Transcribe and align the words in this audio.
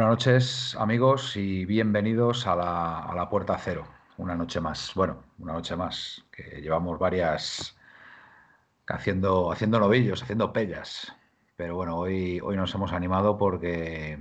Buenas 0.00 0.12
noches, 0.12 0.76
amigos, 0.80 1.36
y 1.36 1.66
bienvenidos 1.66 2.46
a 2.46 2.56
la, 2.56 3.28
Puerta 3.28 3.58
Cero. 3.58 3.84
Una 4.16 4.34
noche 4.34 4.58
más. 4.58 4.92
Bueno, 4.94 5.24
una 5.38 5.52
noche 5.52 5.76
más. 5.76 6.24
Que 6.32 6.62
llevamos 6.62 6.98
varias 6.98 7.76
haciendo, 8.88 9.52
haciendo 9.52 9.78
novillos, 9.78 10.22
haciendo 10.22 10.54
pellas. 10.54 11.14
Pero 11.54 11.74
bueno, 11.74 11.98
hoy, 11.98 12.40
hoy 12.42 12.56
nos 12.56 12.74
hemos 12.74 12.94
animado 12.94 13.36
porque 13.36 14.18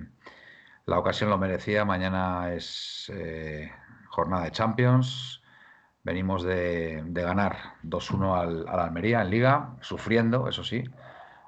la 0.86 1.00
ocasión 1.00 1.30
lo 1.30 1.38
merecía. 1.38 1.86
Mañana 1.86 2.54
es 2.54 3.10
eh, 3.16 3.72
jornada 4.10 4.44
de 4.44 4.52
Champions. 4.52 5.42
Venimos 6.04 6.44
de, 6.44 7.02
ganar 7.08 7.56
2-1 7.84 8.38
al, 8.38 8.68
al 8.68 8.80
Almería 8.82 9.22
en 9.22 9.30
Liga, 9.30 9.78
sufriendo, 9.80 10.50
eso 10.50 10.66
sí, 10.66 10.84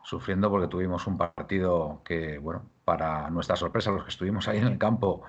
sufriendo 0.03 0.50
porque 0.50 0.68
tuvimos 0.70 1.06
un 1.06 1.18
partido 1.18 2.02
que, 2.06 2.38
bueno, 2.38 2.64
para 2.91 3.29
nuestra 3.29 3.56
sorpresa, 3.56 3.90
los 3.90 4.03
que 4.03 4.09
estuvimos 4.09 4.50
ahí 4.50 4.57
en 4.57 4.68
el 4.68 4.78
campo, 4.78 5.22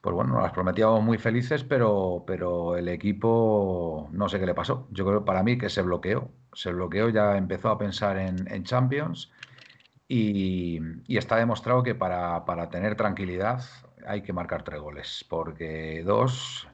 pues 0.00 0.14
bueno, 0.14 0.32
nos 0.32 0.42
las 0.42 0.52
prometíamos 0.52 1.02
muy 1.02 1.18
felices, 1.18 1.64
pero, 1.64 2.24
pero 2.26 2.78
el 2.78 2.88
equipo 2.88 4.08
no 4.10 4.26
sé 4.30 4.40
qué 4.40 4.46
le 4.46 4.54
pasó. 4.54 4.88
Yo 4.90 5.04
creo 5.04 5.22
para 5.22 5.42
mí 5.42 5.58
que 5.58 5.68
se 5.68 5.82
bloqueó, 5.82 6.30
se 6.54 6.72
bloqueó, 6.72 7.10
ya 7.10 7.36
empezó 7.36 7.68
a 7.68 7.76
pensar 7.76 8.16
en, 8.16 8.64
Champions 8.64 9.30
y, 10.08 10.80
está 11.08 11.36
demostrado 11.36 11.82
que 11.82 11.94
para, 11.94 12.46
para 12.46 12.70
tener 12.70 12.96
tranquilidad 12.96 13.62
hay 14.06 14.22
que 14.22 14.32
marcar 14.32 14.62
tres 14.62 14.80
goles, 14.80 15.26
porque 15.28 16.02
dos 16.06 16.66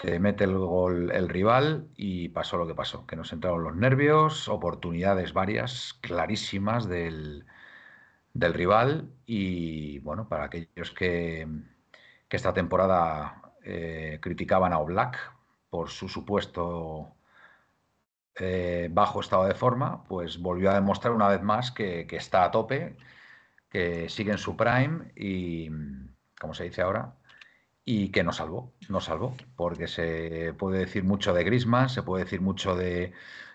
te 0.00 0.20
mete 0.20 0.44
el 0.44 0.56
gol 0.58 1.10
el 1.10 1.28
rival 1.28 1.88
y 1.96 2.28
pasó 2.28 2.56
lo 2.56 2.68
que 2.68 2.74
pasó, 2.76 3.04
que 3.04 3.16
nos 3.16 3.32
entraron 3.32 3.64
los 3.64 3.74
nervios, 3.74 4.48
oportunidades 4.48 5.32
varias, 5.32 5.98
clarísimas 6.02 6.88
del, 6.88 7.46
del 8.38 8.54
rival 8.54 9.10
y 9.26 9.98
bueno, 10.00 10.28
para 10.28 10.44
aquellos 10.44 10.90
que, 10.92 11.46
esta 12.30 12.52
temporada 12.52 13.40
eh, 13.64 14.18
criticaban 14.20 14.74
a 14.74 14.78
Oblak 14.78 15.16
por 15.70 15.88
su 15.88 16.06
supuesto 16.06 17.16
eh, 18.38 18.88
bajo 18.92 19.20
estado 19.20 19.46
de 19.46 19.54
forma, 19.54 20.04
pues 20.04 20.38
volvió 20.38 20.70
a 20.70 20.74
demostrar 20.74 21.14
una 21.14 21.28
vez 21.28 21.42
más 21.42 21.70
que, 21.72 22.06
que 22.06 22.16
está 22.16 22.44
a 22.44 22.50
tope, 22.50 22.96
que 23.70 24.10
sigue 24.10 24.32
en 24.32 24.38
su 24.38 24.54
prime 24.54 25.12
y, 25.16 25.70
como 26.38 26.52
se 26.52 26.64
dice 26.64 26.82
ahora, 26.82 27.14
y 27.86 28.10
que 28.10 28.22
nos 28.22 28.36
salvó, 28.36 28.74
nos 28.90 29.04
salvó, 29.04 29.34
porque 29.56 29.88
se 29.88 30.52
puede 30.58 30.80
decir 30.80 31.04
mucho 31.04 31.32
de 31.32 31.44
Grisman, 31.44 31.88
se 31.88 32.02
puede 32.02 32.24
decir 32.24 32.42
mucho 32.42 32.76
de, 32.76 33.12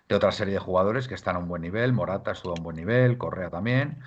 de, 0.10 0.16
otra 0.16 0.32
serie 0.32 0.56
de 0.56 0.60
jugadores 0.60 1.08
que 1.08 1.16
están 1.16 1.36
a 1.36 1.40
un 1.40 1.48
buen 1.48 1.62
nivel, 1.62 1.94
Morata 1.94 2.32
estuvo 2.32 2.54
a 2.54 2.58
un 2.58 2.64
buen 2.64 2.78
nivel, 2.78 3.20
Correa 3.20 3.52
también, 3.52 4.02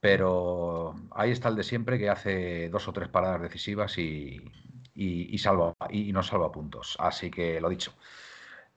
pero 0.00 0.94
ahí 1.12 1.30
está 1.30 1.48
el 1.48 1.56
de 1.56 1.64
siempre 1.64 1.98
que 1.98 2.10
hace 2.10 2.68
dos 2.68 2.88
o 2.88 2.92
tres 2.92 3.08
paradas 3.08 3.42
decisivas 3.42 3.98
y, 3.98 4.40
y, 4.94 5.38
salva, 5.38 5.74
y, 5.90 6.12
nos 6.12 6.28
salva 6.28 6.52
puntos. 6.52 6.96
Así 7.00 7.30
que 7.30 7.60
lo 7.60 7.68
dicho. 7.68 7.92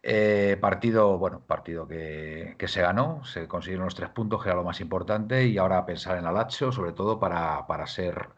Eh, 0.02 0.58
partido, 0.62 1.18
bueno, 1.18 1.42
partido 1.46 1.88
que, 1.88 2.56
que, 2.58 2.68
se 2.68 2.82
ganó, 2.82 3.24
se 3.26 3.48
consiguieron 3.48 3.86
los 3.86 3.96
tres 3.96 4.10
puntos, 4.10 4.42
que 4.42 4.50
era 4.50 4.58
lo 4.58 4.64
más 4.64 4.80
importante, 4.82 5.46
y 5.46 5.58
ahora 5.58 5.86
pensar 5.86 6.18
en 6.18 6.26
Alacho, 6.26 6.72
sobre 6.72 6.94
todo 6.94 7.20
para, 7.20 7.68
para 7.68 7.86
ser 7.88 8.30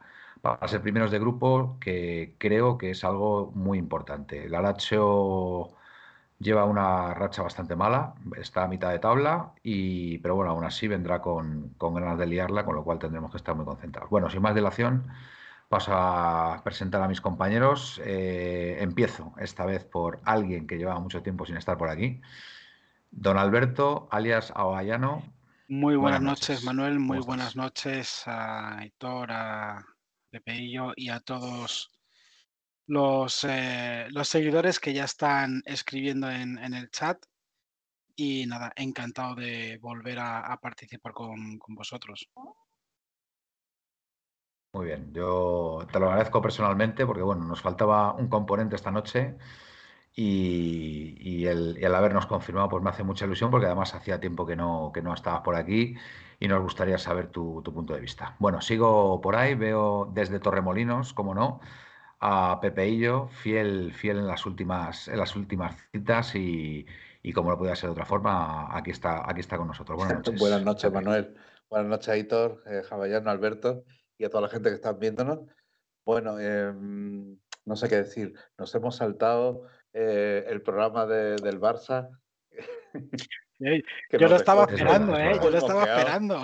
para 0.42 0.68
ser 0.68 0.82
primeros 0.82 1.12
de 1.12 1.20
grupo, 1.20 1.78
que 1.80 2.36
creo 2.40 2.78
que 2.78 2.92
es 2.92 3.04
algo 3.04 3.52
muy 3.54 3.78
importante. 3.78 4.46
El 4.46 4.56
Alacho 4.56 5.76
lleva 6.42 6.66
una 6.66 7.14
racha 7.14 7.44
bastante 7.44 7.76
mala, 7.76 8.16
está 8.36 8.64
a 8.64 8.68
mitad 8.68 8.90
de 8.90 9.00
tabla, 9.00 9.52
y, 9.64 10.18
pero 10.20 10.36
bueno, 10.36 10.52
aún 10.52 10.64
así 10.64 10.88
vendrá 10.88 11.22
con, 11.22 11.74
con 11.78 11.94
ganas 11.94 12.18
de 12.18 12.26
liarla, 12.26 12.66
con 12.66 12.76
lo 12.76 12.84
cual 12.84 13.00
tendremos 13.00 13.32
que 13.32 13.38
estar 13.38 13.56
muy 13.56 13.66
concentrados. 13.66 14.10
Bueno, 14.10 14.30
sin 14.30 14.42
más 14.42 14.56
dilación, 14.56 15.08
paso 15.70 15.92
a 15.94 16.62
presentar 16.64 17.02
a 17.02 17.08
mis 17.08 17.22
compañeros. 17.22 18.02
Eh, 18.04 18.78
empiezo 18.82 19.34
esta 19.38 19.66
vez 19.66 19.86
por 19.86 20.20
alguien 20.26 20.68
que 20.68 20.78
llevaba 20.78 21.00
mucho 21.00 21.22
tiempo 21.22 21.46
sin 21.46 21.58
estar 21.58 21.78
por 21.78 21.90
aquí. 21.90 22.20
Don 23.12 23.38
Alberto, 23.38 24.08
alias 24.12 24.52
Aoyano. 24.56 25.24
Muy 25.68 25.96
buenas, 25.96 26.22
noches, 26.22 26.66
Manuel. 26.66 27.00
Muy 27.00 27.20
buenas 27.20 27.56
noches 27.56 28.24
a 28.26 28.84
Héctor, 28.84 29.32
a 29.32 29.86
Pepeillo 30.30 30.92
y 30.96 31.10
a 31.10 31.20
todos 31.22 31.90
los, 32.92 33.46
eh, 33.48 34.08
los 34.10 34.28
seguidores 34.28 34.80
que 34.80 34.94
ya 34.94 35.06
están 35.06 35.64
escribiendo 35.66 36.30
en, 36.30 36.58
el 36.58 36.92
chat. 36.92 37.24
Y 38.18 38.46
nada, 38.46 38.74
encantado 38.76 39.36
de 39.36 39.80
volver 39.82 40.20
a, 40.20 40.60
participar 40.62 41.14
con, 41.14 41.58
vosotros. 41.70 42.30
Muy 44.74 44.86
bien, 44.88 45.14
yo 45.14 45.88
te 45.92 46.00
lo 46.00 46.08
agradezco 46.08 46.42
personalmente 46.42 47.06
porque 47.06 47.22
bueno, 47.22 47.46
nos 47.46 47.62
faltaba 47.62 48.14
un 48.14 48.28
componente 48.28 48.76
esta 48.76 48.92
noche 48.92 49.38
y, 50.14 51.46
el, 51.46 51.96
habernos 51.96 52.26
confirmado 52.26 52.68
pues 52.68 52.84
me 52.84 52.90
hace 52.90 53.04
mucha 53.04 53.26
ilusión 53.26 53.50
porque 53.52 53.68
además 53.68 53.96
hacía 53.96 54.20
tiempo 54.20 54.46
que 54.46 54.58
no, 54.58 54.92
que 54.94 55.02
no 55.02 55.14
estabas 55.14 55.42
por 55.42 55.56
aquí 55.56 55.96
y 56.40 56.48
nos 56.48 56.62
gustaría 56.62 56.98
saber 56.98 57.28
tu, 57.28 57.64
punto 57.64 57.94
de 57.94 58.02
vista. 58.02 58.36
Bueno, 58.40 58.60
sigo 58.62 59.22
por 59.22 59.38
ahí, 59.38 59.56
veo 59.56 60.10
desde 60.14 60.40
Torremolinos, 60.40 61.14
como 61.14 61.34
no, 61.34 61.62
a 62.22 62.60
Pepeillo, 62.62 63.28
fiel, 63.30 63.94
fiel 63.94 64.20
en 64.20 64.28
las 64.28 64.46
últimas, 64.46 65.08
en 65.08 65.18
las 65.18 65.36
últimas 65.36 65.76
citas 65.92 66.36
y, 66.36 66.86
como 67.34 67.50
no 67.50 67.58
podía 67.58 67.76
ser 67.76 67.90
de 67.90 67.94
otra 67.94 68.06
forma, 68.06 68.76
aquí 68.78 68.92
está, 68.92 69.30
aquí 69.30 69.42
está 69.42 69.58
con 69.58 69.68
nosotros. 69.68 69.98
Buenas 69.98 70.18
noches. 70.26 70.40
Buenas 70.40 70.64
noches, 70.64 70.92
Manuel. 70.92 71.36
Buenas 71.70 71.90
noches, 71.90 72.10
Aitor, 72.10 72.64
eh, 72.68 72.84
Alberto 73.26 73.84
y 74.18 74.26
a 74.26 74.30
toda 74.30 74.42
la 74.42 74.50
gente 74.50 74.70
que 74.70 74.76
está 74.76 74.94
viéndonos. 74.94 75.40
Bueno, 76.06 76.40
em, 76.40 77.38
no 77.66 77.76
sé 77.76 77.90
qué 77.90 77.98
decir. 77.98 78.34
Nos 78.58 78.74
hemos 78.76 78.98
saltado 78.98 79.68
eh, 79.94 80.46
el 80.48 80.62
programa 80.62 81.06
del 81.06 81.60
Barça 81.60 82.10
yo 83.60 84.28
lo 84.28 84.36
estaba 84.36 84.66
esperando, 84.66 85.18
¿eh? 85.18 85.40
Yo 85.42 85.50
lo 85.50 85.58
estaba 85.58 85.84
esperando. 85.84 86.44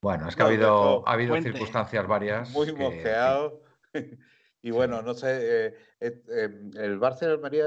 Bueno, 0.00 0.28
es 0.28 0.36
que 0.36 0.42
ha 0.42 0.46
habido, 0.46 1.08
ha 1.08 1.12
habido 1.12 1.40
circunstancias 1.40 2.06
varias. 2.06 2.50
Muy 2.50 2.72
mojeado. 2.72 3.61
Y 4.64 4.70
bueno, 4.70 5.02
no 5.02 5.12
sé, 5.12 5.66
eh, 5.66 5.74
eh, 5.98 6.22
em, 6.28 6.70
el 6.76 7.00
Barça 7.00 7.22
y 7.22 7.24
el 7.24 7.32
Almería 7.32 7.66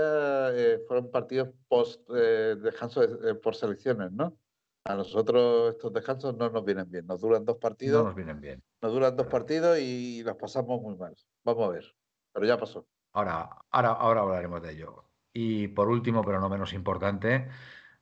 eh, 0.54 0.80
fueron 0.88 1.12
partidos 1.12 1.50
post 1.68 2.10
descanso 2.10 3.02
por 3.44 3.54
selecciones, 3.54 4.14
¿no? 4.14 4.38
A 4.86 4.96
nosotros 4.96 5.74
estos 5.74 5.92
descansos 5.92 6.38
no 6.38 6.50
nos 6.50 6.64
vienen 6.64 6.90
bien, 6.90 7.06
nos 7.06 7.20
duran 7.20 7.44
dos 7.44 7.58
partidos. 7.58 8.02
No 8.02 8.10
nos 8.10 8.16
vienen 8.16 8.40
bien. 8.40 8.64
Nos 8.82 8.94
duran 8.94 9.18
dos 9.18 9.28
partidos 9.28 9.78
y 9.80 10.24
los 10.24 10.38
pasamos 10.38 10.82
muy 10.82 10.96
mal. 10.96 11.14
Vamos 11.44 11.68
a 11.68 11.72
ver, 11.72 11.96
pero 12.32 12.46
ya 12.46 12.58
pasó. 12.58 12.88
Ahora, 13.12 13.50
ahora, 13.72 13.90
ahora 13.90 14.22
hablaremos 14.22 14.62
de 14.62 14.72
ello. 14.72 15.04
Y 15.34 15.68
por 15.70 15.90
último, 15.90 16.24
pero 16.24 16.40
no 16.40 16.48
menos 16.48 16.72
importante, 16.72 17.50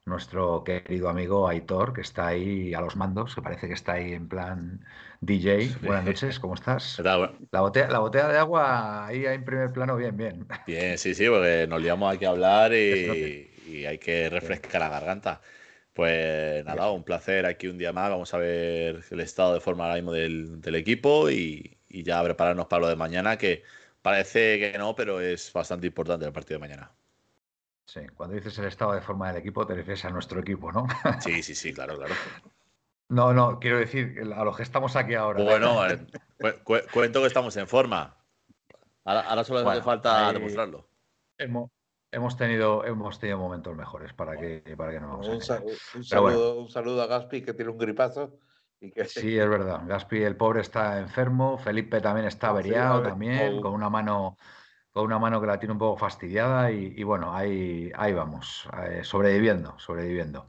nuestro 0.06 0.64
querido 0.64 1.10
amigo 1.10 1.48
Aitor, 1.48 1.94
que 1.94 2.02
está 2.02 2.28
ahí 2.28 2.74
a 2.74 2.82
los 2.82 2.96
mandos, 2.96 3.36
que 3.36 3.42
parece 3.42 3.68
que 3.68 3.74
está 3.74 3.94
ahí 3.94 4.14
en 4.14 4.28
plan 4.28 4.86
DJ. 5.22 5.70
Buenas 5.82 6.06
noches, 6.06 6.40
¿cómo 6.40 6.56
estás? 6.56 7.00
La 7.00 7.62
botella, 7.62 7.90
la 7.90 8.00
botella 8.00 8.28
de 8.28 8.38
agua 8.38 9.08
ahí 9.08 9.26
en 9.26 9.46
primer 9.46 9.72
plano, 9.72 9.96
bien, 9.96 10.18
bien. 10.18 10.48
Bien, 10.68 10.98
sí, 10.98 11.16
sí, 11.16 11.28
porque 11.30 11.68
nos 11.70 11.82
liamos 11.82 12.14
aquí 12.14 12.26
a 12.26 12.30
hablar 12.30 12.74
y, 12.74 13.50
hay 13.88 13.98
que 13.98 14.30
refrescar 14.30 14.82
la 14.82 14.90
garganta. 14.90 15.42
Pues 15.94 16.66
nada, 16.66 16.92
un 16.92 17.04
placer 17.04 17.46
aquí 17.46 17.68
un 17.68 17.78
día 17.78 17.94
más. 17.94 18.10
Vamos 18.10 18.34
a 18.34 18.38
ver 18.38 19.04
el 19.10 19.20
estado 19.20 19.54
de 19.54 19.62
forma 19.62 19.86
ahora 19.86 19.96
mismo 19.96 20.12
del, 20.12 20.76
equipo 20.76 21.30
y, 21.30 21.78
y 21.88 22.04
ya 22.04 22.24
prepararnos 22.24 22.68
para 22.68 22.82
lo 22.82 22.90
de 22.90 22.96
mañana, 22.96 23.38
que 23.38 23.64
parece 24.02 24.60
que 24.60 24.78
no, 24.78 24.96
pero 24.96 25.22
es 25.22 25.52
bastante 25.54 25.88
importante 25.88 26.26
el 26.26 26.34
partido 26.34 26.60
de 26.60 26.68
mañana. 26.68 26.92
Sí, 27.86 28.02
cuando 28.16 28.36
dices 28.36 28.58
el 28.60 28.66
estado 28.66 28.94
de 28.94 29.02
forma 29.02 29.28
del 29.28 29.38
equipo, 29.38 29.66
te 29.66 29.76
refieres 29.76 30.06
a 30.06 30.10
nuestro 30.10 30.40
equipo, 30.40 30.72
¿no? 30.72 30.88
Sí, 31.20 31.44
sí, 31.44 31.54
sí, 31.54 31.74
claro, 31.74 31.98
claro. 31.98 32.14
No, 33.10 33.32
no, 33.32 33.60
quiero 33.60 33.78
decir 33.78 34.20
a 34.36 34.44
los 34.44 34.58
que 34.58 34.64
estamos 34.64 34.96
aquí 34.96 35.14
ahora. 35.14 35.44
Bueno, 35.44 35.88
eh, 35.88 36.08
cuento 36.64 37.22
que 37.22 37.28
estamos 37.28 37.56
en 37.58 37.68
forma. 37.68 38.18
Ahora, 39.04 39.44
solo 39.44 39.70
hace 39.70 39.84
falta 39.84 40.34
demostrarlo. 40.34 40.88
Hemos, 41.38 42.38
tenido, 42.38 42.86
hemos 42.86 43.20
tenido 43.20 43.38
momentos 43.38 43.76
mejores 43.76 44.14
para 44.14 44.36
que, 44.38 44.64
para 44.76 44.94
que 44.94 45.00
no 45.00 45.10
vamos 45.10 45.28
un, 45.28 45.36
un, 45.36 46.04
saludo, 46.04 46.60
un 46.60 46.70
saludo 46.70 47.04
a 47.04 47.08
Gaspi 47.08 47.44
que 47.44 47.54
tiene 47.54 47.70
un 47.70 47.78
gripazo. 47.78 48.40
Y 48.80 48.92
que... 48.92 49.06
Sí, 49.06 49.38
es 49.38 49.50
verdad. 49.50 49.82
Gaspi, 49.86 50.24
el 50.24 50.36
pobre, 50.36 50.62
está 50.62 50.98
enfermo. 50.98 51.60
Felipe 51.60 52.02
también 52.02 52.26
está 52.26 52.50
averiado, 52.50 53.04
también, 53.04 53.62
con 53.62 53.74
una 53.74 53.90
mano 53.90 54.38
con 54.94 55.06
una 55.06 55.20
mano 55.20 55.42
que 55.42 55.48
la 55.48 55.60
tiene 55.60 55.74
un 55.74 55.80
poco 55.80 55.98
fastidiada 55.98 56.72
y, 56.72 57.04
bueno, 57.04 57.36
ahí, 57.36 57.92
ahí 57.96 58.14
vamos, 58.14 58.70
eh, 58.86 59.02
sobreviviendo, 59.04 59.78
sobreviviendo. 59.80 60.48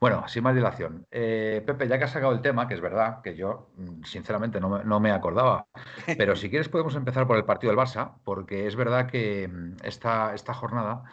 Bueno, 0.00 0.26
sin 0.28 0.44
más 0.44 0.54
dilación. 0.54 1.06
Eh, 1.10 1.62
Pepe, 1.66 1.88
ya 1.88 1.98
que 1.98 2.04
has 2.04 2.12
sacado 2.12 2.32
el 2.32 2.40
tema, 2.40 2.68
que 2.68 2.74
es 2.74 2.80
verdad, 2.80 3.20
que 3.20 3.36
yo 3.36 3.70
mm, 3.76 4.04
sinceramente 4.04 4.60
no 4.60 5.00
me, 5.00 5.10
acordaba, 5.12 5.66
pero 6.16 6.36
si 6.36 6.48
quieres 6.50 6.68
podemos 6.68 6.94
empezar 6.94 7.26
por 7.26 7.36
el 7.36 7.44
partido 7.44 7.72
del 7.72 7.78
Barça, 7.78 8.14
porque 8.24 8.66
es 8.66 8.76
verdad 8.76 9.08
que 9.08 9.48
mm, 9.48 9.76
esta, 9.84 10.34
esta 10.34 10.54
jornada 10.54 11.04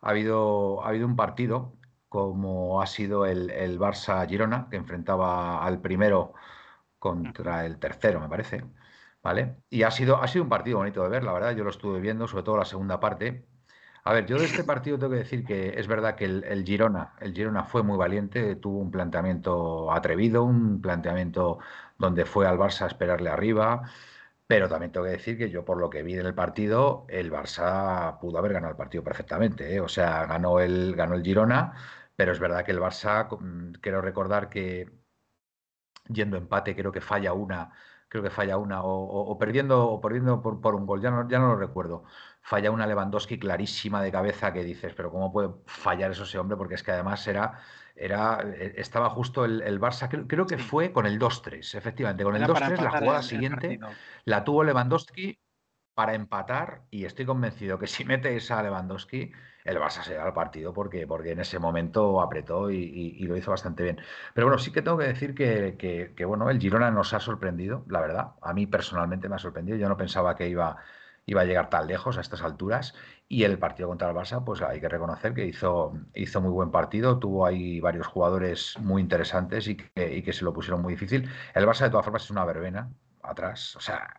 ha 0.00 0.10
habido, 0.10 0.84
ha 0.84 0.88
habido 0.90 1.06
un 1.06 1.16
partido 1.16 1.74
como 2.08 2.82
ha 2.82 2.86
sido 2.86 3.26
el, 3.26 3.50
el 3.50 3.78
Barça-Girona, 3.78 4.68
que 4.70 4.76
enfrentaba 4.76 5.64
al 5.64 5.80
primero 5.80 6.34
contra 6.98 7.66
el 7.66 7.78
tercero, 7.78 8.20
me 8.20 8.28
parece. 8.28 8.64
¿Vale? 9.22 9.56
Y 9.68 9.82
ha 9.82 9.90
sido, 9.90 10.22
ha 10.22 10.28
sido 10.28 10.44
un 10.44 10.50
partido 10.50 10.78
bonito 10.78 11.02
de 11.02 11.08
ver, 11.10 11.24
la 11.24 11.32
verdad, 11.32 11.52
yo 11.54 11.64
lo 11.64 11.70
estuve 11.70 12.00
viendo, 12.00 12.26
sobre 12.26 12.44
todo 12.44 12.56
la 12.56 12.64
segunda 12.64 13.00
parte, 13.00 13.46
a 14.04 14.12
ver, 14.14 14.26
yo 14.26 14.38
de 14.38 14.46
este 14.46 14.64
partido 14.64 14.98
tengo 14.98 15.12
que 15.12 15.18
decir 15.18 15.44
que 15.44 15.78
es 15.78 15.86
verdad 15.86 16.14
que 16.16 16.24
el, 16.24 16.64
Girona, 16.64 17.14
el 17.20 17.34
Girona 17.34 17.64
fue 17.64 17.82
muy 17.82 17.98
valiente, 17.98 18.56
tuvo 18.56 18.78
un 18.78 18.90
planteamiento 18.90 19.92
atrevido, 19.92 20.42
un 20.44 20.80
planteamiento 20.80 21.58
donde 21.98 22.24
fue 22.24 22.46
al 22.46 22.58
Barça 22.58 22.82
a 22.84 22.86
esperarle 22.86 23.28
arriba, 23.30 23.82
pero 24.46 24.68
también 24.68 24.92
tengo 24.92 25.06
que 25.06 25.12
decir 25.12 25.38
que 25.38 25.50
yo 25.50 25.64
por 25.64 25.78
lo 25.78 25.90
que 25.90 26.02
vi 26.02 26.14
en 26.14 26.26
el 26.26 26.34
partido, 26.34 27.04
el 27.08 27.30
Barça 27.30 28.18
pudo 28.20 28.38
haber 28.38 28.54
ganado 28.54 28.72
el 28.72 28.76
partido 28.76 29.04
perfectamente, 29.04 29.74
¿eh? 29.74 29.80
o 29.80 29.88
sea, 29.88 30.26
ganó 30.26 30.60
el, 30.60 30.94
ganó 30.96 31.14
el 31.14 31.22
Girona, 31.22 31.74
pero 32.16 32.32
es 32.32 32.40
verdad 32.40 32.64
que 32.64 32.72
el 32.72 32.80
Barça, 32.80 33.28
mm, 33.40 33.74
quiero 33.80 34.00
recordar 34.00 34.48
que 34.48 34.90
yendo 36.08 36.36
empate, 36.36 36.74
creo 36.76 36.92
que 36.92 37.00
falla 37.00 37.32
una, 37.32 37.72
creo 38.10 38.24
que 38.24 38.30
falla 38.30 38.58
una, 38.58 38.82
o, 38.82 39.38
perdiendo, 39.38 39.88
o 39.88 40.00
perdiendo 40.00 40.42
por, 40.42 40.60
por, 40.60 40.74
un 40.74 40.84
gol, 40.84 41.00
ya 41.00 41.12
no, 41.12 41.28
ya 41.28 41.38
no 41.38 41.46
lo 41.46 41.56
recuerdo. 41.56 42.02
Falla 42.42 42.72
una 42.72 42.86
Lewandowski 42.86 43.38
clarísima 43.38 44.02
de 44.02 44.10
cabeza 44.10 44.52
que 44.52 44.64
dices, 44.64 44.92
pero 44.94 45.12
¿cómo 45.12 45.32
puede 45.32 45.50
fallar 45.66 46.10
eso 46.10 46.24
ese 46.24 46.36
hombre? 46.36 46.56
Porque 46.56 46.74
es 46.74 46.82
que 46.82 46.90
además 46.90 47.24
era, 47.28 47.60
era, 47.94 48.40
eh, 48.42 48.74
estaba 48.78 49.10
justo 49.10 49.44
el, 49.44 49.62
el 49.62 49.80
Barça, 49.80 50.08
creo, 50.26 50.46
que 50.46 50.58
fue 50.58 50.92
con 50.92 51.06
el 51.06 51.20
2-3, 51.20 51.76
efectivamente, 51.76 52.24
con 52.24 52.34
el 52.34 52.42
2-3 52.42 52.80
la 52.80 52.98
jugada 52.98 53.22
siguiente 53.22 53.78
la 54.24 54.42
tuvo 54.42 54.64
Lewandowski 54.64 55.38
para 55.94 56.14
empatar 56.14 56.82
y 56.90 57.04
estoy 57.04 57.26
convencido 57.26 57.78
que 57.78 57.86
si 57.86 58.04
mete 58.04 58.34
esa 58.34 58.60
Lewandowski, 58.60 59.30
el 59.64 59.78
Barça 59.78 60.02
se 60.02 60.14
da 60.14 60.26
el 60.26 60.32
partido 60.32 60.72
porque, 60.72 61.06
porque 61.06 61.32
en 61.32 61.40
ese 61.40 61.58
momento 61.58 62.20
apretó 62.20 62.70
y, 62.70 63.18
lo 63.26 63.36
hizo 63.36 63.50
bastante 63.50 63.82
bien. 63.82 64.00
Pero 64.34 64.46
bueno, 64.46 64.58
sí 64.58 64.72
que 64.72 64.82
tengo 64.82 64.98
que 64.98 65.06
decir 65.06 65.34
que, 65.34 65.76
que, 65.78 66.14
que, 66.16 66.24
bueno, 66.24 66.50
el 66.50 66.60
Girona 66.60 66.90
nos 66.90 67.12
ha 67.14 67.20
sorprendido, 67.20 67.84
la 67.88 68.00
verdad. 68.00 68.32
A 68.42 68.52
mí 68.52 68.66
personalmente 68.66 69.28
me 69.28 69.36
ha 69.36 69.38
sorprendido. 69.38 69.78
Yo 69.78 69.88
no 69.88 69.96
pensaba 69.96 70.36
que 70.36 70.48
iba 70.48 70.78
iba 71.30 71.42
a 71.42 71.44
llegar 71.44 71.70
tan 71.70 71.86
lejos 71.86 72.18
a 72.18 72.20
estas 72.20 72.42
alturas. 72.42 72.94
Y 73.28 73.44
el 73.44 73.58
partido 73.58 73.88
contra 73.88 74.10
el 74.10 74.16
Barça, 74.16 74.44
pues 74.44 74.60
hay 74.62 74.80
que 74.80 74.88
reconocer 74.88 75.34
que 75.34 75.46
hizo, 75.46 75.92
hizo 76.14 76.40
muy 76.40 76.50
buen 76.50 76.70
partido, 76.72 77.18
tuvo 77.18 77.46
ahí 77.46 77.80
varios 77.80 78.06
jugadores 78.08 78.76
muy 78.80 79.00
interesantes 79.00 79.68
y 79.68 79.76
que, 79.76 80.32
se 80.32 80.44
lo 80.44 80.52
pusieron 80.52 80.82
muy 80.82 80.94
difícil. 80.94 81.30
El 81.54 81.66
Barça, 81.66 81.84
de 81.84 81.90
todas 81.90 82.04
formas, 82.04 82.24
es 82.24 82.30
una 82.30 82.44
verbena 82.44 82.90
atrás. 83.22 83.76
O 83.76 83.80
sea, 83.80 84.12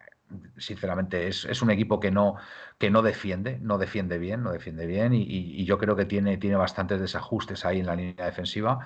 sinceramente, 0.58 1.28
es, 1.28 1.62
un 1.62 1.72
equipo 1.72 2.00
que 2.00 2.12
no, 2.12 2.36
que 2.78 2.90
no 2.90 3.02
defiende, 3.02 3.60
no 3.62 3.78
defiende 3.78 4.18
bien, 4.18 4.44
no 4.44 4.52
defiende 4.52 4.86
bien, 4.86 5.14
y, 5.14 5.24
y, 5.24 5.66
yo 5.66 5.78
creo 5.78 5.96
que 5.96 6.06
tiene, 6.06 6.38
tiene 6.38 6.56
bastantes 6.56 7.00
desajustes 7.00 7.66
ahí 7.66 7.80
en 7.80 7.86
la 7.86 7.96
línea 7.96 8.26
defensiva. 8.26 8.80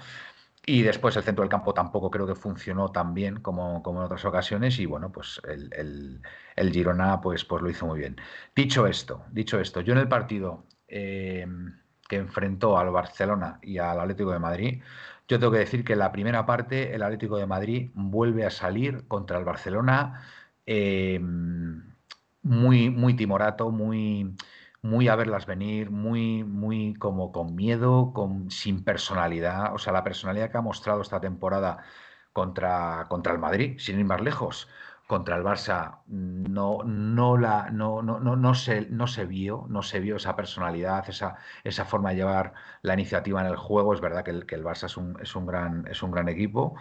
Y 0.67 0.81
después 0.81 1.15
el 1.15 1.23
centro 1.23 1.43
del 1.43 1.49
campo 1.49 1.73
tampoco 1.73 2.09
creo 2.09 2.25
que 2.25 2.33
funcionó 2.33 2.91
tan 2.91 3.13
bien 3.13 3.39
como, 3.39 3.83
como 3.83 3.99
en 3.99 4.05
otras 4.05 4.25
ocasiones. 4.25 4.79
Y 4.79 4.87
bueno, 4.87 5.11
pues 5.11 5.39
el, 5.47 6.21
el, 6.55 6.71
Girona 6.71 7.21
pues, 7.21 7.45
pues 7.45 7.61
lo 7.61 7.69
hizo 7.69 7.85
muy 7.85 7.99
bien. 7.99 8.15
Dicho 8.55 8.87
esto, 8.87 9.25
dicho 9.31 9.59
esto, 9.59 9.81
yo 9.81 9.93
en 9.93 9.99
el 9.99 10.07
partido 10.07 10.65
eh, 10.87 11.45
que 12.07 12.15
enfrentó 12.17 12.79
al 12.79 12.89
Barcelona 12.89 13.59
y 13.61 13.77
al 13.77 13.99
Atlético 13.99 14.31
de 14.31 14.39
Madrid, 14.39 14.81
yo 15.27 15.39
tengo 15.39 15.51
que 15.51 15.59
decir 15.59 15.83
que 15.83 15.93
en 15.93 15.99
la 15.99 16.11
primera 16.11 16.45
parte 16.47 16.95
el 16.95 17.03
Atlético 17.03 17.37
de 17.37 17.45
Madrid 17.45 17.91
vuelve 17.93 18.45
a 18.45 18.51
salir 18.51 19.07
contra 19.07 19.37
el 19.37 19.45
Barcelona 19.45 20.23
eh, 20.65 21.19
muy, 22.43 22.89
muy 22.89 23.15
timorato, 23.15 23.71
muy 23.71 24.35
muy 24.85 25.07
a 25.07 25.15
verlas 25.15 25.45
venir, 25.47 25.89
muy, 25.89 26.43
muy 26.43 26.93
como 26.95 27.31
con 27.31 27.55
miedo, 27.55 28.13
con, 28.13 28.51
sin 28.51 28.83
personalidad. 28.83 29.73
O 29.73 29.79
sea, 29.79 29.91
la 29.93 30.03
personalidad 30.03 30.51
que 30.51 30.57
ha 30.57 30.61
mostrado 30.61 31.01
esta 31.01 31.19
temporada 31.19 31.79
contra, 32.33 33.05
contra 33.09 33.33
el 33.33 33.39
Madrid, 33.39 33.79
sin 33.79 33.99
ir 33.99 34.05
más 34.05 34.21
lejos, 34.21 34.69
contra 35.07 35.35
el 35.35 35.43
Barça, 35.43 35.99
no, 36.07 36.83
no, 36.83 37.37
la, 37.37 37.69
no, 37.71 38.01
no, 38.01 38.19
no, 38.19 38.35
no, 38.35 38.53
se, 38.55 38.87
no 38.89 39.07
se 39.07 39.25
vio, 39.25 39.65
no 39.69 39.81
se 39.83 39.99
vio 39.99 40.15
esa 40.17 40.35
personalidad, 40.35 41.07
esa, 41.09 41.35
esa 41.63 41.85
forma 41.85 42.09
de 42.11 42.17
llevar 42.17 42.53
la 42.81 42.93
iniciativa 42.93 43.41
en 43.41 43.47
el 43.47 43.55
juego. 43.55 43.93
Es 43.93 44.01
verdad 44.01 44.23
que 44.23 44.31
el, 44.31 44.45
que 44.45 44.55
el 44.55 44.63
Barça 44.63 44.85
es 44.85 44.97
un, 44.97 45.17
es, 45.21 45.35
un 45.35 45.45
gran, 45.45 45.87
es 45.87 46.01
un 46.03 46.11
gran 46.11 46.27
equipo, 46.29 46.75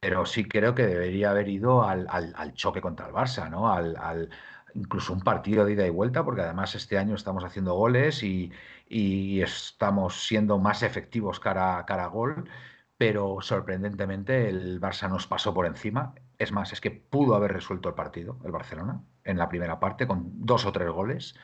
pero 0.00 0.26
sí 0.26 0.44
creo 0.44 0.74
que 0.74 0.86
debería 0.86 1.30
haber 1.30 1.48
ido 1.48 1.82
al, 1.82 2.06
al, 2.10 2.54
choque 2.54 2.80
contra 2.80 3.06
el 3.06 3.12
Barça, 3.12 3.48
¿no? 3.48 3.72
Al, 3.72 3.96
al, 3.96 4.30
incluso 4.74 5.12
un 5.12 5.20
partido 5.20 5.64
de 5.64 5.72
ida 5.72 5.86
y 5.86 5.90
vuelta, 5.90 6.24
porque 6.24 6.42
además 6.42 6.74
este 6.74 6.98
año 6.98 7.14
estamos 7.14 7.44
haciendo 7.44 7.74
goles 7.74 8.22
y, 8.22 8.52
estamos 8.90 10.26
siendo 10.26 10.58
más 10.58 10.82
efectivos 10.82 11.40
cara, 11.40 11.84
cara 11.86 12.04
a 12.04 12.08
gol, 12.08 12.48
pero 12.96 13.38
sorprendentemente 13.40 14.48
el 14.48 14.80
Barça 14.80 15.08
nos 15.08 15.26
pasó 15.26 15.54
por 15.54 15.66
encima. 15.66 16.14
Es 16.38 16.52
más, 16.52 16.72
es 16.72 16.80
que 16.80 16.90
pudo 16.90 17.34
haber 17.34 17.52
resuelto 17.52 17.88
el 17.88 17.94
partido, 17.94 18.38
el 18.44 18.52
Barcelona, 18.52 19.02
en 19.24 19.38
la 19.38 19.48
primera 19.48 19.78
parte, 19.80 20.06
con 20.06 20.46
dos 20.46 20.64
o 20.66 20.72
tres 20.72 20.90
goles. 20.90 21.34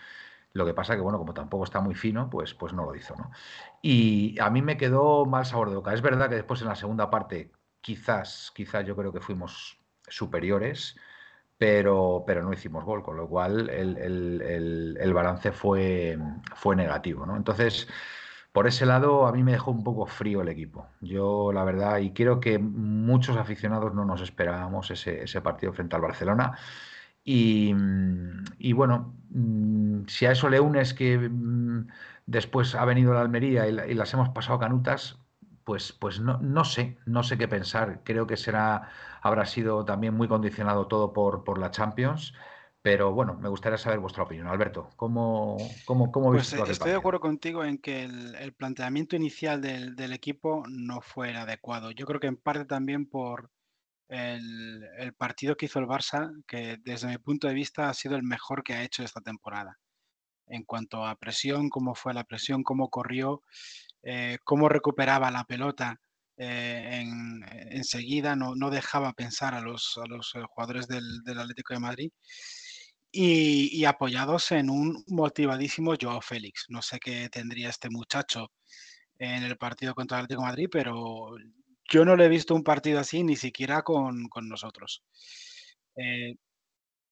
Lo 0.52 0.64
que 0.66 0.74
pasa 0.74 0.94
que, 0.96 1.02
bueno, 1.02 1.18
como 1.18 1.34
tampoco 1.34 1.64
está 1.64 1.80
muy 1.80 1.94
fino, 1.94 2.30
pues, 2.30 2.54
pues 2.54 2.72
no 2.72 2.84
lo 2.84 2.94
hizo, 2.94 3.14
¿no? 3.16 3.30
Y 3.82 4.38
a 4.40 4.50
mí 4.50 4.62
me 4.62 4.76
quedó 4.76 5.26
mal 5.26 5.44
sabor 5.46 5.70
de 5.70 5.76
boca. 5.76 5.92
Es 5.94 6.02
verdad 6.02 6.28
que 6.28 6.36
después 6.36 6.62
en 6.62 6.68
la 6.68 6.76
segunda 6.76 7.10
parte, 7.10 7.52
quizás, 7.84 8.50
quizás 8.54 8.86
yo 8.86 8.96
creo 8.96 9.12
que 9.12 9.20
fuimos 9.20 9.78
superiores, 10.08 10.96
pero, 11.58 12.24
pero 12.26 12.42
no 12.42 12.50
hicimos 12.50 12.82
gol, 12.82 13.02
con 13.02 13.18
lo 13.18 13.28
cual 13.28 13.68
el, 13.68 15.12
balance 15.12 15.52
fue, 15.52 16.18
fue 16.54 16.76
negativo. 16.76 17.26
¿no? 17.26 17.36
Entonces, 17.36 17.86
por 18.52 18.66
ese 18.66 18.86
lado, 18.86 19.26
a 19.26 19.32
mí 19.32 19.42
me 19.42 19.52
dejó 19.52 19.70
un 19.70 19.84
poco 19.84 20.06
frío 20.06 20.40
el 20.40 20.48
equipo. 20.48 20.88
Yo, 21.02 21.52
la 21.52 21.62
verdad, 21.64 21.98
y 21.98 22.12
creo 22.14 22.40
que 22.40 22.58
muchos 22.58 23.36
aficionados 23.36 23.94
no 23.94 24.06
nos 24.06 24.22
esperábamos 24.22 24.90
ese, 24.90 25.40
partido 25.42 25.74
frente 25.74 25.94
al 25.94 26.02
Barcelona. 26.02 26.56
Y, 27.22 27.72
bueno, 28.72 29.14
mm, 29.30 30.06
si 30.06 30.24
a 30.24 30.32
eso 30.32 30.48
le 30.48 30.60
unes 30.60 30.94
que 30.94 31.18
mm, 31.18 31.88
después 32.26 32.74
ha 32.74 32.84
venido 32.86 33.12
la 33.12 33.20
Almería 33.20 33.66
y, 33.68 33.94
las 33.94 34.14
hemos 34.14 34.30
pasado 34.30 34.58
canutas, 34.58 35.18
pues, 35.64 35.92
pues 35.92 36.20
no, 36.20 36.38
no 36.38 36.64
sé, 36.64 36.98
no 37.06 37.22
sé 37.22 37.38
qué 37.38 37.48
pensar. 37.48 38.00
Creo 38.04 38.26
que 38.26 38.36
será 38.36 38.90
habrá 39.22 39.46
sido 39.46 39.84
también 39.84 40.14
muy 40.14 40.28
condicionado 40.28 40.86
todo 40.86 41.12
por, 41.12 41.44
por 41.44 41.58
la 41.58 41.70
Champions. 41.70 42.34
Pero 42.82 43.14
bueno, 43.14 43.32
me 43.32 43.48
gustaría 43.48 43.78
saber 43.78 43.98
vuestra 43.98 44.24
opinión. 44.24 44.46
Alberto, 44.46 44.90
¿cómo, 44.96 45.56
cómo, 45.86 46.12
cómo 46.12 46.32
pues 46.32 46.52
Estoy 46.52 46.90
de 46.90 46.98
acuerdo 46.98 47.18
contigo 47.18 47.64
en 47.64 47.78
que 47.78 48.04
el, 48.04 48.52
planteamiento 48.52 49.16
inicial 49.16 49.62
del, 49.62 50.12
equipo 50.12 50.64
no 50.68 51.00
fue 51.00 51.30
el 51.30 51.36
adecuado. 51.36 51.92
Yo 51.92 52.04
creo 52.04 52.20
que 52.20 52.26
en 52.26 52.36
parte 52.36 52.66
también 52.66 53.06
por 53.06 53.50
el, 54.08 54.84
el, 54.98 55.14
partido 55.14 55.56
que 55.56 55.64
hizo 55.64 55.78
el 55.78 55.86
Barça, 55.86 56.30
que 56.46 56.76
desde 56.84 57.08
mi 57.08 57.16
punto 57.16 57.48
de 57.48 57.54
vista 57.54 57.88
ha 57.88 57.94
sido 57.94 58.16
el 58.16 58.22
mejor 58.22 58.62
que 58.62 58.74
ha 58.74 58.82
hecho 58.82 59.02
esta 59.02 59.22
temporada. 59.22 59.78
En 60.46 60.64
cuanto 60.64 61.06
a 61.06 61.16
presión, 61.16 61.70
cómo 61.70 61.94
fue 61.94 62.12
la 62.12 62.24
presión, 62.24 62.62
cómo 62.62 62.90
corrió, 62.90 63.40
eh, 64.04 64.38
cómo 64.44 64.68
recuperaba 64.68 65.30
la 65.30 65.44
pelota 65.44 65.98
eh, 66.36 67.00
en, 67.00 67.44
enseguida, 67.70 68.36
no, 68.36 68.54
no, 68.54 68.70
dejaba 68.70 69.12
pensar 69.12 69.54
a 69.54 69.60
los, 69.60 69.98
a 70.02 70.06
los 70.06 70.34
eh, 70.34 70.42
jugadores 70.48 70.88
del, 70.88 71.22
del, 71.24 71.38
Atlético 71.38 71.74
de 71.74 71.80
Madrid. 71.80 72.10
Y, 73.16 73.84
apoyados 73.84 74.50
en 74.50 74.68
un 74.70 75.04
motivadísimo 75.06 75.94
Joao 76.00 76.20
Félix. 76.20 76.66
No 76.68 76.82
sé 76.82 76.98
qué 76.98 77.28
tendría 77.30 77.68
este 77.68 77.88
muchacho 77.88 78.50
en 79.18 79.44
el 79.44 79.56
partido 79.56 79.94
contra 79.94 80.18
el 80.18 80.24
Atlético 80.24 80.42
de 80.42 80.48
Madrid, 80.48 80.68
pero 80.70 81.36
yo 81.88 82.04
no 82.04 82.16
le 82.16 82.24
he 82.24 82.28
visto 82.28 82.54
un 82.56 82.64
partido 82.64 82.98
así 82.98 83.22
ni 83.22 83.36
siquiera 83.36 83.82
con, 83.82 84.28
con 84.28 84.48
nosotros. 84.48 85.04
Eh, 85.96 86.34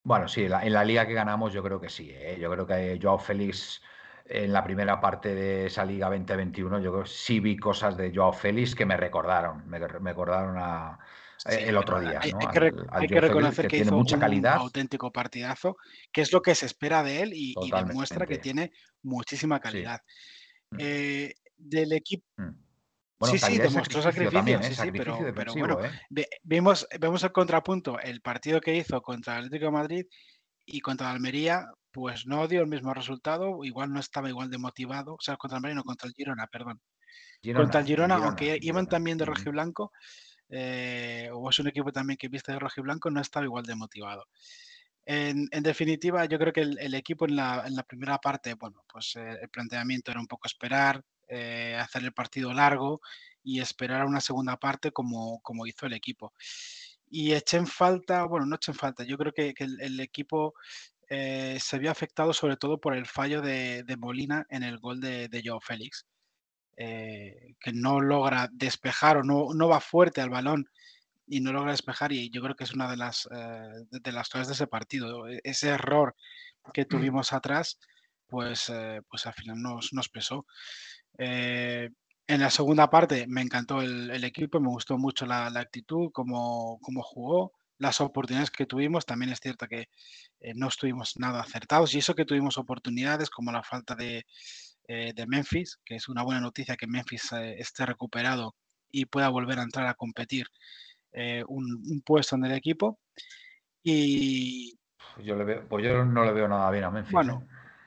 Bueno, 0.03 0.27
sí, 0.27 0.43
en 0.43 0.73
la 0.73 0.85
liga 0.85 1.07
que 1.07 1.15
ganamos 1.15 1.53
yo 1.53 1.63
creo 1.63 1.81
que 1.81 1.89
sí. 1.89 2.11
¿eh? 2.11 2.37
Yo 2.41 2.51
creo 2.51 2.67
que 2.67 2.99
Joao 3.01 3.19
Félix 3.19 3.81
en 4.27 4.53
la 4.53 4.65
primera 4.65 5.01
parte 5.01 5.35
de 5.35 5.67
esa 5.67 5.85
Liga 5.85 6.09
2021, 6.09 6.81
yo 6.81 7.05
sí 7.05 7.41
vi 7.41 7.57
cosas 7.57 7.97
de 7.97 8.13
Joao 8.15 8.33
Félix 8.33 8.75
que 8.75 8.87
me 8.87 8.97
recordaron, 8.97 9.69
me, 9.69 9.79
recordaron 9.79 10.57
a, 10.59 10.99
eh, 11.47 11.65
el 11.67 11.77
otro 11.77 12.01
día. 12.01 12.21
Hay, 12.21 12.33
que, 13.09 13.21
reconocer 13.21 13.67
que, 13.69 13.79
hizo 13.79 13.97
mucha 13.97 14.19
calidad. 14.19 14.57
un 14.57 14.63
auténtico 14.63 15.13
partidazo, 15.13 15.77
que 16.13 16.21
es 16.21 16.33
lo 16.33 16.41
que 16.41 16.55
se 16.55 16.67
espera 16.67 17.03
de 17.03 17.23
él 17.23 17.33
y, 17.35 17.55
demuestra 17.71 18.27
que 18.27 18.39
tiene 18.39 18.73
muchísima 19.03 19.61
calidad. 19.61 20.01
Mm. 20.71 20.77
Eh, 20.79 21.35
del 21.57 21.93
equipo. 21.93 22.25
Mm. 22.37 23.27
sí, 23.27 23.39
sí, 23.39 23.59
demostró 23.59 24.03
sacrificio, 24.03 24.59
¿eh? 24.59 24.63
sí, 24.63 24.75
sí, 24.75 24.91
pero, 24.93 25.17
bueno, 25.55 25.79
vemos, 26.43 26.87
vemos 26.99 27.23
el 27.23 27.33
contrapunto, 27.33 27.99
el 27.99 28.21
partido 28.21 28.61
que 28.61 28.77
hizo 28.77 29.01
contra 29.03 29.35
el 29.35 29.47
Atlético 29.47 29.67
de 29.67 29.73
Madrid 29.73 30.07
y 30.65 30.81
contra 30.81 31.11
Almería, 31.11 31.67
pues 31.91 32.27
no 32.27 32.49
dio 32.49 32.63
el 32.63 32.67
mismo 32.69 32.95
resultado, 32.95 33.65
igual 33.65 33.93
no 33.93 34.01
estaba 34.01 34.29
igual 34.29 34.51
de 34.51 34.59
motivado, 34.59 35.15
o 35.15 35.21
sea, 35.21 35.37
contra 35.37 35.59
el 35.59 35.63
Marino, 35.63 35.81
no, 35.81 35.85
contra 35.85 36.09
el 36.09 36.15
Girona, 36.15 36.47
perdón. 36.47 36.81
contra 37.55 37.81
el 37.81 37.87
Girona, 37.87 38.17
aunque 38.17 38.59
iban 38.61 38.87
también 38.87 39.19
de 39.19 39.27
rojo 39.27 39.43
y 39.47 39.51
blanco, 39.51 39.93
eh, 40.49 41.29
o 41.33 41.49
es 41.51 41.59
un 41.59 41.69
equipo 41.69 41.93
también 41.93 42.17
que 42.17 42.29
viste 42.29 42.53
de 42.53 42.59
rojo 42.59 42.81
y 42.81 42.83
blanco, 42.83 43.11
no 43.11 43.21
estaba 43.21 43.45
igual 43.45 43.65
de 43.65 43.75
motivado. 43.75 44.27
En, 45.05 45.49
definitiva, 45.63 46.25
yo 46.27 46.39
creo 46.39 46.53
que 46.53 46.61
el, 46.61 46.95
equipo 46.95 47.27
en 47.27 47.37
la, 47.37 47.85
primera 47.89 48.19
parte, 48.19 48.55
bueno, 48.55 48.85
pues 48.91 49.17
eh, 49.17 49.39
el 49.43 49.49
planteamiento 49.49 50.13
era 50.13 50.21
un 50.21 50.29
poco 50.29 50.47
esperar, 50.47 51.03
eh, 51.29 51.77
hacer 51.81 52.05
el 52.05 52.13
partido 52.13 52.53
largo 52.53 53.01
y 53.43 53.61
esperar 53.61 54.03
a 54.03 54.07
una 54.07 54.21
segunda 54.21 54.57
parte 54.59 54.93
como, 54.93 55.41
como 55.41 55.67
hizo 55.67 55.87
el 55.87 55.95
equipo. 55.95 56.33
Y 57.15 57.35
eché 57.35 57.59
en 57.59 57.67
falta, 57.67 58.25
bueno, 58.25 58.47
no 58.47 58.57
eché 58.57 58.73
en 58.73 58.79
falta, 58.79 59.05
yo 59.05 59.19
creo 59.19 59.33
que, 59.33 59.53
el, 59.59 60.01
equipo 60.01 60.55
eh, 61.11 61.59
se 61.61 61.79
vio 61.79 61.91
afectado 61.91 62.33
sobre 62.33 62.57
todo 62.57 62.81
por 62.81 62.97
el 62.97 63.05
fallo 63.05 63.43
de, 63.43 63.85
Molina 63.99 64.47
en 64.49 64.63
el 64.63 64.79
gol 64.79 64.99
de, 64.99 65.29
de 65.29 65.43
Joe 65.45 65.59
Félix, 65.61 66.07
eh, 66.79 67.55
que 67.61 67.73
no 67.75 68.01
logra 68.01 68.49
despejar 68.51 69.19
o 69.19 69.23
no, 69.23 69.49
no 69.55 69.69
va 69.69 69.81
fuerte 69.81 70.23
al 70.23 70.31
balón 70.31 70.65
y 71.27 71.41
no 71.41 71.53
logra 71.53 71.73
despejar 71.73 72.13
y 72.13 72.31
yo 72.31 72.41
creo 72.41 72.57
que 72.57 72.65
es 72.65 72.73
una 72.73 72.91
de 72.91 72.97
las, 72.97 73.29
eh, 73.31 73.85
de 73.91 74.13
las 74.13 74.31
claves 74.31 74.49
de 74.49 74.55
ese 74.55 74.67
partido. 74.67 75.29
E, 75.29 75.39
ese 75.45 75.69
error 75.69 76.17
que 76.73 76.87
tuvimos 76.87 77.35
atrás, 77.35 77.79
pues, 78.27 78.73
pues 79.11 79.27
al 79.27 79.35
final 79.35 79.61
nos, 79.61 79.93
nos 79.93 80.09
pesó. 80.09 80.47
En 82.33 82.41
la 82.41 82.49
segunda 82.49 82.89
parte 82.89 83.27
me 83.29 83.43
encantó 83.43 83.83
el, 83.83 84.25
equipo, 84.25 84.59
me 84.59 84.69
gustó 84.69 84.97
mucho 84.97 85.27
la, 85.27 85.49
actitud, 85.49 86.11
cómo, 86.15 86.79
cómo, 86.81 87.03
jugó, 87.03 87.53
las 87.77 88.01
oportunidades 88.01 88.51
que 88.51 88.65
tuvimos. 88.65 89.05
También 89.05 89.33
es 89.33 89.39
cierto 89.39 89.67
que 89.67 89.91
eh, 90.41 90.55
no 90.55 90.69
estuvimos 90.69 91.19
nada 91.19 91.43
acertados 91.43 91.95
y 91.95 91.99
eso 91.99 92.15
que 92.15 92.25
tuvimos 92.25 92.57
oportunidades 92.57 93.29
como 93.29 93.53
la 93.53 93.63
falta 93.63 93.95
de, 93.95 94.25
eh, 94.89 95.13
Memphis, 95.27 95.79
que 95.85 95.97
es 95.97 96.09
una 96.09 96.23
buena 96.23 96.41
noticia 96.41 96.75
que 96.75 96.87
Memphis 96.87 97.33
eh, 97.33 97.57
esté 97.59 97.85
recuperado 97.85 98.57
y 98.91 99.05
pueda 99.05 99.29
volver 99.29 99.59
a 99.59 99.65
entrar 99.65 99.87
a 99.87 99.93
competir 99.93 100.47
un, 101.47 102.03
puesto 102.03 102.37
en 102.37 102.47
el 102.47 102.53
equipo. 102.53 102.99
Y 103.83 104.79
yo, 105.23 105.37
le 105.37 105.45
veo, 105.45 105.69
pues 105.69 105.85
yo 105.85 106.03
no 106.03 106.25
le 106.25 106.33
veo 106.33 106.49
nada 106.49 106.71
bien 106.71 106.85
a 106.85 106.91
Memphis. 106.91 107.13
Bueno, 107.13 107.47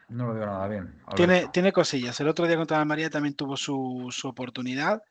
no 0.09 0.27
lo 0.27 0.33
veo 0.33 0.45
nada 0.45 0.67
bien. 0.67 1.01
Tiene, 1.15 1.47
tiene 1.51 1.71
cosillas. 1.71 2.19
El 2.19 2.27
otro 2.27 2.47
día 2.47 2.57
contra 2.57 2.77
la 2.77 2.85
María 2.85 3.09
también 3.09 3.35
tuvo 3.35 3.57
su, 3.57 4.12
oportunidad. 4.24 5.01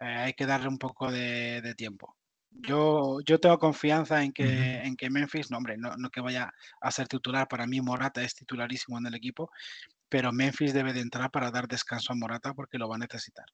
Eh, 0.00 0.04
hay 0.04 0.32
que 0.34 0.46
darle 0.46 0.68
un 0.68 0.78
poco 0.78 1.10
de, 1.10 1.74
tiempo. 1.76 2.16
Yo, 2.50 3.20
yo 3.24 3.40
tengo 3.40 3.58
confianza 3.58 4.22
en 4.22 4.32
que, 4.32 4.82
en 4.82 4.96
que 4.96 5.08
Memphis, 5.08 5.50
no 5.50 5.56
hombre, 5.56 5.76
no, 5.78 5.96
no, 5.96 6.10
que 6.10 6.20
vaya 6.20 6.52
a 6.80 6.90
ser 6.90 7.08
titular, 7.08 7.48
para 7.48 7.66
mí 7.66 7.80
Morata 7.80 8.22
es 8.22 8.34
titularísimo 8.34 8.98
en 8.98 9.06
el 9.06 9.14
equipo, 9.14 9.50
pero 10.08 10.32
Memphis 10.32 10.74
debe 10.74 10.92
de 10.92 11.00
entrar 11.00 11.30
para 11.30 11.50
dar 11.50 11.66
descanso 11.66 12.12
a 12.12 12.16
Morata 12.16 12.52
porque 12.52 12.76
lo 12.76 12.88
va 12.88 12.96
a 12.96 12.98
necesitar. 12.98 13.46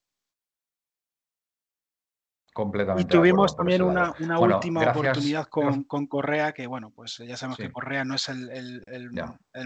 Completamente. 2.59 3.15
Y 3.15 3.17
tuvimos 3.17 3.55
también 3.55 3.83
una, 3.83 4.13
última 4.37 4.91
oportunidad 4.91 5.47
con, 5.47 5.85
Correa, 6.09 6.51
que 6.53 6.67
bueno, 6.67 6.91
pues 6.91 7.19
ya 7.19 7.37
sabemos 7.37 7.57
que 7.57 7.71
Correa 7.71 8.05
no 8.05 8.17
es 8.17 8.29
el, 8.29 8.83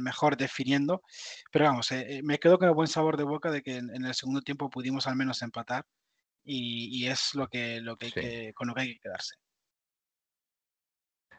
mejor 0.03 0.37
definiendo, 0.37 1.01
pero 1.51 1.65
vamos, 1.65 1.91
eh, 1.91 2.19
eh, 2.19 2.23
me 2.23 2.39
quedo 2.39 2.59
con 2.59 2.69
el 2.69 2.75
buen 2.75 2.89
sabor 2.89 3.17
de 3.17 3.25
boca 3.25 3.51
de 3.51 3.63
que 3.63 3.79
en, 3.79 4.05
el 4.05 4.13
segundo 4.13 4.43
tiempo 4.43 4.69
pudimos 4.69 5.07
al 5.07 5.17
menos 5.17 5.41
empatar 5.41 5.87
y, 6.45 7.07
es 7.07 7.35
lo 7.35 7.49
que, 7.49 7.81
lo 7.81 7.97
que, 7.97 8.07
hay 8.07 8.13
que, 8.13 8.53
con 8.53 8.69
lo 8.69 8.75
que 8.75 8.83
hay 8.83 8.93
que 8.93 9.01
quedarse. 9.01 9.37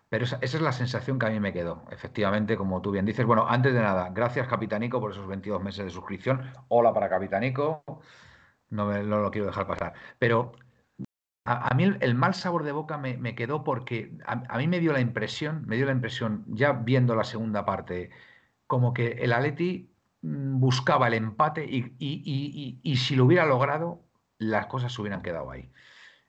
Pero 0.10 0.25
esa, 0.25 0.39
es 0.41 0.60
la 0.60 0.72
sensación 0.72 1.19
que 1.19 1.27
a 1.27 1.29
mí 1.29 1.39
me 1.39 1.53
quedó, 1.53 1.86
efectivamente, 1.91 2.57
como 2.57 2.81
tú 2.81 2.89
bien 2.89 3.05
dices. 3.05 3.27
Bueno, 3.27 3.45
antes 3.48 3.75
de 3.75 3.79
nada, 3.79 4.10
gracias 4.10 4.48
Capitanico 4.48 5.00
por 5.00 5.12
esos 5.12 5.27
22 5.27 5.62
meses 5.62 5.86
de 5.86 5.91
suscripción. 5.91 6.51
Hola 6.69 6.91
para 6.91 7.07
Capitanico. 7.07 7.83
No, 8.72 8.88
me, 8.88 9.03
no 9.03 9.19
lo 9.19 9.29
quiero 9.29 9.45
dejar 9.45 9.67
pasar. 9.67 9.93
Pero 10.17 10.53
a, 11.45 11.73
mí 11.75 11.83
el, 12.00 12.15
mal 12.15 12.33
sabor 12.33 12.63
de 12.63 12.71
boca 12.71 12.97
me, 12.97 13.35
quedó 13.35 13.63
porque 13.63 14.17
a, 14.25 14.57
mí 14.57 14.67
me 14.67 14.79
dio 14.79 14.93
la 14.93 15.01
impresión, 15.01 15.63
me 15.67 15.75
dio 15.75 15.85
la 15.85 15.91
impresión, 15.91 16.45
ya 16.47 16.71
viendo 16.73 17.15
la 17.15 17.25
segunda 17.25 17.65
parte, 17.65 18.12
como 18.67 18.93
que 18.93 19.13
el 19.13 19.33
Atleti 19.33 19.89
mm, 20.21 20.59
buscaba 20.59 21.07
el 21.07 21.15
empate 21.15 21.65
y, 21.65 22.95
si 22.97 23.15
lo 23.15 23.25
hubiera 23.25 23.45
logrado, 23.45 24.01
las 24.38 24.67
cosas 24.67 24.93
se 24.93 25.01
hubieran 25.01 25.21
quedado 25.21 25.51
ahí. 25.51 25.69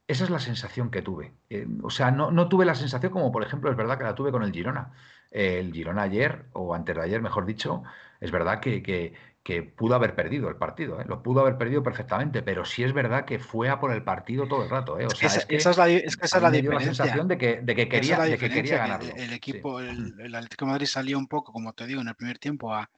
Esa 0.06 0.25
es 0.25 0.30
la 0.30 0.38
sensación 0.38 0.90
que 0.90 1.02
tuve. 1.02 1.35
Eh, 1.50 1.66
o 1.83 1.90
sea, 1.90 2.11
no, 2.11 2.30
no, 2.30 2.49
tuve 2.49 2.64
la 2.66 2.75
sensación 2.75 3.12
como, 3.12 3.33
por 3.33 3.42
ejemplo, 3.44 3.71
es 3.71 3.76
verdad 3.76 3.99
que 3.99 4.04
la 4.04 4.14
tuve 4.14 4.33
con 4.33 4.42
el 4.42 4.52
Girona. 4.52 4.92
el 5.30 5.73
Girona 5.73 6.02
ayer, 6.02 6.47
o 6.52 6.75
antes 6.75 6.94
de 6.97 7.02
ayer, 7.02 7.23
mejor 7.23 7.47
dicho, 7.47 7.83
es 8.21 8.30
verdad 8.30 8.61
que 8.61 9.14
pudo 9.62 9.94
haber 9.94 10.14
perdido 10.14 10.48
el 10.48 10.56
partido, 10.56 10.98
¿eh? 10.98 11.04
lo 11.06 11.22
pudo 11.22 11.40
haber 11.40 11.58
perdido 11.58 11.82
perfectamente, 11.82 12.42
pero 12.42 12.64
sí 12.64 12.82
es 12.82 12.94
verdad 12.94 13.26
que 13.26 13.38
fue 13.38 13.68
a 13.68 13.78
por 13.78 13.92
el 13.92 14.02
partido 14.02 14.48
todo 14.48 14.64
el 14.64 14.70
rato. 14.70 14.98
¿eh? 14.98 15.04
O 15.04 15.10
sea, 15.10 15.28
es, 15.28 15.44
que 15.44 15.56
esa 15.56 15.70
es 15.70 15.76
la, 15.76 15.88
es 15.90 16.16
que 16.16 16.24
esa 16.24 16.38
es 16.38 16.42
la 16.42 16.50
diferencia. 16.50 16.88
la 16.88 16.94
sensación 16.94 17.28
de 17.28 17.36
que, 17.36 17.60
de 17.60 17.74
que 17.74 17.86
quería, 17.86 18.18
de 18.20 18.38
que 18.38 18.48
quería 18.48 18.78
ganarlo. 18.78 19.12
El, 19.14 19.34
equipo, 19.34 19.80
el, 19.80 20.34
Atlético 20.34 20.64
de 20.64 20.70
Madrid 20.70 20.86
salió 20.86 21.18
un 21.18 21.28
poco, 21.28 21.52
como 21.52 21.74
te 21.74 21.86
digo, 21.86 22.00
en 22.00 22.08
el 22.08 22.14
primer 22.14 22.38
tiempo 22.38 22.72
a, 22.72 22.90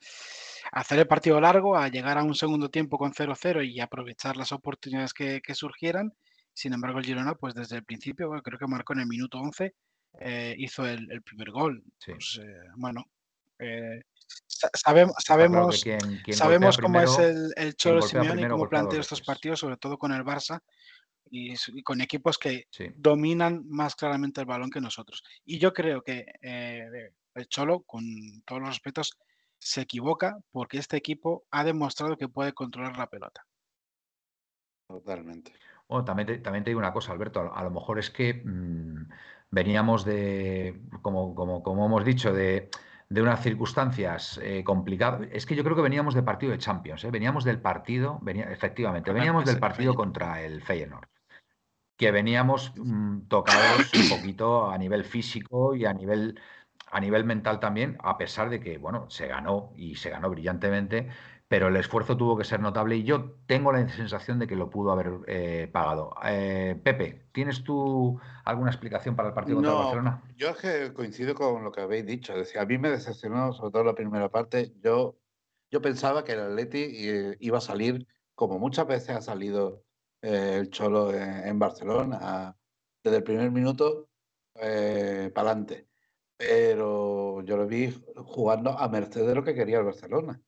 hacer 0.70 1.00
el 1.00 1.08
partido 1.08 1.40
largo, 1.40 1.76
a 1.76 1.88
llegar 1.88 2.16
a 2.16 2.22
un 2.22 2.36
segundo 2.36 2.70
tiempo 2.70 2.96
con 2.96 3.12
0-0 3.12 3.68
y 3.68 3.80
aprovechar 3.80 4.36
las 4.36 4.52
oportunidades 4.52 5.12
que, 5.12 5.42
surgieran. 5.52 6.12
Sin 6.52 6.72
embargo, 6.72 7.00
el 7.00 7.04
Girona, 7.04 7.34
pues 7.34 7.54
desde 7.54 7.76
el 7.76 7.84
principio, 7.84 8.30
creo 8.44 8.58
que 8.58 8.66
marcó 8.68 8.92
en 8.92 9.00
el 9.00 9.06
minuto 9.08 9.38
11, 9.38 9.74
eh, 10.20 10.54
hizo 10.58 10.86
el, 10.86 11.22
primer 11.22 11.50
gol. 11.50 11.82
Pues, 12.06 12.40
bueno, 12.76 13.04
sabemos, 14.46 15.14
sabemos, 15.18 15.84
sabemos 16.32 16.78
cómo 16.78 17.00
es 17.00 17.18
el, 17.18 17.52
el 17.56 17.74
Cholo 17.76 18.02
Simeone 18.02 18.42
y 18.42 18.48
cómo 18.48 18.68
plantea 18.68 19.00
estos 19.00 19.22
partidos, 19.22 19.60
sobre 19.60 19.76
todo 19.76 19.98
con 19.98 20.12
el 20.12 20.24
Barça 20.24 20.60
y, 21.30 21.82
con 21.82 22.00
equipos 22.00 22.38
que 22.38 22.66
dominan 22.96 23.64
más 23.68 23.94
claramente 23.94 24.40
el 24.40 24.46
balón 24.46 24.70
que 24.70 24.80
nosotros. 24.80 25.22
Y 25.44 25.58
yo 25.58 25.72
creo 25.72 26.02
que 26.02 26.26
eh, 26.40 27.12
el 27.34 27.48
Cholo, 27.48 27.82
con 27.82 28.04
todos 28.44 28.60
los 28.60 28.70
respetos, 28.70 29.18
se 29.58 29.82
equivoca 29.82 30.38
porque 30.50 30.78
este 30.78 30.96
equipo 30.96 31.44
ha 31.50 31.64
demostrado 31.64 32.16
que 32.16 32.28
puede 32.28 32.52
controlar 32.52 32.96
la 32.98 33.08
pelota. 33.08 33.44
Totalmente. 34.88 35.52
Bueno, 35.88 36.04
también 36.04 36.26
te, 36.26 36.38
también 36.38 36.64
te 36.64 36.70
digo 36.70 36.78
una 36.78 36.92
cosa, 36.92 37.12
Alberto, 37.12 37.52
a, 37.54 37.62
lo 37.62 37.70
mejor 37.70 37.98
es 37.98 38.10
que 38.10 38.34
mm, 38.34 39.08
veníamos 39.50 40.04
de, 40.04 40.80
como, 41.02 41.34
como, 41.34 41.62
como 41.62 41.86
hemos 41.86 42.04
dicho, 42.04 42.32
de 42.32 42.70
de 43.08 43.22
unas 43.22 43.42
circunstancias 43.42 44.40
eh, 44.42 44.64
complicadas. 44.64 45.28
Es 45.32 45.46
que 45.46 45.54
yo 45.54 45.62
creo 45.62 45.76
que 45.76 45.82
veníamos 45.82 46.14
de 46.14 46.22
partido 46.22 46.52
de 46.52 46.58
Champions, 46.58 47.04
¿eh? 47.04 47.10
veníamos 47.10 47.44
del 47.44 47.60
partido, 47.60 48.18
venía, 48.22 48.50
efectivamente, 48.50 49.12
veníamos 49.12 49.44
del 49.44 49.58
partido 49.58 49.94
contra 49.94 50.42
el 50.42 50.62
Feyenoord, 50.62 51.08
que 51.96 52.10
veníamos 52.10 52.72
mm, 52.76 53.28
tocados 53.28 53.92
un 53.94 54.08
poquito 54.08 54.70
a 54.70 54.76
nivel 54.78 55.04
físico 55.04 55.74
y 55.74 55.84
a 55.84 55.92
nivel, 55.92 56.40
a 56.90 57.00
nivel 57.00 57.24
mental 57.24 57.60
también, 57.60 57.96
a 58.02 58.18
pesar 58.18 58.50
de 58.50 58.58
que, 58.60 58.78
bueno, 58.78 59.08
se 59.08 59.28
ganó 59.28 59.72
y 59.76 59.94
se 59.94 60.10
ganó 60.10 60.28
brillantemente, 60.30 61.08
pero 61.48 61.68
el 61.68 61.76
esfuerzo 61.76 62.16
tuvo 62.16 62.36
que 62.36 62.44
ser 62.44 62.60
notable 62.60 62.96
y 62.96 63.04
yo 63.04 63.36
tengo 63.46 63.70
la 63.70 63.88
sensación 63.88 64.38
de 64.38 64.48
que 64.48 64.56
lo 64.56 64.68
pudo 64.68 64.90
haber 64.90 65.20
eh, 65.26 65.68
pagado. 65.72 66.14
Eh, 66.24 66.80
Pepe, 66.82 67.28
¿tienes 67.32 67.62
tú 67.62 68.18
alguna 68.44 68.70
explicación 68.70 69.14
para 69.14 69.28
el 69.28 69.34
partido 69.34 69.58
contra 69.58 69.74
Barcelona? 69.74 70.22
Yo 70.36 70.50
es 70.50 70.56
que 70.56 70.92
coincido 70.92 71.34
con 71.34 71.62
lo 71.62 71.70
que 71.70 71.82
habéis 71.82 72.04
dicho. 72.04 72.34
Es 72.34 72.56
a 72.56 72.66
mí 72.66 72.78
me 72.78 72.90
decepcionó 72.90 73.52
sobre 73.52 73.72
todo 73.72 73.84
la 73.84 73.94
primera 73.94 74.28
parte. 74.28 74.72
Yo, 74.82 75.18
yo 75.70 75.80
pensaba 75.80 76.24
que 76.24 76.32
el 76.32 76.40
Atleti 76.40 77.08
eh, 77.08 77.36
iba 77.38 77.58
a 77.58 77.60
salir, 77.62 78.08
como 78.34 78.58
muchas 78.58 78.88
veces 78.88 79.10
ha 79.10 79.22
salido 79.22 79.84
el 80.22 80.70
Cholo 80.70 81.14
en, 81.14 81.56
Barcelona, 81.58 82.56
desde 83.04 83.18
el 83.18 83.22
primer 83.22 83.52
minuto 83.52 84.08
para 84.52 85.28
adelante. 85.36 85.86
Pero 86.36 87.42
yo 87.42 87.56
lo 87.56 87.66
vi 87.68 87.94
jugando 88.16 88.76
a 88.76 88.88
merced 88.88 89.24
de 89.24 89.34
lo 89.36 89.44
que 89.44 89.54
quería 89.54 89.78
el 89.78 89.84
Barcelona 89.84 90.42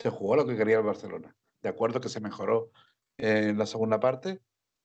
se 0.00 0.10
jugó 0.10 0.36
lo 0.36 0.46
que 0.46 0.56
quería 0.56 0.78
el 0.78 0.84
Barcelona. 0.84 1.36
De 1.62 1.68
acuerdo 1.68 2.00
que 2.00 2.08
se 2.08 2.20
mejoró 2.20 2.70
en 3.18 3.58
la 3.58 3.66
segunda 3.66 4.00
parte, 4.00 4.40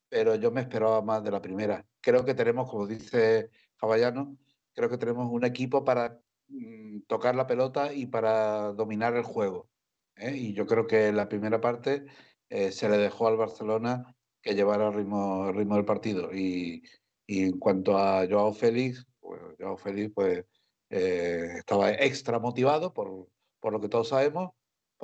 pero 0.09 0.35
yo 0.35 0.51
me 0.51 0.61
esperaba 0.61 1.01
más 1.01 1.23
de 1.23 1.31
la 1.31 1.41
primera. 1.41 1.85
Creo 2.01 2.25
que 2.25 2.33
tenemos, 2.33 2.69
como 2.69 2.85
dice 2.87 3.49
Javallano, 3.77 4.37
creo 4.73 4.89
que 4.89 4.97
tenemos 4.97 5.31
un 5.31 5.45
equipo 5.45 5.83
para 5.85 6.19
mm, 6.49 7.01
tocar 7.07 7.35
la 7.35 7.47
pelota 7.47 7.93
y 7.93 8.07
para 8.07 8.73
dominar 8.73 9.15
el 9.15 9.23
juego. 9.23 9.69
¿eh? 10.17 10.35
Y 10.35 10.53
yo 10.53 10.65
creo 10.67 10.87
que 10.87 11.11
la 11.11 11.29
primera 11.29 11.61
parte 11.61 12.05
eh, 12.49 12.71
se 12.71 12.89
le 12.89 12.97
dejó 12.97 13.27
al 13.27 13.37
Barcelona 13.37 14.15
que 14.41 14.53
llevara 14.55 14.87
el 14.87 14.93
ritmo, 14.93 15.51
ritmo 15.51 15.75
del 15.75 15.85
partido. 15.85 16.33
Y, 16.33 16.83
en 17.27 17.57
cuanto 17.59 17.97
a 17.97 18.27
Joao 18.29 18.53
Félix, 18.53 19.05
pues 19.19 19.41
Joao 19.59 19.77
Félix 19.77 20.13
pues, 20.13 20.45
eh, 20.89 21.55
estaba 21.57 21.91
extra 21.91 22.39
motivado 22.39 22.93
por, 22.93 23.27
por, 23.59 23.73
lo 23.73 23.81
que 23.81 23.89
todos 23.89 24.09
sabemos. 24.09 24.51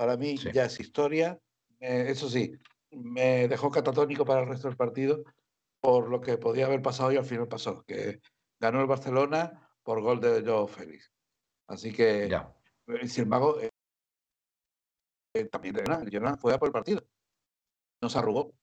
Para 0.02 0.18
mí 0.18 0.36
ya 0.36 0.66
es 0.66 0.80
historia. 0.80 1.40
eso 1.80 2.28
sí, 2.28 2.58
me 2.90 3.48
dejó 3.48 3.70
catatónico 3.70 4.26
para 4.26 4.42
el 4.42 4.48
resto 4.48 4.68
del 4.68 4.76
partido 4.76 5.24
por 5.80 6.10
lo 6.10 6.20
que 6.20 6.40
podía 6.40 6.66
haber 6.66 6.82
pasado 6.82 7.12
y 7.12 7.18
al 7.18 7.26
final 7.26 7.48
pasó, 7.48 7.84
que 7.84 8.20
ganó 8.60 8.82
el 8.82 8.88
Barcelona 8.88 9.70
por 9.84 10.02
gol 10.02 10.20
de 10.20 10.42
Joao 10.44 10.66
Félix. 10.66 11.12
Así 11.68 11.94
que, 11.94 12.28
ya. 12.28 12.52
sin 13.06 13.26
embargo, 13.26 13.60
eh, 15.36 15.46
también 15.52 15.76
el 15.78 16.10
Girona 16.10 16.36
fue 16.36 16.56
a 16.56 16.58
por 16.58 16.70
el 16.70 16.74
partido. 16.74 17.04
Nos 18.02 18.16
arrugó. 18.16 18.56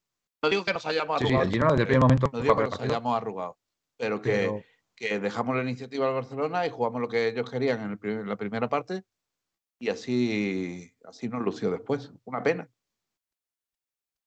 No 0.43 0.51
digo 0.51 0.65
que 0.65 0.73
nos 0.73 0.87
hayamos 0.87 1.23
arrugado. 1.23 1.45
Sí, 1.45 1.47
el 1.47 1.53
Girona 1.53 1.71
desde 1.71 1.83
el 1.83 1.87
primer 1.87 2.03
momento 2.03 2.31
no 2.33 2.41
digo 2.41 2.57
que 2.57 2.65
nos 2.65 2.81
hayamos 2.81 3.17
arrugado, 3.17 3.57
pero 3.97 4.21
que, 4.21 4.67
que, 4.97 5.21
dejamos 5.21 5.55
la 5.55 5.63
iniciativa 5.63 6.09
al 6.09 6.15
Barcelona 6.15 6.67
y 6.67 6.71
jugamos 6.71 7.01
lo 7.01 7.07
que 7.07 7.29
ellos 7.29 7.49
querían 7.49 7.81
en, 7.81 7.93
el, 7.93 8.11
en 8.11 8.29
la 8.29 8.35
primera 8.35 8.69
parte 8.69 9.05
y 9.79 9.89
así, 9.89 10.93
así 11.05 11.29
nos 11.29 11.43
lució 11.43 11.71
después. 11.71 12.13
Una 12.25 12.43
pena. 12.43 12.69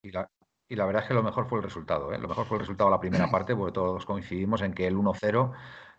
Y 0.03 0.11
la, 0.11 0.29
y 0.67 0.75
la 0.75 0.85
verdad 0.85 1.03
es 1.03 1.07
que 1.09 1.13
lo 1.13 1.23
mejor 1.23 1.47
fue 1.47 1.59
el 1.59 1.63
resultado. 1.63 2.13
¿eh? 2.13 2.17
Lo 2.17 2.27
mejor 2.27 2.45
fue 2.45 2.57
el 2.57 2.61
resultado 2.61 2.89
de 2.89 2.95
la 2.95 2.99
primera 2.99 3.29
parte, 3.31 3.55
porque 3.55 3.73
todos 3.73 4.05
coincidimos 4.05 4.61
en 4.61 4.73
que 4.73 4.87
el 4.87 4.95
1-0 4.95 5.51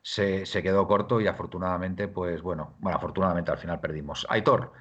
se, 0.03 0.47
se, 0.47 0.63
quedó 0.63 0.87
corto 0.89 1.21
y 1.21 1.27
afortunadamente, 1.27 2.09
pues 2.09 2.43
bueno, 2.43 2.77
bueno, 2.81 2.97
afortunadamente 2.97 3.51
al 3.51 3.59
final 3.59 3.81
perdimos. 3.81 4.27
Aitor, 4.29 4.73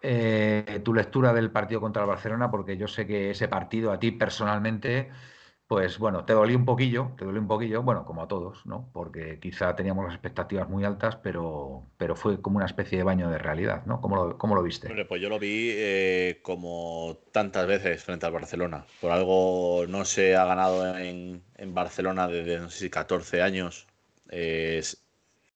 eh, 0.00 0.80
tu 0.84 0.94
lectura 0.94 1.32
del 1.32 1.50
partido 1.50 1.80
contra 1.80 2.02
el 2.02 2.08
Barcelona, 2.08 2.50
porque 2.50 2.76
yo 2.76 2.86
sé 2.86 3.06
que 3.06 3.30
ese 3.30 3.48
partido 3.48 3.90
a 3.92 3.98
ti 3.98 4.12
personalmente, 4.12 5.10
pues 5.68 5.98
bueno, 5.98 6.24
te 6.24 6.32
dolió 6.32 6.56
un 6.56 6.64
poquillo, 6.64 7.12
te 7.18 7.26
dolió 7.26 7.40
un 7.42 7.46
poquillo, 7.46 7.82
bueno, 7.82 8.06
como 8.06 8.22
a 8.22 8.28
todos, 8.28 8.64
¿no? 8.64 8.88
Porque 8.94 9.38
quizá 9.38 9.76
teníamos 9.76 10.06
las 10.06 10.14
expectativas 10.14 10.66
muy 10.66 10.82
altas, 10.84 11.16
pero, 11.16 11.84
pero 11.98 12.16
fue 12.16 12.40
como 12.40 12.56
una 12.56 12.64
especie 12.64 12.96
de 12.96 13.04
baño 13.04 13.28
de 13.28 13.36
realidad, 13.36 13.84
¿no? 13.84 14.00
¿Cómo 14.00 14.16
lo, 14.16 14.38
cómo 14.38 14.54
lo 14.54 14.62
viste? 14.62 14.88
pues 15.04 15.20
yo 15.20 15.28
lo 15.28 15.38
vi 15.38 15.68
eh, 15.72 16.40
como 16.42 17.18
tantas 17.32 17.66
veces 17.66 18.02
frente 18.02 18.24
al 18.24 18.32
Barcelona. 18.32 18.86
Por 19.02 19.10
algo 19.10 19.84
no 19.86 20.06
se 20.06 20.36
ha 20.36 20.46
ganado 20.46 20.96
en, 20.96 21.44
en 21.56 21.74
Barcelona 21.74 22.28
desde, 22.28 22.58
no 22.60 22.70
sé 22.70 22.78
si 22.78 22.90
14 22.90 23.42
años. 23.42 23.86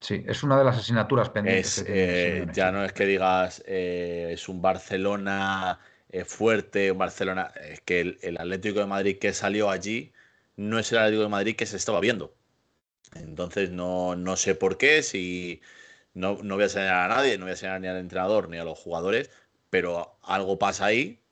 Sí, 0.03 0.25
es 0.27 0.43
una 0.43 0.59
de 0.59 0.65
las 0.65 0.79
asignaturas 0.79 1.31
pendientes. 1.31 1.85
Eh, 1.87 2.45
ya 2.53 2.73
no 2.73 2.85
es 2.85 2.93
que 2.93 3.07
digas 3.07 3.63
eh, 3.67 4.31
es 4.33 4.49
un 4.49 4.61
Barcelona 4.61 5.79
fuerte, 6.27 6.93
un 6.93 6.99
Barcelona. 6.99 7.53
Es 7.61 7.81
que 7.81 8.01
el, 8.23 8.39
Atlético 8.39 8.81
de 8.81 8.87
Madrid 8.87 9.19
que 9.19 9.33
salió 9.33 9.71
allí 9.71 10.13
no 10.57 10.79
es 10.79 10.93
el 10.93 10.99
Atlético 10.99 11.23
de 11.25 11.29
Madrid 11.29 11.57
que 11.57 11.67
se 11.67 11.77
estaba 11.77 12.01
viendo. 12.01 12.35
Entonces 13.15 13.71
no, 13.71 14.17
no 14.17 14.37
sé 14.37 14.55
por 14.55 14.79
qué, 14.79 15.03
si 15.03 15.63
no, 16.15 16.39
no 16.43 16.57
voy 16.57 16.65
a 16.65 16.69
señalar 16.69 17.11
a 17.13 17.17
nadie, 17.17 17.39
no 17.39 17.45
voy 17.47 17.53
a 17.55 17.57
señalar 17.57 17.81
ni 17.83 17.89
al 17.89 17.99
entrenador 17.99 18.49
ni 18.49 18.59
a 18.59 18.65
los 18.65 18.79
jugadores, 18.79 19.31
pero 19.71 20.19
algo 20.23 20.59
pasa 20.59 20.87
ahí, 20.87 21.23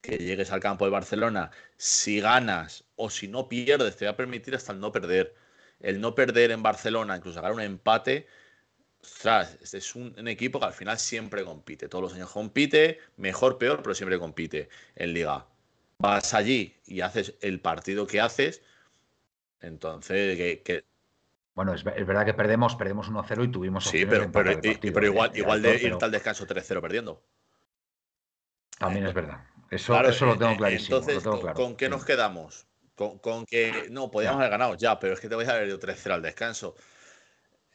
que 0.00 0.18
llegues 0.18 0.52
al 0.52 0.60
campo 0.60 0.84
de 0.86 0.92
Barcelona, 0.92 1.50
si 1.76 2.20
ganas 2.20 2.84
o 2.96 3.10
si 3.10 3.28
no 3.28 3.48
pierdes, 3.48 3.96
te 3.96 4.06
va 4.06 4.12
a 4.12 4.16
permitir 4.16 4.54
hasta 4.54 4.72
el 4.72 4.80
no 4.80 4.92
perder 4.92 5.34
el 5.80 6.00
no 6.00 6.14
perder 6.14 6.50
en 6.50 6.62
Barcelona, 6.62 7.16
incluso 7.16 7.36
sacar 7.36 7.52
un 7.52 7.60
empate, 7.60 8.26
ostras, 9.06 9.56
este 9.62 9.78
es 9.78 9.94
un, 9.94 10.28
equipo 10.28 10.58
que 10.58 10.66
al 10.66 10.72
final 10.72 10.98
siempre 10.98 11.44
compite. 11.44 11.88
Todos 11.88 12.02
los 12.02 12.14
años 12.14 12.30
compite, 12.30 13.00
mejor, 13.16 13.58
peor, 13.58 13.82
pero 13.82 13.94
siempre 13.94 14.18
compite 14.18 14.68
en 14.94 15.12
Liga. 15.12 15.46
Vas 15.98 16.34
allí 16.34 16.76
y 16.86 17.00
haces 17.00 17.34
el 17.40 17.60
partido 17.60 18.06
que 18.06 18.20
haces, 18.20 18.62
entonces 19.60 20.36
que, 20.36 20.84
bueno, 21.56 21.72
es, 21.72 21.84
verdad 21.84 22.26
que 22.26 22.34
perdemos, 22.34 22.76
perdemos 22.76 23.10
1-0 23.10 23.44
y 23.46 23.48
tuvimos. 23.48 23.84
Sí, 23.84 24.04
pero, 24.04 24.30
pero, 24.30 24.52
igual, 25.06 25.32
de, 25.32 25.38
igual 25.38 25.62
de 25.62 25.82
irte 25.82 26.04
al 26.04 26.10
descanso 26.10 26.46
3-0 26.46 26.82
perdiendo. 26.82 27.22
También 28.78 29.06
es 29.06 29.14
verdad. 29.14 29.42
Eso, 29.70 29.98
eso 30.02 30.26
lo 30.26 30.36
tengo 30.36 30.52
eh, 30.52 30.56
clarísimo. 30.58 30.98
Entonces, 30.98 31.24
¿con 31.54 31.74
qué 31.74 31.88
nos 31.88 32.04
quedamos? 32.04 32.66
Con, 32.94 33.46
que 33.46 33.86
no, 33.90 34.10
podíamos 34.10 34.38
haber 34.38 34.50
ganado 34.50 34.74
ya, 34.74 34.98
pero 34.98 35.14
es 35.14 35.20
que 35.20 35.30
te 35.30 35.34
voy 35.34 35.46
a 35.46 35.52
haber 35.52 35.68
ido 35.68 35.80
3-0 35.80 36.12
al 36.12 36.22
descanso. 36.22 36.76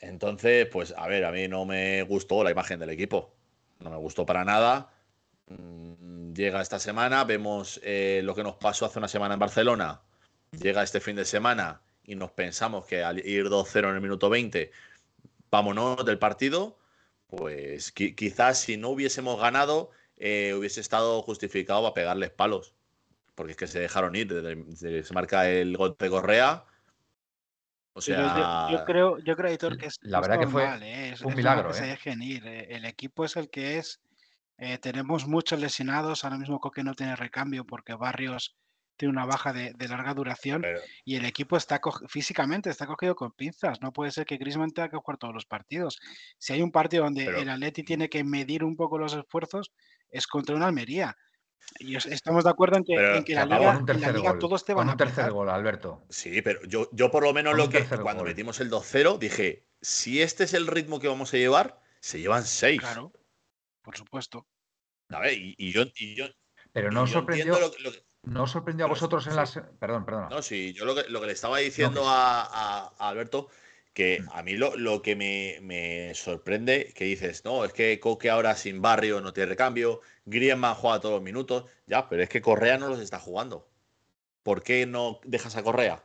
Entonces, 0.02 0.68
pues 0.68 0.94
a 0.98 1.08
ver, 1.08 1.26
a 1.26 1.32
mí 1.32 1.48
no 1.48 1.66
me 1.66 2.04
gustó 2.04 2.44
la 2.44 2.52
imagen 2.52 2.80
del 2.80 2.90
equipo. 2.90 3.34
No 3.80 3.90
me 3.90 3.98
gustó 3.98 4.26
para 4.26 4.44
nada. 4.44 4.92
Mm, 5.48 6.34
llega 6.34 6.62
esta 6.62 6.80
semana, 6.80 7.24
vemos 7.24 7.80
eh, 7.84 8.22
lo 8.24 8.36
que 8.36 8.44
nos 8.44 8.56
pasó 8.56 8.86
hace 8.86 9.00
una 9.00 9.08
semana 9.08 9.36
en 9.36 9.40
Barcelona. 9.40 10.02
Llega 10.52 10.84
este 10.84 11.00
fin 11.00 11.16
de 11.16 11.26
semana 11.26 11.82
y 12.04 12.16
nos 12.16 12.32
pensamos 12.32 12.86
que 12.86 13.04
al 13.04 13.20
ir 13.26 13.48
2-0 13.48 13.90
en 13.90 13.96
el 13.96 14.02
minuto 14.02 14.30
20, 14.30 14.72
vámonos 15.50 16.06
del 16.06 16.20
partido. 16.20 16.78
Pues 17.28 17.92
quizás 17.94 18.60
si 18.60 18.78
no 18.78 18.90
hubiésemos 18.90 19.40
ganado, 19.40 19.92
eh, 20.18 20.54
hubiese 20.58 20.82
estado 20.82 21.22
justificado 21.22 21.82
para 21.84 21.94
pegarles 21.94 22.32
palos 22.32 22.74
porque 23.42 23.52
es 23.52 23.58
que 23.58 23.68
se 23.68 23.80
dejaron 23.80 24.16
ir, 24.16 24.30
se 24.76 25.14
marca 25.16 25.50
el 25.50 25.76
gol 25.76 25.96
de 25.98 26.10
Correa. 26.10 26.64
O 27.94 28.02
sea, 28.02 28.70
yo, 28.72 28.86
creo, 28.86 29.18
yo 29.20 29.36
creo, 29.36 29.50
Editor, 29.50 29.78
que 29.78 29.88
es 29.88 29.98
la 30.02 30.22
verdad 30.22 30.40
que 30.40 30.48
fue 30.48 30.64
¿eh? 30.82 31.14
un 31.24 31.36
milagro. 31.36 31.76
¿eh? 31.76 31.98
¿eh? 32.06 32.68
El 32.70 32.86
equipo 32.86 33.26
es 33.26 33.36
el 33.36 33.50
que 33.50 33.78
es. 33.78 34.02
Eh, 34.58 34.78
tenemos 34.78 35.28
muchos 35.28 35.60
lesionados. 35.60 36.24
Ahora 36.24 36.38
mismo 36.38 36.60
Coque 36.60 36.84
no 36.84 36.94
tiene 36.94 37.16
recambio 37.16 37.66
porque 37.66 37.94
Barrios 37.94 38.56
tiene 38.96 39.12
una 39.14 39.26
baja 39.26 39.52
de, 39.52 39.74
larga 39.90 40.14
duración 40.14 40.64
y 41.04 41.16
el 41.16 41.26
equipo 41.26 41.58
está 41.58 41.82
físicamente 42.08 42.70
está 42.70 42.86
cogido 42.86 43.16
con 43.16 43.32
pinzas. 43.32 43.82
No 43.82 43.92
puede 43.92 44.12
ser 44.12 44.26
que 44.26 44.38
Griezmann 44.38 44.72
tenga 44.72 44.90
que 44.90 44.98
jugar 44.98 45.18
todos 45.18 45.34
los 45.34 45.46
partidos. 45.46 46.00
Si 46.38 46.54
hay 46.54 46.62
un 46.62 46.72
partido 46.72 47.06
donde 47.06 47.26
el 47.26 47.50
Atleti 47.50 47.84
tiene 47.84 48.10
que 48.10 48.24
medir 48.24 48.64
un 48.64 48.76
poco 48.76 49.00
los 49.00 49.16
esfuerzos, 49.16 49.72
es 50.12 50.28
contra 50.28 50.56
una 50.56 50.68
Almería. 50.68 51.18
Y 51.80 51.96
estamos 51.96 52.44
de 52.44 52.50
acuerdo 52.50 52.78
en 52.78 52.84
que, 52.84 52.96
la, 53.34 53.46
liga, 54.12 54.38
todos 54.40 54.66
te 54.66 54.74
van 54.74 54.90
a 54.90 54.92
un 54.92 54.98
tercer 54.98 55.32
gol, 55.32 55.50
Alberto. 55.50 56.04
Sí, 56.10 56.42
pero 56.42 56.64
yo, 56.66 56.90
yo 56.92 57.10
por 57.10 57.24
lo 57.24 57.34
menos 57.34 57.56
lo 57.56 57.70
que 57.70 57.84
cuando 57.86 58.24
metimos 58.24 58.60
el 58.60 58.70
2-0 58.70 59.18
dije, 59.18 59.66
si 59.82 60.22
este 60.22 60.44
es 60.44 60.54
el 60.54 60.68
ritmo 60.68 61.00
que 61.00 61.08
vamos 61.08 61.34
a 61.34 61.38
llevar, 61.38 61.82
se 62.00 62.20
llevan 62.20 62.46
6. 62.46 62.80
Claro, 62.80 63.12
por 63.82 63.98
supuesto. 63.98 64.46
A 65.10 65.20
ver, 65.20 65.34
y, 65.34 65.72
yo, 65.72 65.84
y 65.96 66.16
yo, 66.16 66.26
Pero 66.72 66.92
no 66.92 67.08
sorprendió. 67.08 67.56
¿No 68.24 68.46
sorprendió 68.46 68.86
a 68.86 68.90
vosotros 68.90 69.26
en 69.28 69.36
las. 69.36 69.60
Perdón, 69.80 70.06
perdón. 70.06 70.28
No, 70.30 70.42
sí, 70.44 70.74
yo 70.74 70.86
lo 70.86 70.94
que, 70.94 71.10
lo 71.10 71.20
que 71.20 71.28
le 71.28 71.34
estaba 71.34 71.58
diciendo 71.58 72.08
a, 72.08 72.44
a, 72.44 73.10
Alberto 73.10 73.50
que 73.94 74.22
mm. 74.22 74.30
a 74.32 74.44
mí 74.44 74.54
lo, 74.54 74.76
lo 74.76 75.02
que 75.02 75.16
me, 75.16 75.60
me, 75.62 76.14
sorprende, 76.16 76.94
que 76.96 77.06
dices, 77.06 77.44
no, 77.46 77.66
es 77.66 77.74
que 77.74 78.00
Coque 78.00 78.30
ahora 78.30 78.56
sin 78.56 78.82
barrio 78.82 79.22
no 79.22 79.34
tiene 79.34 79.50
recambio, 79.50 80.02
Griezmann 80.26 80.76
juega 80.76 81.00
todos 81.00 81.16
los 81.16 81.24
minutos, 81.24 81.66
ya, 81.88 82.08
pero 82.08 82.24
es 82.24 82.30
que 82.30 82.42
Correa 82.42 82.78
no 82.78 82.88
los 82.88 83.00
está 83.00 83.20
jugando. 83.20 83.68
¿Por 84.44 84.64
qué 84.64 84.86
no 84.86 85.20
dejas 85.26 85.56
a 85.56 85.64
Correa? 85.64 86.04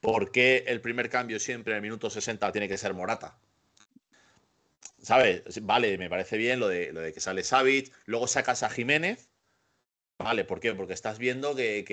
¿Por 0.00 0.30
qué 0.30 0.64
el 0.68 0.80
primer 0.80 1.10
cambio 1.10 1.40
siempre 1.40 1.72
en 1.72 1.76
el 1.76 1.82
minuto 1.82 2.10
60 2.10 2.52
tiene 2.52 2.68
que 2.68 2.78
ser 2.78 2.94
Morata? 2.94 3.38
¿Sabes? 5.02 5.42
Vale, 5.62 5.98
me 5.98 6.08
parece 6.08 6.36
bien 6.36 6.58
lo 6.58 6.68
de, 6.68 6.92
lo 6.92 7.00
de 7.00 7.12
que 7.12 7.20
sale 7.20 7.44
Savic, 7.44 7.92
luego 8.06 8.26
sacas 8.26 8.62
a 8.62 8.70
Jiménez. 8.70 9.30
Vale, 10.18 10.44
¿por 10.44 10.60
qué? 10.60 10.74
Porque 10.74 10.94
estás 10.94 11.18
viendo 11.18 11.54
que, 11.54 11.84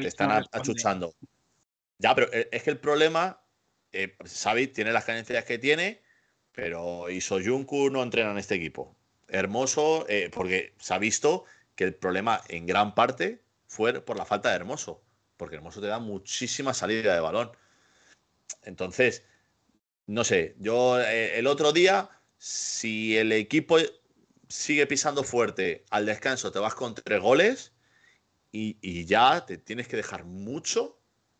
te 0.00 0.08
están 0.08 0.44
achuchando. 0.52 1.14
Ya, 1.98 2.14
pero 2.14 2.32
e, 2.32 2.48
es 2.50 2.62
que 2.62 2.70
el 2.70 2.78
problema 2.78 3.40
eh, 3.92 4.16
tiene 4.74 4.92
las 4.92 5.04
carencias 5.04 5.44
que 5.44 5.58
tiene, 5.58 6.02
pero 6.52 7.08
Isoyuncu 7.10 7.90
no 7.90 8.02
entrena 8.02 8.32
en 8.32 8.38
este 8.38 8.54
equipo. 8.56 8.96
Hermoso, 9.28 10.06
eh, 10.08 10.30
porque 10.32 10.74
se 10.78 10.94
ha 10.94 10.98
visto 10.98 11.44
que 11.74 11.84
el 11.84 11.94
problema 11.94 12.42
en 12.48 12.66
gran 12.66 12.94
parte 12.94 13.42
fue 13.66 14.00
por 14.00 14.16
la 14.16 14.24
falta 14.24 14.50
de 14.50 14.56
Hermoso, 14.56 15.02
porque 15.36 15.56
Hermoso 15.56 15.80
te 15.80 15.86
da 15.86 15.98
muchísima 15.98 16.74
salida 16.74 17.14
de 17.14 17.20
balón. 17.20 17.52
Entonces, 18.62 19.24
no 20.06 20.24
sé, 20.24 20.56
yo 20.58 21.00
eh, 21.00 21.38
el 21.38 21.46
otro 21.46 21.72
día, 21.72 22.10
si 22.38 23.16
el 23.16 23.32
equipo 23.32 23.78
sigue 24.48 24.86
pisando 24.86 25.22
fuerte 25.24 25.84
al 25.90 26.06
descanso, 26.06 26.50
te 26.52 26.58
vas 26.58 26.74
con 26.74 26.94
tres 26.94 27.20
goles 27.20 27.72
y 28.50 29.04
ya 29.04 29.44
te 29.46 29.58
tienes 29.58 29.86
que 29.88 29.96
dejar 29.96 30.24
mucho 30.24 30.98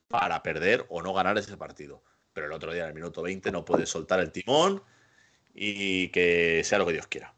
para 0.09 0.43
perder 0.43 0.87
o 0.91 1.03
no 1.03 1.15
ganar 1.15 1.37
ese 1.39 1.57
partido 1.57 2.03
pero 2.39 2.47
el 2.47 2.53
otro 2.53 2.73
día 2.73 2.85
en 2.85 2.91
el 2.91 2.95
minuto 2.95 3.21
20 3.21 3.51
no 3.51 3.65
puede 3.65 3.85
soltar 3.85 4.21
el 4.21 4.31
timón 4.31 4.81
y 5.53 6.09
que 6.11 6.63
sea 6.63 6.79
lo 6.79 6.87
que 6.87 6.93
Dios 6.93 7.09
quiera. 7.09 7.35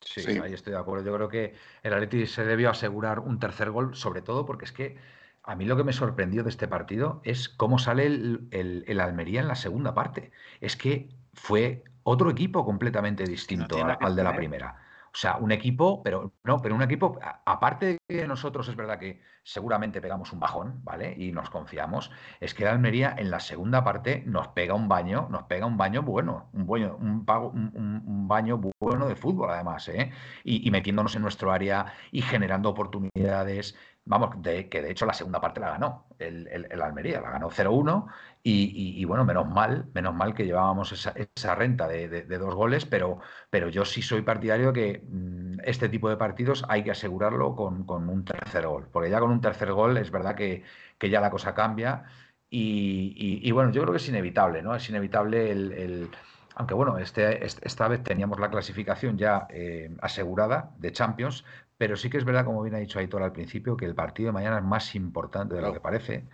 Sí, 0.00 0.22
ahí 0.38 0.54
estoy 0.54 0.72
de 0.72 0.78
acuerdo. 0.78 1.04
Yo 1.04 1.14
creo 1.14 1.28
que 1.28 1.54
el 1.82 1.92
Atleti 1.92 2.26
se 2.26 2.46
debió 2.46 2.70
asegurar 2.70 3.20
un 3.20 3.38
tercer 3.38 3.70
gol, 3.70 3.94
sobre 3.94 4.22
todo 4.22 4.46
porque 4.46 4.64
es 4.64 4.72
que 4.72 4.96
a 5.42 5.54
mí 5.54 5.66
lo 5.66 5.76
que 5.76 5.84
me 5.84 5.92
sorprendió 5.92 6.42
de 6.42 6.48
este 6.48 6.68
partido 6.68 7.20
es 7.22 7.50
cómo 7.50 7.78
sale 7.78 8.06
el, 8.06 9.00
Almería 9.00 9.42
en 9.42 9.48
la 9.48 9.56
segunda 9.56 9.92
parte. 9.92 10.32
Es 10.62 10.76
que 10.76 11.10
fue 11.34 11.84
otro 12.04 12.30
equipo 12.30 12.64
completamente 12.64 13.24
distinto 13.24 13.76
al 13.84 14.16
de 14.16 14.24
la 14.24 14.34
primera. 14.34 14.81
O 15.14 15.18
sea, 15.18 15.36
un 15.36 15.52
equipo, 15.52 16.02
pero 16.02 16.32
no, 16.44 16.62
pero 16.62 16.74
un 16.74 16.82
equipo, 16.82 17.18
aparte 17.44 17.86
de 17.86 17.98
que 18.08 18.26
nosotros 18.26 18.66
es 18.68 18.76
verdad 18.76 18.98
que 18.98 19.20
seguramente 19.42 20.00
pegamos 20.00 20.32
un 20.32 20.40
bajón, 20.40 20.80
¿vale? 20.84 21.14
Y 21.18 21.32
nos 21.32 21.50
confiamos, 21.50 22.10
es 22.40 22.54
que 22.54 22.66
Almería 22.66 23.14
en 23.18 23.30
la 23.30 23.40
segunda 23.40 23.84
parte 23.84 24.22
nos 24.26 24.48
pega 24.48 24.74
un 24.74 24.88
baño, 24.88 25.28
nos 25.30 25.42
pega 25.44 25.66
un 25.66 25.76
baño 25.76 26.02
bueno, 26.02 26.48
un, 26.54 26.66
baño, 26.66 26.96
un, 26.96 28.26
baño 28.26 28.60
bueno 28.80 29.06
de 29.06 29.16
fútbol 29.16 29.50
además, 29.50 29.88
¿eh? 29.88 30.12
Y, 30.44 30.70
metiéndonos 30.70 31.14
en 31.14 31.22
nuestro 31.22 31.52
área 31.52 31.92
y 32.10 32.22
generando 32.22 32.70
oportunidades. 32.70 33.76
Vamos, 34.04 34.42
de, 34.42 34.68
que 34.68 34.82
de 34.82 34.90
hecho 34.90 35.06
la 35.06 35.14
segunda 35.14 35.40
parte 35.40 35.60
la 35.60 35.70
ganó 35.70 36.06
el, 36.18 36.48
el, 36.48 36.82
Almería, 36.82 37.20
la 37.20 37.30
ganó 37.30 37.50
0-1 37.50 38.06
y, 38.42 39.04
bueno, 39.04 39.24
menos 39.24 39.48
mal, 39.48 39.88
menos 39.94 40.12
mal 40.14 40.34
que 40.34 40.44
llevábamos 40.44 40.90
esa, 40.90 41.14
esa 41.36 41.54
renta 41.54 41.86
de, 41.86 42.08
de, 42.08 42.38
dos 42.38 42.54
goles, 42.54 42.84
pero, 42.84 43.20
pero 43.48 43.68
yo 43.68 43.84
sí 43.84 44.02
soy 44.02 44.22
partidario 44.22 44.72
de 44.72 44.72
que 44.72 45.04
mm, 45.08 45.60
este 45.64 45.88
tipo 45.88 46.08
de 46.08 46.16
partidos 46.16 46.64
hay 46.68 46.82
que 46.82 46.90
asegurarlo 46.90 47.54
con, 47.54 47.84
con, 47.84 48.08
un 48.08 48.24
tercer 48.24 48.66
gol, 48.66 48.88
porque 48.92 49.08
ya 49.10 49.20
con 49.20 49.30
un 49.30 49.40
tercer 49.40 49.72
gol 49.72 49.96
es 49.96 50.10
verdad 50.10 50.34
que, 50.34 50.64
que 50.98 51.08
ya 51.08 51.20
la 51.20 51.30
cosa 51.30 51.54
cambia 51.54 52.04
y, 52.50 53.40
y, 53.42 53.50
bueno, 53.52 53.70
yo 53.72 53.82
creo 53.82 53.92
que 53.92 53.98
es 53.98 54.08
inevitable, 54.08 54.62
¿no? 54.62 54.74
Es 54.74 54.86
inevitable 54.90 55.50
el, 55.50 56.10
aunque 56.54 56.74
bueno, 56.74 56.98
este, 56.98 57.44
esta 57.46 57.88
vez 57.88 58.02
teníamos 58.02 58.38
la 58.38 58.50
clasificación 58.50 59.16
ya 59.16 59.46
eh, 59.50 59.90
asegurada 60.02 60.70
de 60.78 60.92
Champions, 60.92 61.44
pero 61.82 61.96
sí 61.96 62.08
que 62.08 62.16
es 62.18 62.24
verdad, 62.24 62.44
como 62.44 62.62
bien 62.62 62.76
ha 62.76 62.78
dicho 62.78 63.00
Aitor 63.00 63.24
al 63.24 63.32
principio, 63.32 63.76
que 63.76 63.84
el 63.86 63.96
partido 63.96 64.28
de 64.28 64.32
mañana 64.34 64.58
es 64.58 64.62
más 64.64 64.94
importante 64.94 65.56
de 65.56 65.62
lo 65.62 65.72
que 65.72 65.80
parece, 65.80 66.28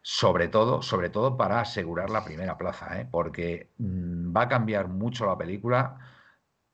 sobre 0.00 0.46
todo, 0.46 0.80
sobre 0.80 1.10
todo 1.10 1.36
para 1.36 1.60
asegurar 1.60 2.08
la 2.08 2.24
primera 2.24 2.56
plaza, 2.56 3.00
¿eh? 3.00 3.08
porque 3.10 3.72
mm, 3.78 4.32
va 4.36 4.42
a 4.42 4.48
cambiar 4.48 4.86
mucho 4.86 5.26
la 5.26 5.36
película 5.36 5.98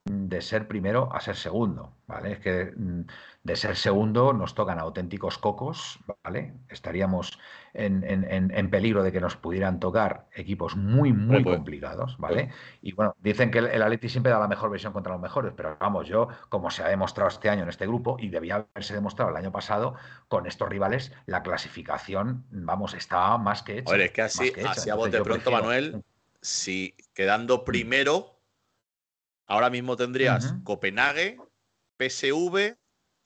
de 0.04 0.42
ser 0.42 0.66
primero 0.66 1.10
a 1.12 1.20
ser 1.20 1.36
segundo, 1.36 1.92
¿vale? 2.08 2.32
Es 2.32 2.40
que 2.40 2.72
mm, 2.76 3.02
de 3.44 3.56
ser 3.56 3.76
segundo 3.76 4.32
nos 4.32 4.54
tocan 4.54 4.80
auténticos 4.80 5.38
cocos, 5.38 6.00
¿vale? 6.24 6.54
Estaríamos 6.68 7.38
en, 7.72 8.70
peligro 8.70 9.04
de 9.04 9.12
que 9.12 9.20
nos 9.20 9.36
pudieran 9.36 9.78
tocar 9.78 10.26
equipos 10.34 10.74
muy, 10.76 11.12
muy 11.12 11.44
pues, 11.44 11.56
complicados, 11.56 12.18
¿vale? 12.18 12.46
Pues. 12.46 12.56
Y 12.82 12.92
bueno, 12.92 13.14
dicen 13.20 13.52
que 13.52 13.58
el, 13.58 13.66
el, 13.66 13.82
Atleti 13.82 14.08
siempre 14.08 14.32
da 14.32 14.40
la 14.40 14.48
mejor 14.48 14.70
versión 14.70 14.92
contra 14.92 15.12
los 15.12 15.22
mejores, 15.22 15.52
pero 15.56 15.76
vamos, 15.78 16.08
yo, 16.08 16.28
como 16.48 16.70
se 16.70 16.82
ha 16.82 16.88
demostrado 16.88 17.28
este 17.28 17.48
año 17.48 17.62
en 17.62 17.68
este 17.68 17.86
grupo, 17.86 18.16
y 18.18 18.28
debía 18.28 18.66
haberse 18.74 18.94
demostrado 18.94 19.30
el 19.30 19.36
año 19.36 19.52
pasado, 19.52 19.94
con 20.26 20.46
estos 20.46 20.68
rivales, 20.68 21.12
la 21.26 21.42
clasificación, 21.44 22.44
vamos, 22.50 22.94
está 22.94 23.38
más 23.38 23.62
que 23.62 23.78
hecha. 23.78 23.94
Oye, 23.94 24.06
es 24.06 24.12
que 24.12 24.22
así, 24.22 24.52
así 24.66 24.90
a 24.90 24.96
bote 24.96 25.20
pronto, 25.22 25.50
Manuel, 25.52 26.02
si 26.40 26.94
quedando 27.14 27.58
mm. 27.58 27.64
primero, 27.64 28.31
ahora 29.46 29.70
mismo 29.70 29.96
tendrías 29.96 30.54
Copenhague, 30.64 31.38
PSV, 31.98 32.76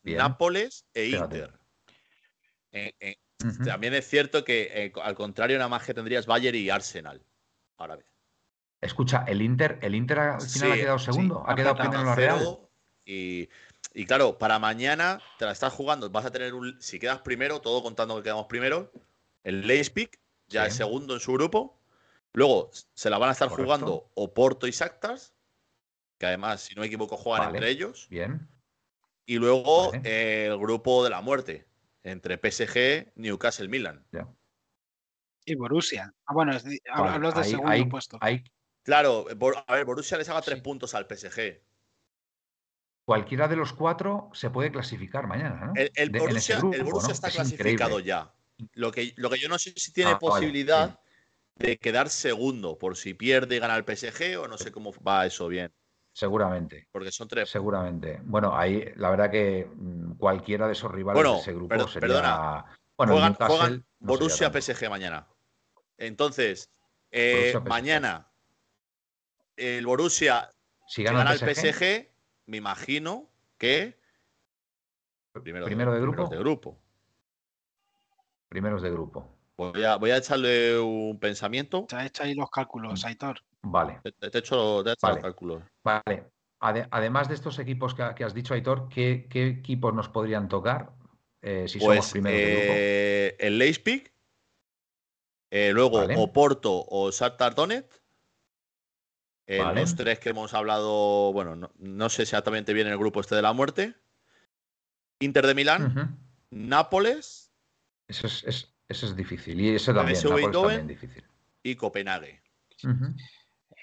Nápoles 0.03 0.87
e 0.95 1.09
Inter. 1.09 1.59
También 3.65 3.95
es 3.95 4.09
cierto 4.09 4.45
que, 4.45 4.71
eh, 4.73 4.93
al 5.03 5.15
contrario, 5.15 5.59
nada 5.59 5.69
más 5.69 5.85
que 5.85 5.95
tendrías 5.95 6.27
Bayern 6.27 6.57
y 6.57 6.71
Arsenal. 6.71 7.23
Ahora 7.77 7.97
bien. 7.97 8.09
Escucha, 8.81 9.25
el 9.27 9.43
Inter, 9.43 9.79
el 9.83 9.95
Inter 9.95 10.19
al 10.19 10.41
final 10.41 10.73
ha 10.73 10.75
quedado 10.75 10.99
segundo, 10.99 11.45
ha 11.47 11.55
quedado 11.55 11.77
primero 11.77 12.01
en 12.01 12.07
la 12.07 12.15
Real. 12.15 12.59
Y, 13.05 13.49
claro, 14.07 14.37
para 14.37 14.59
mañana 14.59 15.21
te 15.39 15.45
la 15.45 15.53
estás 15.53 15.73
jugando. 15.73 16.11
Vas 16.11 16.27
a 16.27 16.31
tener 16.31 16.55
un. 16.55 16.81
Si 16.81 16.99
quedas 16.99 17.21
primero, 17.21 17.61
todo 17.61 17.83
contando 17.83 18.17
que 18.17 18.25
quedamos 18.25 18.47
primero, 18.47 18.93
el 19.45 19.67
Leipzig 19.67 20.11
ya 20.49 20.67
es 20.67 20.75
segundo 20.75 21.15
en 21.15 21.21
su 21.21 21.33
grupo. 21.33 21.81
Luego 22.33 22.71
se 22.95 23.09
la 23.09 23.19
van 23.19 23.31
a 23.31 23.33
estar 23.33 23.49
jugando 23.49 24.11
Oporto 24.15 24.67
y 24.67 24.73
Sactas, 24.73 25.35
que 26.19 26.27
además, 26.27 26.63
si 26.63 26.75
no 26.75 26.81
me 26.81 26.87
equivoco, 26.87 27.17
juegan 27.17 27.55
entre 27.55 27.71
ellos. 27.71 28.07
Bien. 28.11 28.49
Y 29.27 29.39
luego 29.39 29.93
el 30.05 30.57
grupo 30.59 31.03
de 31.05 31.11
la 31.11 31.21
muerte, 31.21 31.67
entre 32.03 32.39
PSG, 32.39 33.13
Newcastle, 33.17 33.69
Milan. 33.69 34.07
Y 35.45 35.55
Borussia. 35.55 36.13
Ah, 36.27 36.35
bueno, 36.35 36.53
hablas 36.93 37.35
del 37.35 37.45
segundo 37.45 37.89
puesto. 37.89 38.19
Claro, 38.83 39.27
a 39.67 39.75
ver, 39.75 39.85
Borussia 39.85 40.17
les 40.17 40.29
haga 40.29 40.43
tres 40.43 40.61
puntos 40.61 40.95
al 40.95 41.07
PSG. 41.07 41.61
Cualquiera 43.05 43.47
de 43.47 43.57
los 43.57 43.73
cuatro 43.73 44.31
se 44.33 44.51
puede 44.51 44.73
clasificar 44.73 45.27
mañana, 45.27 45.67
¿no? 45.67 45.73
El, 45.77 46.11
Borussia, 46.11 46.59
está 47.11 47.31
clasificado 47.31 48.01
ya. 48.01 48.33
Lo 48.73 48.91
que, 48.91 49.13
lo 49.17 49.29
que 49.29 49.39
yo 49.39 49.49
no 49.49 49.59
sé 49.59 49.73
si 49.77 49.93
tiene 49.93 50.13
ah, 50.13 50.19
posibilidad 50.19 50.99
de 51.57 51.79
quedar 51.79 52.11
segundo, 52.11 52.79
por 52.79 52.97
si 52.97 53.15
pierde 53.15 53.57
y 53.57 53.59
gana 53.59 53.77
el 53.77 53.85
PSG 53.85 54.39
o 54.39 54.49
no 54.49 54.59
sé 54.59 54.73
cómo 54.73 54.93
va 55.07 55.27
eso 55.27 55.49
bien. 55.49 55.73
Seguramente. 56.17 56.89
Porque 56.91 57.13
son 57.13 57.29
tres. 57.29 57.51
Seguramente. 57.51 58.21
Bueno, 58.25 58.57
ahí 58.57 58.91
la 58.97 59.11
verdad 59.11 59.31
que 59.31 59.69
mm, 59.71 60.13
cualquiera 60.13 60.67
de 60.67 60.73
esos 60.73 60.91
rivales 60.91 61.23
de 61.23 61.39
ese 61.41 61.53
grupo 61.53 61.75
sería. 61.89 62.01
Perdona. 62.01 62.65
Bueno, 62.97 63.35
juegan, 63.37 63.85
Borussia 63.99 64.51
PSG 64.51 64.89
mañana. 64.89 65.29
Entonces, 65.99 66.71
eh, 67.11 67.53
mañana 67.67 68.31
el 69.57 69.85
Borussia 69.85 70.51
si 70.87 71.03
gana, 71.03 71.31
el 71.31 71.39
PSG, 71.39 72.09
me 72.47 72.57
imagino 72.57 73.29
que 73.59 73.99
primero, 75.35 75.67
de, 75.93 76.01
grupo. 76.01 76.29
de 76.29 76.39
grupo. 76.39 76.81
Primeros 78.49 78.81
de 78.81 78.91
grupo. 78.91 79.36
Voy 79.57 79.85
a, 79.85 79.97
voy 79.97 80.11
a 80.11 80.19
echarle 80.19 80.79
un 80.79 81.19
pensamiento. 81.19 81.87
Se 81.89 81.97
ha 81.97 82.07
hecho 82.07 82.23
ahí 82.23 82.35
los 82.35 82.51
cálculos, 82.51 83.03
mm. 83.03 83.07
Aitor. 83.07 83.41
Vale. 83.63 84.01
Te, 84.03 84.27
he 84.27 84.39
hecho, 84.39 84.83
los 84.83 84.97
cálculos. 84.99 85.63
Vale. 85.83 86.31
además 86.61 87.29
de 87.29 87.35
estos 87.35 87.59
equipos 87.59 87.95
que, 87.95 88.03
has 88.03 88.35
dicho, 88.35 88.55
Aitor, 88.55 88.89
¿qué, 88.89 89.27
equipos 89.33 89.95
nos 89.95 90.09
podrían 90.09 90.49
tocar 90.49 90.93
eh, 91.41 91.67
si 91.69 91.81
somos 91.81 91.97
pues, 91.97 92.13
primeros 92.13 92.39
de 92.39 92.47
grupo? 92.47 92.73
Eh, 92.77 93.37
el 93.39 93.59
Leipzig, 93.59 94.13
eh, 95.51 95.71
luego 95.73 96.05
Oporto 96.17 96.85
o 96.89 97.11
Shakhtar 97.11 97.55
Donetsk. 97.55 97.93
Los 99.49 99.95
tres 99.95 100.19
que 100.19 100.31
hemos 100.31 100.55
hablado, 100.55 101.33
bueno, 101.33 101.71
no, 101.79 102.09
sé 102.09 102.23
exactamente 102.23 102.73
bien 102.73 102.89
el 102.89 102.99
grupo 102.99 103.21
este 103.21 103.37
de 103.37 103.43
la 103.43 103.53
muerte. 103.53 103.95
Inter 105.21 105.47
de 105.47 105.55
Milán, 105.55 106.19
Nápoles. 106.51 107.53
Eso 108.09 108.27
es, 108.27 108.76
eso 108.89 109.07
es 109.07 109.17
difícil. 109.17 109.61
Y 109.61 109.75
eso 109.75 109.95
también, 109.95 110.19
Nápoles 110.23 110.53
también 110.53 110.87
difícil. 110.87 111.25
Y 111.63 111.75
Copenhague. 111.75 112.43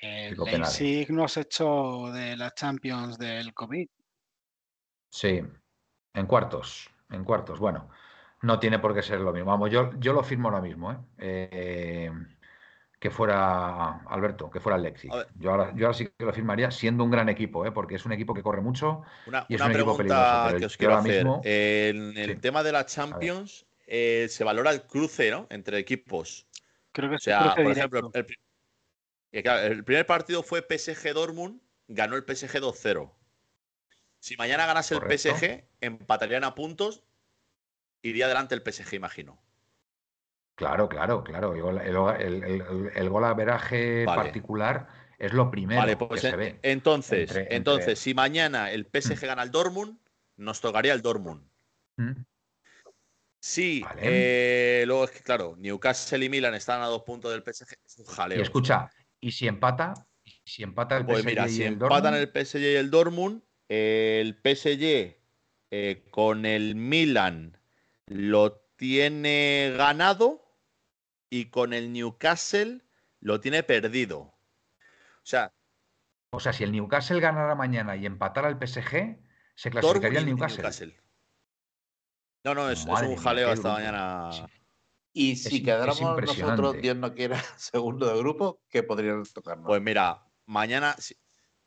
El 0.01 0.35
Leipzig 0.37 1.11
nos 1.11 1.37
hecho 1.37 2.11
de 2.13 2.35
la 2.35 2.51
Champions 2.53 3.17
del 3.17 3.53
COVID. 3.53 3.87
Sí, 5.09 5.41
en 6.13 6.25
cuartos, 6.25 6.89
en 7.09 7.23
cuartos. 7.23 7.59
Bueno, 7.59 7.89
no 8.41 8.59
tiene 8.59 8.79
por 8.79 8.93
qué 8.93 9.01
ser 9.01 9.21
lo 9.21 9.31
mismo. 9.31 9.51
Vamos, 9.51 9.71
yo, 9.71 9.91
yo 9.99 10.13
lo 10.13 10.23
firmo 10.23 10.49
ahora 10.49 10.61
mismo, 10.61 10.91
¿eh? 10.91 10.97
eh 11.17 12.11
que 13.03 13.11
fuera 13.11 13.99
Alberto, 14.05 14.49
que 14.49 14.61
fuera 14.61 14.77
el 14.77 14.83
Leipzig. 14.83 15.11
Yo 15.35 15.51
ahora, 15.51 15.73
yo 15.75 15.87
ahora 15.87 15.97
sí 15.97 16.07
que 16.17 16.23
lo 16.23 16.31
firmaría 16.31 16.71
siendo 16.71 17.03
un 17.03 17.11
gran 17.11 17.27
equipo, 17.27 17.65
¿eh? 17.65 17.71
porque 17.73 17.95
es 17.95 18.05
un 18.05 18.13
equipo 18.13 18.33
que 18.33 18.41
corre 18.41 18.61
mucho 18.61 19.01
y 19.49 19.55
es 19.55 19.61
un 19.61 19.71
equipo 19.71 19.97
peligroso. 19.97 20.57
que 20.57 20.65
os 20.65 20.77
quiero 20.77 20.95
hacer. 20.95 21.27
en 21.43 22.17
el 22.17 22.39
tema 22.39 22.63
de 22.63 22.71
la 22.71 22.85
Champions 22.85 23.65
eh, 23.87 24.27
se 24.29 24.43
valora 24.43 24.71
el 24.71 24.83
cruce 24.83 25.31
¿no? 25.31 25.47
entre 25.49 25.77
equipos. 25.77 26.47
Creo 26.91 27.09
que 27.09 27.15
o 27.15 27.19
sea, 27.19 27.55
por 27.55 27.71
ejemplo, 27.71 28.11
el, 28.13 28.25
el 29.31 29.83
primer 29.83 30.05
partido 30.05 30.43
fue 30.43 30.61
PSG 30.61 31.13
Dortmund, 31.13 31.59
ganó 31.87 32.15
el 32.15 32.23
PSG 32.23 32.59
2-0. 32.59 33.11
Si 34.19 34.37
mañana 34.37 34.65
ganase 34.65 34.95
el 34.95 35.01
PSG, 35.01 35.65
empatarían 35.81 36.45
a 36.45 36.55
puntos, 36.55 37.03
iría 38.01 38.25
adelante 38.25 38.55
el 38.55 38.61
PSG, 38.61 38.93
imagino. 38.93 39.41
Claro, 40.55 40.87
claro, 40.87 41.23
claro. 41.23 41.53
El, 41.53 43.09
gol 43.09 43.25
a 43.25 43.33
veraje 43.33 44.05
particular 44.05 44.87
es 45.17 45.33
lo 45.33 45.49
primero 45.49 45.85
que 45.85 45.97
pues 45.97 46.21
se 46.21 46.35
ve. 46.35 46.59
Entonces, 46.61 47.31
entonces 47.49 47.99
si 47.99 48.13
mañana 48.13 48.71
el 48.71 48.85
PSG 48.85 49.25
gana 49.25 49.43
el 49.43 49.51
Dortmund, 49.51 49.97
nos 50.37 50.61
tocaría 50.61 50.93
el 50.93 51.01
Dortmund. 51.01 51.43
Mm. 51.97 52.23
Sí, 53.45 53.85
eh, 53.97 54.85
luego 54.87 55.03
es 55.03 55.11
que, 55.11 55.19
claro, 55.19 55.57
Newcastle 55.57 56.23
y 56.23 56.29
Milan 56.29 56.53
están 56.53 56.81
a 56.81 56.85
dos 56.85 57.03
puntos 57.03 57.29
del 57.29 57.43
PSG. 57.43 57.75
Es 57.85 57.97
un 57.97 58.05
jaleo. 58.05 58.39
Y 58.39 58.41
escucha, 58.41 58.89
¿Y 59.19 59.33
si 59.33 59.49
empata? 59.49 60.07
Si 60.45 60.63
empata 60.63 60.95
el 60.95 61.03
PSG 61.03 61.07
pues 61.07 61.25
mira, 61.25 61.49
si 61.49 61.65
empatan 61.65 62.13
el 62.13 62.29
PSG 62.29 62.59
y 62.61 62.75
el 62.75 62.89
Dortmund, 62.89 63.41
el 63.67 64.35
PSG 64.35 65.17
eh, 65.71 66.05
con 66.09 66.45
el 66.45 66.75
Milan 66.75 67.57
lo 68.05 68.53
tiene 68.77 69.73
ganado 69.75 70.41
y 71.29 71.47
con 71.47 71.73
el 71.73 71.91
Newcastle 71.91 72.79
lo 73.19 73.41
tiene 73.41 73.61
perdido. 73.63 74.19
O 74.19 74.35
sea. 75.23 75.51
O 76.31 76.39
sea, 76.39 76.53
si 76.53 76.63
el 76.63 76.71
Newcastle 76.71 77.19
ganara 77.19 77.55
mañana 77.55 77.97
y 77.97 78.05
empatara 78.05 78.47
el 78.47 78.55
PSG, 78.55 79.19
se 79.55 79.69
clasificaría 79.69 80.19
el 80.19 80.27
Newcastle. 80.27 81.02
No, 82.43 82.53
no, 82.53 82.69
es, 82.69 82.85
un 82.85 83.15
jaleo 83.15 83.49
hasta 83.49 83.73
mañana. 83.73 84.29
Y 85.13 85.35
si 85.35 85.63
quedáramos 85.63 86.21
nosotros, 86.21 86.75
Dios 86.81 86.97
no 86.97 87.13
quiera, 87.13 87.41
segundo 87.57 88.07
de 88.07 88.17
grupo, 88.17 88.61
¿qué 88.67 88.83
podrían 88.83 89.23
tocarnos? 89.23 89.67
Pues 89.67 89.81
mira, 89.81 90.25
mañana, 90.45 90.95
si 90.97 91.15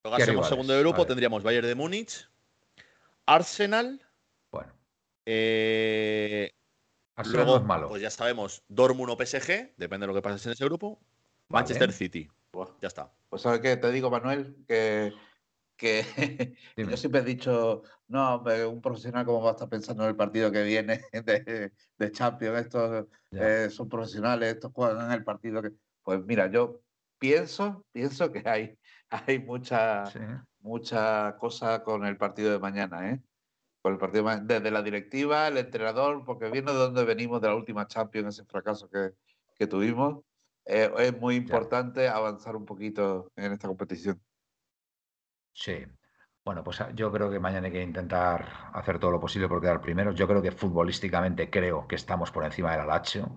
tocásemos 0.02 0.48
segundo 0.48 0.72
de 0.72 0.80
grupo, 0.80 1.06
tendríamos 1.06 1.42
Bayern 1.42 1.66
de 1.66 1.74
Múnich, 1.74 2.28
Arsenal. 3.24 4.04
Bueno. 4.50 4.72
Eh, 5.24 6.52
luego, 7.24 7.60
malo. 7.60 7.88
pues 7.88 8.02
ya 8.02 8.10
sabemos, 8.10 8.62
Dortmund 8.68 9.10
o 9.10 9.16
PSG, 9.16 9.74
depende 9.76 10.04
de 10.04 10.08
lo 10.08 10.14
que 10.14 10.22
pase 10.22 10.48
en 10.48 10.52
ese 10.52 10.64
grupo. 10.64 11.00
Manchester 11.48 11.92
City. 11.92 12.28
ya 12.80 12.88
está. 12.88 13.12
Pues 13.28 13.42
sabes 13.42 13.60
qué 13.60 13.76
te 13.76 13.90
digo, 13.92 14.10
Manuel, 14.10 14.56
que, 14.66 15.12
que 15.76 16.56
yo 16.76 16.96
siempre 16.96 17.20
he 17.20 17.24
dicho, 17.24 17.82
no, 18.08 18.42
un 18.70 18.80
profesional 18.80 19.24
como 19.24 19.42
va 19.42 19.50
a 19.50 19.52
estar 19.52 19.68
pensando 19.68 20.04
en 20.04 20.10
el 20.10 20.16
partido 20.16 20.50
que 20.52 20.62
viene 20.62 21.02
de, 21.12 21.72
de 21.98 22.12
Champions, 22.12 22.60
estos 22.60 23.06
eh, 23.32 23.68
son 23.70 23.88
profesionales, 23.88 24.54
estos 24.54 24.72
juegan 24.72 25.06
en 25.06 25.12
el 25.12 25.24
partido 25.24 25.62
que... 25.62 25.72
Pues 26.02 26.24
mira, 26.24 26.46
yo 26.46 26.82
pienso, 27.18 27.84
pienso 27.92 28.30
que 28.30 28.42
hay, 28.48 28.78
hay 29.10 29.38
mucha, 29.40 30.04
mucha 30.60 31.36
cosa 31.38 31.82
con 31.82 32.04
el 32.04 32.16
partido 32.16 32.52
de 32.52 32.58
mañana, 32.58 33.10
¿eh? 33.10 33.22
Con 33.82 33.94
el 33.94 33.98
partido 33.98 34.24
desde 34.42 34.70
la 34.70 34.82
directiva, 34.82 35.48
el 35.48 35.58
entrenador, 35.58 36.24
porque 36.24 36.50
viendo 36.50 36.72
de 36.72 36.78
dónde 36.78 37.04
venimos 37.04 37.40
de 37.40 37.48
la 37.48 37.54
última 37.54 37.86
Champions, 37.86 38.34
ese 38.34 38.44
fracaso 38.44 38.88
que, 38.88 39.12
que 39.56 39.66
tuvimos, 39.66 40.24
eh, 40.64 40.90
es 40.98 41.18
muy 41.18 41.36
importante 41.36 42.08
avanzar 42.08 42.56
un 42.56 42.64
poquito 42.64 43.30
en 43.36 43.52
esta 43.52 43.68
competición. 43.68 44.20
Sí. 45.52 45.86
Bueno, 46.46 46.62
pues 46.62 46.80
ah, 46.80 46.90
yo 46.94 47.10
creo 47.10 47.28
que 47.28 47.40
mañana 47.40 47.66
hay 47.66 47.72
que 47.72 47.82
intentar 47.82 48.70
hacer 48.72 49.00
todo 49.00 49.10
lo 49.10 49.18
posible 49.18 49.48
por 49.48 49.60
quedar 49.60 49.80
primeros. 49.80 50.14
Yo 50.14 50.28
creo 50.28 50.40
que 50.40 50.52
futbolísticamente 50.52 51.50
creo 51.50 51.88
que 51.88 51.96
estamos 51.96 52.30
por 52.30 52.44
encima 52.44 52.70
del 52.70 52.82
Alacho. 52.82 53.36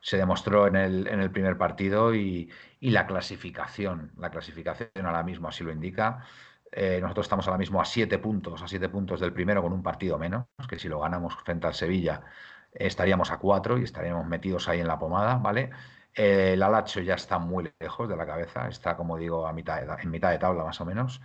Se 0.00 0.18
demostró 0.18 0.66
en 0.66 0.76
el, 0.76 1.06
en 1.06 1.20
el 1.20 1.30
primer 1.30 1.56
partido 1.56 2.14
y, 2.14 2.50
la 2.80 3.06
clasificación, 3.06 4.12
la 4.18 4.30
clasificación 4.30 4.90
ahora 5.06 5.22
mismo 5.22 5.48
así 5.48 5.64
lo 5.64 5.72
indica. 5.72 6.26
Eh, 6.70 6.98
nosotros 7.00 7.24
estamos 7.24 7.46
ahora 7.46 7.56
mismo 7.56 7.80
a 7.80 7.86
siete 7.86 8.18
puntos, 8.18 8.62
a 8.62 8.68
siete 8.68 8.90
puntos 8.90 9.20
del 9.20 9.32
primero 9.32 9.62
con 9.62 9.72
un 9.72 9.82
partido 9.82 10.18
menos, 10.18 10.44
que 10.68 10.78
si 10.78 10.88
lo 10.88 11.00
ganamos 11.00 11.34
frente 11.36 11.66
al 11.66 11.74
Sevilla 11.74 12.22
estaríamos 12.74 13.30
a 13.30 13.38
cuatro 13.38 13.78
y 13.78 13.84
estaríamos 13.84 14.26
metidos 14.26 14.68
ahí 14.68 14.80
en 14.80 14.88
la 14.88 14.98
pomada, 14.98 15.36
¿vale? 15.36 15.70
el 16.14 16.62
Alacho 16.62 17.00
ya 17.00 17.14
está 17.14 17.38
muy 17.38 17.72
lejos 17.80 18.08
de 18.08 18.16
la 18.16 18.26
cabeza, 18.26 18.68
está 18.68 18.96
como 18.96 19.16
digo 19.16 19.46
a 19.46 19.52
mitad 19.52 19.98
en 20.00 20.10
mitad 20.10 20.30
de 20.30 20.38
tabla 20.38 20.64
más 20.64 20.80
o 20.80 20.84
menos. 20.84 21.22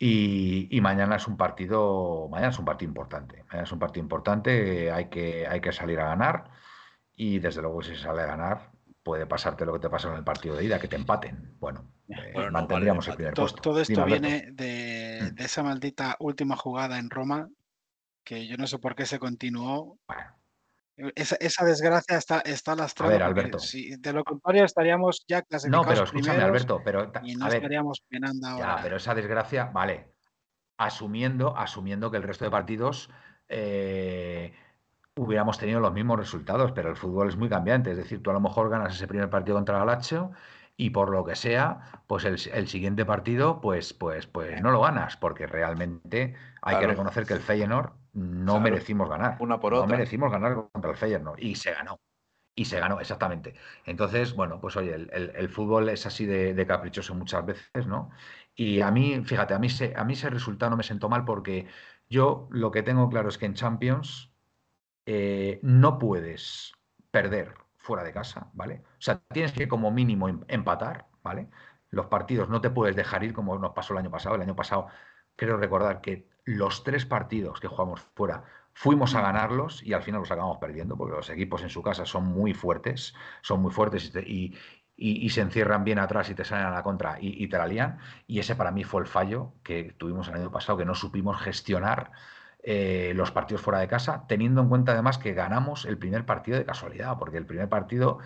Y, 0.00 0.78
mañana 0.80 1.16
es 1.16 1.26
un 1.26 1.36
partido, 1.36 2.28
mañana 2.30 2.50
es 2.50 2.58
un 2.58 2.64
partido 2.64 2.88
importante. 2.88 3.42
Mañana 3.48 3.64
es 3.64 3.72
un 3.72 3.78
partido 3.78 4.02
importante, 4.02 4.92
hay 4.92 5.08
que, 5.08 5.46
hay 5.46 5.60
que 5.60 5.72
salir 5.72 5.98
a 6.00 6.08
ganar. 6.08 6.50
Y 7.14 7.40
desde 7.40 7.62
luego, 7.62 7.82
si 7.82 7.96
se 7.96 8.02
sale 8.02 8.22
a 8.22 8.26
ganar, 8.26 8.70
puede 9.02 9.26
pasarte 9.26 9.66
lo 9.66 9.72
que 9.72 9.80
te 9.80 9.90
pasó 9.90 10.10
en 10.10 10.16
el 10.16 10.24
partido 10.24 10.54
de 10.54 10.64
ida, 10.64 10.78
que 10.78 10.86
te 10.86 10.96
empaten. 10.96 11.56
Bueno, 11.58 11.90
eh, 12.08 12.48
mantendríamos 12.50 13.08
el 13.08 13.16
primer 13.16 13.34
puesto. 13.34 13.60
Todo 13.60 13.80
esto 13.80 14.04
viene 14.04 14.50
de, 14.52 15.20
mm. 15.22 15.34
de, 15.34 15.44
esa 15.44 15.62
maldita 15.64 16.16
última 16.20 16.56
jugada 16.56 16.98
en 16.98 17.10
Roma, 17.10 17.48
que 18.22 18.46
yo 18.46 18.56
no 18.56 18.66
sé 18.68 18.78
por 18.78 18.94
qué 18.94 19.04
se 19.04 19.18
continuó. 19.18 19.98
Bueno, 20.06 20.37
esa, 21.14 21.64
desgracia 21.64 22.16
está, 22.16 22.40
está 22.40 22.74
lastrada. 22.74 23.10
A 23.10 23.12
ver, 23.12 23.22
Alberto. 23.22 23.58
de 23.98 24.12
lo 24.12 24.24
contrario, 24.24 24.64
estaríamos 24.64 25.24
ya 25.28 25.42
clasificados. 25.42 25.86
No, 25.86 25.92
pero 25.92 26.04
escúchame, 26.04 26.42
Alberto, 26.42 26.80
pero. 26.84 27.12
Y 27.22 27.36
no 27.36 27.46
estaríamos 27.48 28.02
penando 28.08 28.48
ahora. 28.48 28.76
Ya, 28.76 28.82
pero 28.82 28.96
esa 28.96 29.14
desgracia, 29.14 29.66
vale. 29.66 30.12
Asumiendo, 30.76 31.56
asumiendo 31.56 32.10
que 32.10 32.16
el 32.18 32.22
resto 32.22 32.44
de 32.44 32.50
partidos 32.50 33.10
eh, 33.48 34.52
hubiéramos 35.16 35.58
tenido 35.58 35.80
los 35.80 35.92
mismos 35.92 36.18
resultados, 36.18 36.72
pero 36.72 36.88
el 36.88 36.96
fútbol 36.96 37.28
es 37.28 37.36
muy 37.36 37.48
cambiante. 37.48 37.92
Es 37.92 37.96
decir, 37.96 38.22
tú 38.22 38.30
a 38.30 38.34
lo 38.34 38.40
mejor 38.40 38.68
ganas 38.70 38.94
ese 38.94 39.06
primer 39.06 39.30
partido 39.30 39.56
contra 39.56 39.78
Galacho 39.78 40.32
y 40.76 40.90
por 40.90 41.10
lo 41.10 41.24
que 41.24 41.34
sea, 41.34 42.02
pues 42.06 42.24
el, 42.24 42.68
siguiente 42.68 43.04
partido, 43.04 43.60
pues, 43.60 43.92
pues, 43.92 44.28
pues 44.28 44.62
no 44.62 44.70
lo 44.70 44.80
ganas, 44.80 45.16
porque 45.16 45.48
realmente 45.48 46.34
hay 46.62 46.78
que 46.78 46.86
reconocer 46.86 47.26
que 47.26 47.34
el 47.34 47.40
Feyenoord 47.40 47.90
no 48.12 48.60
merecimos 48.60 49.08
ganar. 49.08 49.36
Una 49.40 49.60
por 49.60 49.72
no 49.72 49.86
merecimos 49.86 50.30
ganar 50.30 50.68
contra 50.72 50.90
el 50.90 50.96
Feyenoord 50.96 51.40
y 51.40 51.54
se 51.54 51.72
ganó. 51.72 52.00
Y 52.54 52.64
se 52.64 52.80
ganó, 52.80 53.00
exactamente. 53.00 53.54
Entonces, 53.84 54.34
bueno, 54.34 54.60
pues 54.60 54.76
oye, 54.76 54.92
el, 54.92 55.48
fútbol 55.48 55.88
es 55.90 56.06
así 56.06 56.26
de, 56.26 56.66
caprichoso 56.66 57.14
muchas 57.14 57.46
veces, 57.46 57.86
¿no? 57.86 58.10
Y 58.56 58.80
a 58.80 58.90
mí, 58.90 59.22
fíjate, 59.24 59.54
a 59.54 59.60
mí, 59.60 59.70
se, 59.70 59.94
a 59.96 60.02
mí 60.02 60.14
ese 60.14 60.28
resultado 60.28 60.70
no 60.70 60.76
me 60.76 60.82
sentó 60.82 61.08
mal 61.08 61.24
porque 61.24 61.68
yo 62.08 62.48
lo 62.50 62.72
que 62.72 62.82
tengo 62.82 63.08
claro 63.08 63.28
es 63.28 63.38
que 63.38 63.46
en 63.46 63.54
Champions 63.54 64.32
eh, 65.06 65.60
no 65.62 65.98
puedes 66.00 66.72
perder 67.12 67.54
fuera 67.76 68.02
de 68.02 68.12
casa, 68.12 68.50
¿vale? 68.54 68.82
O 68.98 69.00
sea, 69.00 69.20
tienes 69.32 69.52
que 69.52 69.68
como 69.68 69.90
mínimo 69.90 70.28
em, 70.28 70.40
empatar, 70.48 71.06
¿vale? 71.22 71.48
Los 71.90 72.06
partidos 72.06 72.48
no 72.48 72.60
te 72.60 72.70
puedes 72.70 72.96
dejar 72.96 73.24
ir 73.24 73.32
como 73.32 73.58
nos 73.58 73.72
pasó 73.72 73.94
el 73.94 74.00
año 74.00 74.10
pasado. 74.10 74.34
El 74.34 74.42
año 74.42 74.56
pasado, 74.56 74.88
creo 75.36 75.56
recordar 75.56 76.00
que 76.00 76.28
los 76.48 76.82
tres 76.82 77.04
partidos 77.04 77.60
que 77.60 77.68
jugamos 77.68 78.00
fuera 78.14 78.44
fuimos 78.72 79.14
a 79.14 79.20
ganarlos 79.20 79.82
y 79.82 79.92
al 79.92 80.02
final 80.02 80.20
los 80.20 80.30
acabamos 80.30 80.56
perdiendo 80.56 80.96
porque 80.96 81.14
los 81.14 81.28
equipos 81.28 81.62
en 81.62 81.68
su 81.68 81.82
casa 81.82 82.06
son 82.06 82.24
muy 82.24 82.54
fuertes, 82.54 83.14
son 83.42 83.60
muy 83.60 83.70
fuertes 83.70 84.10
y, 84.24 84.56
se 85.28 85.40
encierran 85.42 85.84
bien 85.84 85.98
atrás 85.98 86.30
y 86.30 86.34
te 86.34 86.46
salen 86.46 86.66
a 86.66 86.70
la 86.70 86.82
contra 86.82 87.18
y, 87.20 87.46
te 87.48 87.58
la 87.58 87.66
lían. 87.66 87.98
Y 88.26 88.38
ese 88.38 88.56
para 88.56 88.70
mí 88.70 88.82
fue 88.82 89.02
el 89.02 89.06
fallo 89.06 89.52
que 89.62 89.92
tuvimos 89.98 90.28
el 90.28 90.36
año 90.36 90.50
pasado, 90.50 90.78
que 90.78 90.86
no 90.86 90.94
supimos 90.94 91.38
gestionar 91.38 92.12
eh, 92.62 93.12
los 93.14 93.30
partidos 93.30 93.60
fuera 93.60 93.80
de 93.80 93.88
casa, 93.88 94.24
teniendo 94.26 94.62
en 94.62 94.70
cuenta 94.70 94.92
además 94.92 95.18
que 95.18 95.34
ganamos 95.34 95.84
el 95.84 95.98
primer 95.98 96.24
partido 96.24 96.56
de 96.56 96.64
casualidad, 96.64 97.18
porque 97.18 97.36
el 97.36 97.46
primer 97.46 97.68
partido 97.68 98.20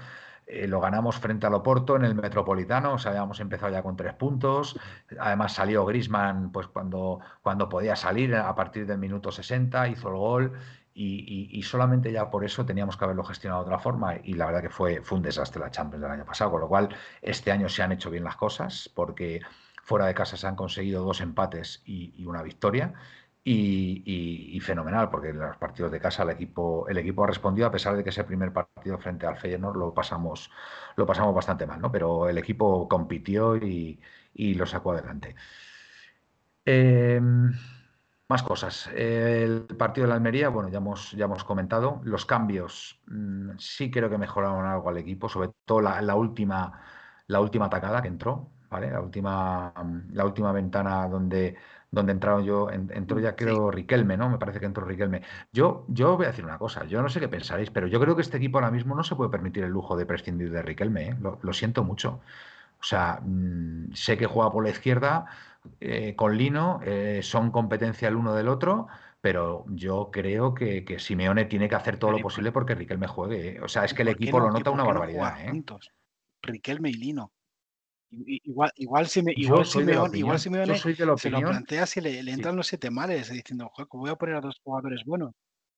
eh, 0.46 0.66
lo 0.66 0.80
ganamos 0.80 1.18
frente 1.18 1.46
al 1.46 1.54
Oporto 1.54 1.96
en 1.96 2.04
el 2.04 2.14
Metropolitano, 2.14 2.94
o 2.94 2.98
sea, 2.98 3.12
habíamos 3.12 3.40
empezado 3.40 3.72
ya 3.72 3.82
con 3.82 3.96
tres 3.96 4.14
puntos. 4.14 4.78
Además 5.18 5.54
salió 5.54 5.84
Grisman 5.84 6.52
pues, 6.52 6.66
cuando, 6.66 7.20
cuando 7.42 7.68
podía 7.68 7.96
salir 7.96 8.34
a 8.34 8.54
partir 8.54 8.86
del 8.86 8.98
minuto 8.98 9.30
60, 9.30 9.88
hizo 9.88 10.08
el 10.08 10.16
gol 10.16 10.52
y, 10.94 11.62
solamente 11.62 12.12
ya 12.12 12.28
por 12.30 12.44
eso 12.44 12.66
teníamos 12.66 12.96
que 12.96 13.04
haberlo 13.04 13.24
gestionado 13.24 13.62
de 13.62 13.68
otra 13.68 13.78
forma 13.78 14.16
y 14.22 14.34
la 14.34 14.46
verdad 14.46 14.60
que 14.62 14.68
fue, 14.68 15.00
fue 15.02 15.16
un 15.16 15.22
desastre 15.22 15.60
la 15.60 15.70
Champions 15.70 16.02
del 16.02 16.10
año 16.10 16.24
pasado, 16.24 16.50
con 16.50 16.60
lo 16.60 16.68
cual 16.68 16.88
este 17.22 17.50
año 17.50 17.68
se 17.68 17.82
han 17.82 17.92
hecho 17.92 18.10
bien 18.10 18.24
las 18.24 18.36
cosas 18.36 18.90
porque 18.94 19.40
fuera 19.82 20.06
de 20.06 20.14
casa 20.14 20.36
se 20.36 20.46
han 20.46 20.54
conseguido 20.54 21.02
dos 21.02 21.20
empates 21.22 21.82
y 21.86 22.24
una 22.26 22.42
victoria 22.42 22.92
y, 23.44 24.60
fenomenal, 24.60 25.10
porque 25.10 25.30
en 25.30 25.38
los 25.38 25.56
partidos 25.56 25.90
de 25.90 26.00
casa 26.00 26.22
el 26.22 26.30
equipo, 26.30 26.88
el 26.88 26.98
equipo 26.98 27.24
ha 27.24 27.26
respondido, 27.26 27.66
a 27.66 27.72
pesar 27.72 27.96
de 27.96 28.04
que 28.04 28.10
ese 28.10 28.24
primer 28.24 28.52
partido 28.52 28.98
frente 28.98 29.26
al 29.26 29.36
Feyenoord 29.36 29.76
lo 29.76 29.92
pasamos, 29.94 30.50
lo 30.96 31.06
pasamos 31.06 31.34
bastante 31.34 31.66
mal, 31.66 31.80
¿no? 31.80 31.90
Pero 31.90 32.28
el 32.28 32.38
equipo 32.38 32.88
compitió 32.88 33.56
y, 33.56 34.00
lo 34.34 34.66
sacó 34.66 34.92
adelante. 34.92 35.34
Em, 36.64 37.52
más 38.28 38.42
cosas. 38.42 38.88
El 38.94 39.66
partido 39.78 40.04
de 40.04 40.08
la 40.10 40.14
Almería, 40.14 40.48
bueno, 40.48 40.68
ya 40.68 40.78
hemos, 40.78 41.12
ya 41.12 41.24
hemos 41.24 41.44
comentado. 41.44 42.00
Los 42.04 42.24
cambios 42.26 43.00
mm, 43.08 43.58
sí 43.58 43.90
creo 43.90 44.08
que 44.08 44.18
mejoraron 44.18 44.64
algo 44.66 44.88
al 44.88 44.98
equipo, 44.98 45.28
sobre 45.28 45.50
todo 45.64 45.80
la, 45.80 46.14
última, 46.14 46.80
la 47.26 47.40
última 47.40 47.66
atacada 47.66 48.02
que 48.02 48.08
entró, 48.08 48.50
¿vale? 48.70 48.90
La 48.90 49.00
última, 49.00 49.74
la 50.12 50.24
última 50.24 50.52
ventana 50.52 51.08
donde 51.08 51.56
donde 51.92 52.12
entraron 52.12 52.42
yo, 52.42 52.70
entró 52.70 53.20
ya 53.20 53.36
creo 53.36 53.70
Riquelme, 53.70 54.16
¿no? 54.16 54.30
Me 54.30 54.38
parece 54.38 54.58
que 54.58 54.66
entró 54.66 54.84
Riquelme. 54.84 55.22
Yo, 55.52 55.84
yo 55.88 56.16
voy 56.16 56.24
a 56.24 56.30
decir 56.30 56.44
una 56.44 56.58
cosa, 56.58 56.84
yo 56.84 57.02
no 57.02 57.10
sé 57.10 57.20
qué 57.20 57.28
pensaréis, 57.28 57.70
pero 57.70 57.86
yo 57.86 58.00
creo 58.00 58.16
que 58.16 58.22
este 58.22 58.38
equipo 58.38 58.58
ahora 58.58 58.70
mismo 58.70 58.94
no 58.94 59.04
se 59.04 59.14
puede 59.14 59.30
permitir 59.30 59.62
el 59.62 59.70
lujo 59.70 59.94
de 59.94 60.06
prescindir 60.06 60.50
de 60.50 60.62
Riquelme, 60.62 61.10
¿eh? 61.10 61.16
lo, 61.20 61.52
siento 61.52 61.84
mucho. 61.84 62.20
O 62.80 62.84
sea, 62.84 63.20
mm, 63.22 63.92
sé 63.92 64.16
que 64.16 64.26
juega 64.26 64.50
por 64.50 64.64
la 64.64 64.70
izquierda 64.70 65.26
eh, 65.80 66.16
con 66.16 66.36
Lino, 66.36 66.80
eh, 66.82 67.20
son 67.22 67.50
competencia 67.50 68.08
el 68.08 68.16
uno 68.16 68.34
del 68.34 68.48
otro, 68.48 68.88
pero 69.20 69.66
yo 69.68 70.10
creo 70.10 70.54
que, 70.54 70.86
que 70.86 70.98
Simeone 70.98 71.44
tiene 71.44 71.68
que 71.68 71.74
hacer 71.74 71.98
todo 71.98 72.12
lo 72.12 72.20
posible 72.20 72.52
porque 72.52 72.74
Riquelme 72.74 73.06
juegue. 73.06 73.60
O 73.60 73.68
sea, 73.68 73.84
es 73.84 73.92
que 73.92 74.00
el 74.00 74.08
equipo 74.08 74.40
lo 74.40 74.50
nota 74.50 74.70
una 74.70 74.84
barbaridad. 74.84 75.36
Riquelme 76.42 76.88
y 76.88 76.94
Lino. 76.94 77.32
Igual, 78.14 78.70
igual, 78.76 79.06
si 79.06 79.22
me, 79.22 79.32
igual, 79.34 79.64
si 79.64 79.78
me, 79.82 79.92
igual 79.92 80.38
si 80.38 80.50
me 80.50 80.66
se 80.76 81.30
lo 81.30 81.40
plantea 81.40 81.86
si 81.86 82.00
le, 82.02 82.20
entran 82.20 82.56
los 82.56 82.66
siete 82.66 82.90
males, 82.90 83.30
diciendo, 83.30 83.72
voy 83.90 84.10
a 84.10 84.16
poner 84.16 84.36
a 84.36 84.40
dos 84.42 84.60
jugadores 84.62 85.02
buenos. 85.06 85.32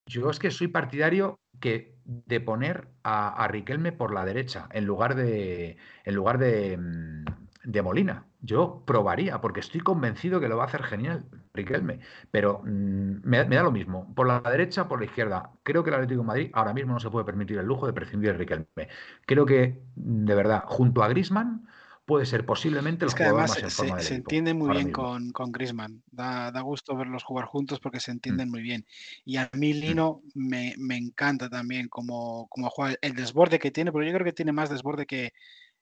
Yo 0.07 0.29
es 0.31 0.38
que 0.38 0.51
soy 0.51 0.68
partidario 0.68 1.38
que 1.61 1.94
de 2.05 2.40
poner 2.40 2.88
a, 3.05 3.47
Riquelme 3.49 3.92
por 3.92 4.12
la 4.12 4.25
derecha 4.25 4.68
en 4.73 4.85
lugar 4.85 5.14
de 5.14 5.79
en 6.05 6.14
lugar 6.14 6.38
de, 6.38 6.77
mm, 6.77 7.25
de, 7.70 7.83
Molina. 7.83 8.27
Yo 8.40 8.83
probaría, 8.85 9.40
porque 9.40 9.61
estoy 9.61 9.81
convencido 9.81 10.40
que 10.40 10.49
lo 10.49 10.59
va 10.59 10.64
a 10.64 10.66
hacer 10.66 10.83
genial 10.83 11.25
Riquelme. 11.55 12.01
Pero 12.31 12.62
mm, 12.64 13.20
me, 13.23 13.44
da 13.44 13.62
lo 13.62 13.73
mismo. 13.73 14.12
Por 14.14 14.27
la 14.27 14.40
derecha, 14.40 14.88
por 14.88 14.99
la 14.99 15.07
izquierda. 15.07 15.53
Creo 15.62 15.83
que 15.83 15.90
el 15.90 15.94
Atlético 15.94 16.20
de 16.20 16.27
Madrid 16.27 16.51
ahora 16.53 16.75
mismo 16.75 16.92
no 16.92 17.01
se 17.01 17.11
puede 17.11 17.25
permitir 17.25 17.59
el 17.59 17.66
lujo 17.66 17.87
de 17.87 17.94
prescindir 17.94 18.33
de 18.33 18.38
Riquelme. 18.38 18.88
Creo 19.25 19.47
que, 19.47 19.81
de 19.94 20.35
verdad, 20.35 20.64
junto 20.66 21.03
a 21.03 21.09
Grisman 21.09 21.66
puede 22.05 22.27
ser 22.27 22.45
posiblemente 22.45 23.05
el 23.05 23.09
es 23.09 23.14
que 23.14 23.25
además 23.25 23.53
se, 23.53 23.71
se 23.71 24.14
entiende 24.14 24.55
muy 24.55 24.71
bien 24.71 24.93
con, 24.93 25.31
con 25.31 25.53
Grisman. 25.53 26.03
Da, 26.11 26.51
da, 26.51 26.61
gusto 26.61 26.97
verlos 26.97 27.25
jugar 27.25 27.47
juntos 27.47 27.81
porque 27.81 28.01
se 28.01 28.11
mm. 28.11 28.14
entienden 28.14 28.51
muy 28.51 28.62
bien. 28.62 28.85
Y 29.25 29.37
a 29.37 29.51
mí 29.55 29.73
mm. 29.73 29.77
Lino 29.77 30.23
me, 30.35 30.75
me, 30.79 30.97
encanta 30.97 31.49
también 31.49 31.88
como, 31.88 32.47
como 32.49 32.69
juega 32.71 32.97
el 33.01 33.14
desborde 33.14 33.59
que 33.59 33.71
tiene, 33.71 33.93
pero 33.93 34.05
yo 34.05 34.12
creo 34.12 34.25
que 34.25 34.33
tiene 34.33 34.53
más 34.53 34.71
desborde 34.71 35.07
que 35.07 35.33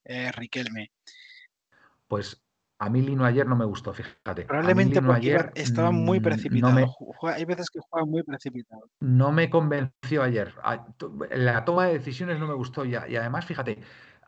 eh, 0.04 0.30
Riquelme. 0.32 0.90
Pues 2.06 2.42
A 2.78 2.88
mí 2.88 3.00
Lino 3.00 3.24
ayer 3.24 3.46
no 3.46 3.56
me 3.56 3.64
gustó, 3.64 3.92
fíjate. 3.92 4.42
Probablemente 4.44 5.00
porque 5.00 5.16
ayer 5.16 5.52
estaba 5.54 5.90
muy 5.90 6.20
mm, 6.20 6.22
precipitado. 6.22 6.96
hay 7.22 7.44
veces 7.44 7.68
que 7.70 7.80
juega 7.88 8.06
muy 8.06 8.22
precipitado. 8.22 8.90
No 9.00 9.32
me 9.32 9.50
convenció 9.50 10.22
ayer. 10.22 10.54
La 11.30 11.64
toma 11.64 11.86
de 11.86 11.94
decisiones 11.94 12.38
no 12.38 12.46
me 12.46 12.54
gustó 12.54 12.84
ya. 12.84 13.08
Y 13.08 13.16
además, 13.16 13.46
fíjate, 13.46 13.78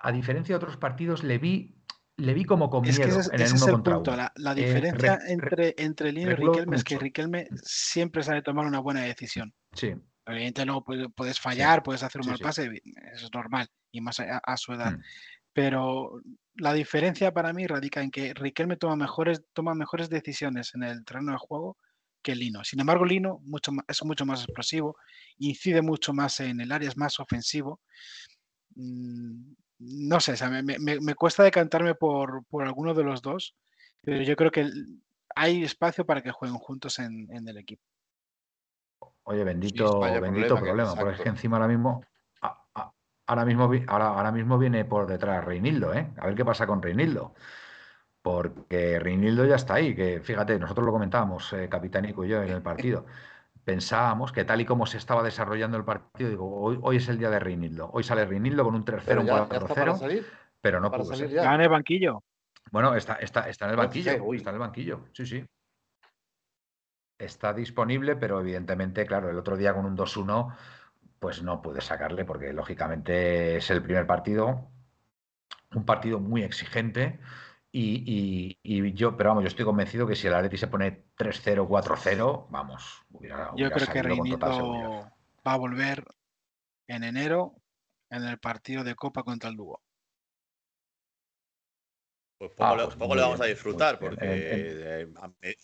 a 0.05 0.13
diferencia 0.13 0.53
de 0.53 0.57
otros 0.57 0.77
partidos, 0.77 1.25
le 1.25 1.39
vi, 1.39 1.75
le 2.17 2.35
vi 2.35 2.45
como 2.45 2.71
con 2.71 2.83
miedo 2.83 3.21
en 3.33 3.41
el 3.41 3.53
uno 3.53 3.67
contra 3.67 3.95
punto. 3.95 4.17
La, 4.17 4.53
eh, 4.53 4.55
diferencia 4.55 5.19
entre, 5.27 5.75
entre 5.79 6.13
Lino 6.13 6.31
y 6.31 6.35
Riquelme 6.35 6.77
es 6.77 6.85
que 6.85 6.99
Riquelme 6.99 7.49
siempre 7.63 8.23
sabe 8.23 8.43
tomar 8.43 8.67
una 8.67 8.79
buena 8.79 9.03
decisión. 9.03 9.53
Sí. 9.73 9.95
Evidentemente 10.27 10.67
no 10.67 11.13
puedes 11.15 11.39
fallar, 11.39 11.83
puedes 11.83 12.03
hacer 12.03 12.21
un 12.21 12.29
mal 12.29 12.39
pase, 12.39 12.71
eso 13.13 13.27
es 13.27 13.33
normal, 13.35 13.69
y 13.91 14.01
más 14.01 14.21
a, 14.21 14.57
su 14.57 14.73
edad. 14.73 14.93
Mm. 14.93 15.03
Pero 15.53 16.23
la 16.55 16.73
diferencia 16.73 17.33
para 17.33 17.53
mí 17.53 17.67
radica 17.67 18.03
en 18.03 18.11
que 18.11 18.33
Riquelme 18.33 18.77
toma 18.77 18.97
mejores, 18.97 19.43
toma 19.53 19.75
mejores 19.75 20.09
decisiones 20.09 20.75
en 20.75 20.85
el 20.85 21.05
terreno 21.05 21.33
de 21.33 21.39
juego 21.39 21.77
que 22.23 22.35
Lino. 22.35 22.65
Sin 22.65 22.81
embargo, 22.81 23.05
Lino 23.05 23.41
mucho 23.45 23.71
es 23.87 24.03
mucho 24.05 24.25
más 24.25 24.45
explosivo, 24.45 24.97
incide 25.39 25.83
mucho 25.83 26.15
más 26.15 26.41
en 26.41 26.61
el 26.61 26.73
área, 26.73 26.89
es 26.89 26.97
más 26.97 27.21
ofensivo. 27.21 27.81
Mm, 28.77 29.53
no 29.85 30.21
sé, 30.21 30.35
me, 30.63 31.15
cuesta 31.15 31.43
decantarme 31.43 31.95
por, 31.95 32.45
por 32.47 32.65
alguno 32.65 32.95
de 32.95 33.05
los 33.05 33.23
dos, 33.23 33.55
pero 34.03 34.23
yo 34.23 34.37
creo 34.37 34.51
que 34.51 34.71
hay 35.37 35.65
espacio 35.65 36.05
para 36.07 36.23
que 36.23 36.31
jueguen 36.31 36.59
juntos 36.59 36.99
en, 36.99 37.29
el 37.31 37.57
equipo. 37.57 37.83
Oye, 39.25 39.45
bendito, 39.45 40.01
bendito 40.01 40.57
problema, 40.57 40.95
porque 40.95 41.15
es 41.15 41.21
que 41.21 41.29
encima 41.29 41.57
ahora 41.57 41.69
mismo 41.69 42.03
ahora 43.27 43.45
mismo, 43.45 43.71
ahora, 43.87 44.07
ahora 44.09 44.33
mismo 44.33 44.59
viene 44.59 44.85
por 44.85 45.07
detrás 45.07 45.45
Reinildo, 45.45 45.95
¿eh? 45.95 46.11
A 46.19 46.27
ver 46.27 46.35
qué 46.35 46.45
pasa 46.45 46.67
con 46.67 46.83
Reinildo. 46.83 47.35
Porque 48.23 48.99
Reinildo 48.99 49.45
ya 49.45 49.57
está 49.57 49.75
ahí, 49.75 49.95
que 49.95 50.21
fíjate, 50.21 50.59
nosotros 50.59 50.87
lo 50.87 50.93
comentábamos, 50.93 51.53
eh, 51.53 51.69
Capitánico 51.69 52.25
y 52.25 52.29
yo, 52.29 52.43
en 52.43 52.51
el 52.51 52.63
partido. 52.63 53.05
Pensábamos 53.65 54.31
que 54.31 54.45
tal 54.45 54.61
y 54.61 54.67
como 54.67 54.85
se 54.87 54.99
estaba 54.99 55.23
desarrollando 55.23 55.79
el 55.79 55.85
partido, 55.85 56.29
digo, 56.29 56.55
hoy, 56.55 56.79
hoy 56.83 56.97
es 56.97 57.09
el 57.09 57.19
día 57.19 57.31
de 57.31 57.39
Reinildo. 57.39 57.91
Hoy 57.93 58.05
sale 58.05 58.27
Reinildo 58.27 58.63
con 58.63 58.75
un 58.75 58.85
tercero, 58.85 59.23
un 59.23 59.27
4-0, 59.27 60.25
pero 60.61 60.81
no 60.81 60.91
pudo 60.91 61.15
ser. 61.15 61.31
¿Ya 61.31 61.55
en 61.55 61.63
el 61.63 61.69
banquillo? 61.71 62.23
Bueno, 62.71 62.95
está, 62.95 63.15
está, 63.15 63.49
está 63.49 63.65
en 63.65 63.71
el 63.73 63.77
banquillo, 63.77 64.35
está 64.35 64.51
en 64.51 64.57
el 64.57 64.61
banquillo, 64.61 65.07
sí, 65.13 65.27
sí. 65.27 65.45
Está 67.19 67.55
disponible, 67.55 68.17
pero 68.17 68.41
evidentemente, 68.41 69.07
claro, 69.07 69.31
el 69.31 69.39
otro 69.39 69.57
día 69.57 69.73
con 69.73 69.87
un 69.87 69.97
2-1 69.97 70.55
pues 71.19 71.43
no 71.43 71.63
puede 71.63 71.81
sacarle 71.81 72.27
porque 72.27 72.53
lógicamente 72.53 73.57
es 73.57 73.71
el 73.71 73.83
primer 73.83 74.07
partido, 74.07 74.69
un 75.75 75.87
partido 75.87 76.21
muy 76.21 76.43
exigente 76.43 77.19
y, 77.77 78.93
yo, 78.95 79.17
pero 79.17 79.31
vamos, 79.31 79.43
yo 79.43 79.49
estoy 79.49 79.65
convencido 79.65 80.07
que 80.07 80.15
si 80.15 80.29
el 80.29 80.35
Atleti 80.35 80.57
se 80.57 80.69
pone 80.69 81.07
3-0, 81.19 81.67
4-0, 81.67 82.47
vamos, 82.49 83.03
hubiera, 83.11 83.51
Yo 83.57 83.69
creo 83.71 83.89
que 83.89 84.03
Reinito 84.03 84.47
va 84.47 85.53
a 85.53 85.57
volver 85.57 86.05
en 86.87 87.03
enero 87.03 87.57
en 88.11 88.23
el 88.25 88.39
partido 88.39 88.85
de 88.85 88.95
Copa 88.95 89.25
contra 89.25 89.51
el 89.51 89.57
Lugo. 89.57 89.83
Pues 92.39 92.53
poco, 92.53 92.65
ah, 92.65 92.77
le, 92.77 92.87
pues 92.87 92.99
vamos 92.99 93.41
a 93.41 93.45
disfrutar, 93.47 93.99
porque 93.99 95.09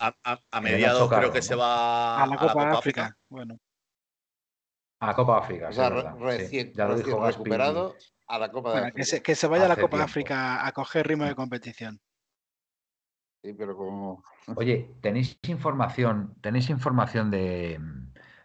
a, 0.01 0.61
mediados 0.61 1.09
creo 1.09 1.33
que 1.33 1.43
se 1.43 1.55
va 1.55 2.25
a 2.25 2.27
la 2.27 2.37
Copa, 2.37 2.73
África. 2.73 3.17
Bueno. 3.29 3.57
A 5.01 5.15
Copa 5.15 5.39
África. 5.39 5.69
O 5.69 5.73
sea, 5.73 5.91
recién, 5.91 6.73
ya 6.73 6.87
lo 6.87 6.97
dijo 6.97 7.25
recuperado 7.25 7.95
a 8.31 8.39
la 8.39 8.51
Copa 8.51 8.73
de 8.73 8.79
África. 8.79 8.97
Que 8.97 9.05
se, 9.05 9.23
que 9.23 9.35
se 9.35 9.47
vaya 9.47 9.67
a 9.67 9.69
la 9.69 9.77
Copa 9.77 10.03
África 10.03 10.67
a 10.67 10.73
coger 10.73 11.07
ritmo 11.07 11.25
de 11.25 11.35
competición. 11.35 12.01
Sí, 13.43 13.55
pero 13.55 13.77
como. 13.77 14.23
Oye, 14.57 14.91
¿tenéis 15.01 15.39
información, 15.43 16.37
tenéis 16.41 16.71
información 16.71 17.31
de, 17.31 17.81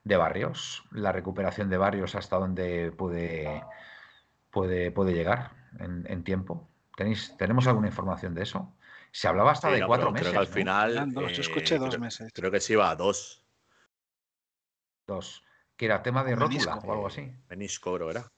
de 0.03 0.17
barrios? 0.17 0.83
La 0.91 1.11
recuperación 1.11 1.69
de 1.69 1.77
barrios 1.77 2.15
hasta 2.15 2.37
dónde 2.37 2.91
puede, 2.91 3.63
puede, 4.51 4.91
puede 4.91 5.13
llegar 5.13 5.51
en, 5.79 6.23
tiempo. 6.23 6.69
¿Tenéis, 6.95 7.35
¿Tenemos 7.37 7.67
alguna 7.67 7.87
información 7.87 8.33
de 8.33 8.43
eso? 8.43 8.73
Se 9.11 9.27
hablaba 9.27 9.51
hasta 9.51 9.69
de 9.69 9.85
cuatro 9.85 10.11
meses. 10.11 10.29
Creo 10.29 10.41
que 10.41 10.47
al 10.47 10.53
final. 10.53 11.13
yo 11.13 11.41
escuché 11.41 11.77
dos 11.77 11.99
meses. 11.99 12.31
Creo 12.33 12.51
que 12.51 12.59
sí 12.59 12.75
va 12.75 12.91
a 12.91 12.95
dos. 12.95 13.43
Dos 15.07 15.45
que 15.77 15.85
era 15.85 16.01
tema 16.01 16.23
de 16.23 16.35
rótula 16.35 16.77
o 16.77 16.91
algo 16.91 17.07
así. 17.07 17.31
Menisco, 17.49 17.93
bro, 17.93 18.11
era. 18.11 18.31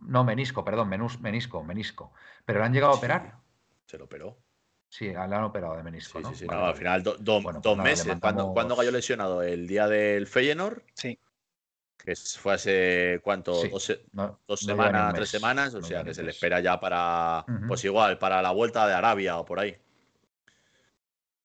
No, 0.00 0.24
menisco, 0.24 0.64
perdón, 0.64 0.88
menus, 0.88 1.20
menisco, 1.20 1.62
menisco. 1.62 2.12
¿Pero 2.44 2.60
le 2.60 2.66
han 2.66 2.72
llegado 2.72 2.92
a 2.92 2.96
operar? 2.96 3.38
Se 3.86 3.98
lo 3.98 4.04
operó. 4.04 4.38
Sí, 4.88 5.06
le 5.06 5.16
han 5.16 5.44
operado 5.44 5.76
de 5.76 5.82
menisco, 5.82 6.18
sí, 6.18 6.24
Sí, 6.34 6.46
sí, 6.46 6.46
al 6.50 6.74
final 6.74 7.02
dos 7.02 7.18
pues 7.42 7.76
meses. 7.78 8.14
¿Cuándo, 8.20 8.76
cayó 8.76 8.90
lesionado? 8.90 9.42
¿El 9.42 9.66
día 9.66 9.88
del 9.88 10.26
Feyenoord? 10.26 10.82
Sí. 10.92 11.18
Que 11.96 12.14
fue 12.14 12.54
hace, 12.54 13.20
¿cuánto? 13.22 13.54
dos, 14.46 14.60
semanas, 14.60 15.14
tres 15.14 15.30
semanas. 15.30 15.74
O 15.74 15.82
sea, 15.82 16.04
que 16.04 16.12
se 16.12 16.22
le 16.22 16.30
espera 16.30 16.60
ya 16.60 16.78
para, 16.78 17.46
pues 17.66 17.84
igual, 17.84 18.18
para 18.18 18.42
la 18.42 18.50
vuelta 18.50 18.86
de 18.86 18.92
Arabia 18.92 19.38
o 19.38 19.44
por 19.46 19.60
ahí. 19.60 19.76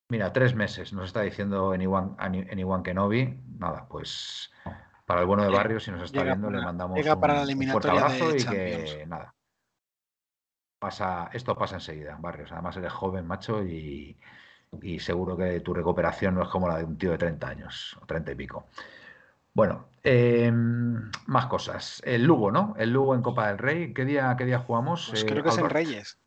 Mira, 0.10 0.34
tres 0.34 0.56
meses, 0.56 0.92
nos 0.94 1.08
está 1.08 1.22
diciendo 1.22 1.74
en 1.74 1.82
Iwan 1.82 2.84
Kenobi. 2.84 3.40
Nada, 3.60 3.88
pues 3.88 4.52
para 5.08 5.22
el 5.22 5.26
bueno 5.26 5.44
de 5.44 5.50
Barrio, 5.50 5.80
si 5.80 5.90
nos 5.90 6.04
está 6.04 6.22
viendo, 6.22 6.52
le 6.52 6.62
mandamos 6.62 7.00
un, 7.00 7.20
para 7.22 7.46
la 7.46 7.72
fuerte 7.72 7.90
abrazo 7.90 8.36
y 8.36 8.44
que 8.44 9.06
nada. 9.08 9.34
Pasa, 10.80 11.30
esto 11.32 11.56
pasa 11.56 11.76
enseguida, 11.76 12.18
Barrios. 12.20 12.52
Además 12.52 12.76
eres 12.76 12.92
joven, 12.92 13.26
macho, 13.26 13.64
y, 13.64 14.18
seguro 15.00 15.38
que 15.38 15.62
tu 15.62 15.74
recuperación 15.74 16.36
no 16.36 16.44
es 16.44 16.50
como 16.50 16.68
la 16.68 16.78
de 16.78 16.84
un 16.84 16.98
tío 16.98 17.12
de 17.12 17.18
30 17.18 17.48
años, 17.48 17.98
o 18.02 18.06
30 18.06 18.34
y 18.34 18.36
pico. 18.36 18.68
Bueno, 19.54 19.88
em, 20.04 21.10
más 21.26 21.46
cosas. 21.46 22.02
El 22.04 22.26
Lugo, 22.26 22.52
¿no? 22.52 22.76
El 22.78 22.92
Lugo 22.92 23.16
en 23.16 23.22
Copa 23.22 23.48
del 23.48 23.60
Rey. 23.60 23.94
¿Qué 23.94 24.04
día, 24.04 24.36
qué 24.38 24.44
día 24.44 24.60
jugamos? 24.60 25.08
Pues 25.10 25.24
creo 25.24 25.42
que 25.42 25.50
es 25.50 25.58
en 25.58 25.70
Reyes. 25.70 26.20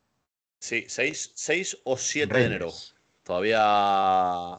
Sí, 0.58 0.86
6, 0.88 1.82
o 1.84 1.98
7 1.98 2.34
de 2.34 2.44
enero. 2.46 2.70
Todavía. 3.24 4.58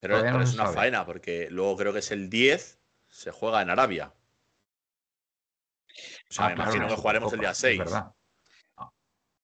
Pero, 0.00 0.18
es 0.40 0.54
una 0.54 0.66
faena, 0.66 1.06
porque 1.06 1.46
luego 1.48 1.76
creo 1.76 1.92
que 1.92 2.00
es 2.00 2.10
el 2.10 2.28
10 2.28 2.81
se 3.12 3.30
juega 3.30 3.62
en 3.62 3.70
Arabia. 3.70 4.12
O 6.30 6.32
sea, 6.32 6.46
ah, 6.46 6.48
me 6.48 6.54
imagino 6.54 6.88
que 6.88 6.96
jugaremos 6.96 7.32
el 7.34 7.40
día 7.40 7.52
6. 7.52 7.78
verdad. 7.78 8.14
Ah, 8.78 8.90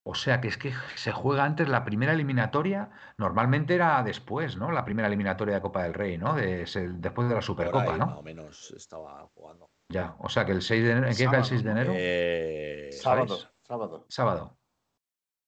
o 0.04 0.14
sea, 0.14 0.40
que 0.40 0.48
es 0.48 0.56
que 0.56 0.72
se 0.96 1.12
juega 1.12 1.44
antes 1.44 1.68
la 1.68 1.84
primera 1.84 2.14
eliminatoria. 2.14 2.90
Normalmente 3.18 3.74
era 3.74 4.02
después, 4.02 4.56
¿no? 4.56 4.72
La 4.72 4.86
primera 4.86 5.06
eliminatoria 5.06 5.56
de 5.56 5.60
Copa 5.60 5.82
del 5.82 5.92
Rey, 5.92 6.16
¿no? 6.16 6.34
después 6.34 7.28
de 7.28 7.34
la 7.34 7.42
Supercopa, 7.42 7.98
¿no? 7.98 8.06
Más 8.06 8.16
o 8.16 8.22
menos 8.22 8.70
estaba 8.70 9.28
jugando. 9.34 9.70
Ya, 9.90 10.16
o 10.18 10.30
sea 10.30 10.46
que 10.46 10.52
el 10.52 10.62
6 10.62 10.84
de 10.84 10.90
enero. 10.90 11.06
¿En 11.08 11.16
qué 11.16 11.24
el 11.24 11.44
6 11.44 11.62
de 11.62 11.70
enero? 11.70 11.92
Eh, 11.94 12.88
sábado, 12.92 13.38
sábado. 13.62 14.06
Sábado. 14.08 14.58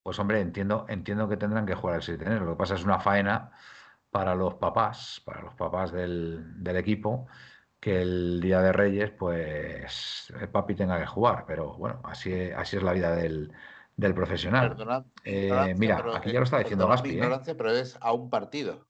Pues 0.02 0.18
hombre, 0.18 0.40
entiendo, 0.40 0.86
entiendo 0.88 1.28
que 1.28 1.36
tendrán 1.38 1.64
que 1.64 1.74
jugar 1.74 1.96
el 1.96 2.02
6 2.02 2.18
de 2.18 2.26
enero. 2.26 2.44
Lo 2.44 2.52
que 2.52 2.58
pasa 2.58 2.74
es 2.74 2.84
una 2.84 3.00
faena 3.00 3.50
para 4.10 4.34
los 4.34 4.54
papás, 4.54 5.22
para 5.24 5.40
los 5.40 5.54
papás 5.54 5.92
del, 5.92 6.62
del 6.62 6.76
equipo, 6.76 7.26
que 7.80 8.02
el 8.02 8.40
Día 8.40 8.60
de 8.60 8.72
Reyes, 8.72 9.10
pues 9.10 10.32
el 10.38 10.48
papi 10.50 10.74
tenga 10.74 11.00
que 11.00 11.06
jugar, 11.06 11.44
pero 11.46 11.74
bueno, 11.76 12.00
así, 12.04 12.50
así 12.50 12.76
es 12.76 12.82
la 12.82 12.92
vida 12.92 13.16
del, 13.16 13.52
profesional. 14.14 14.76
Eh, 15.24 15.74
mira, 15.76 16.04
aquí 16.14 16.30
ya 16.30 16.38
lo 16.38 16.44
está 16.44 16.58
diciendo 16.58 16.86
Gaspi. 16.86 17.18
¿eh? 17.18 17.54
Pero 17.56 17.70
es 17.70 17.98
a 18.00 18.12
un 18.12 18.28
partido. 18.28 18.86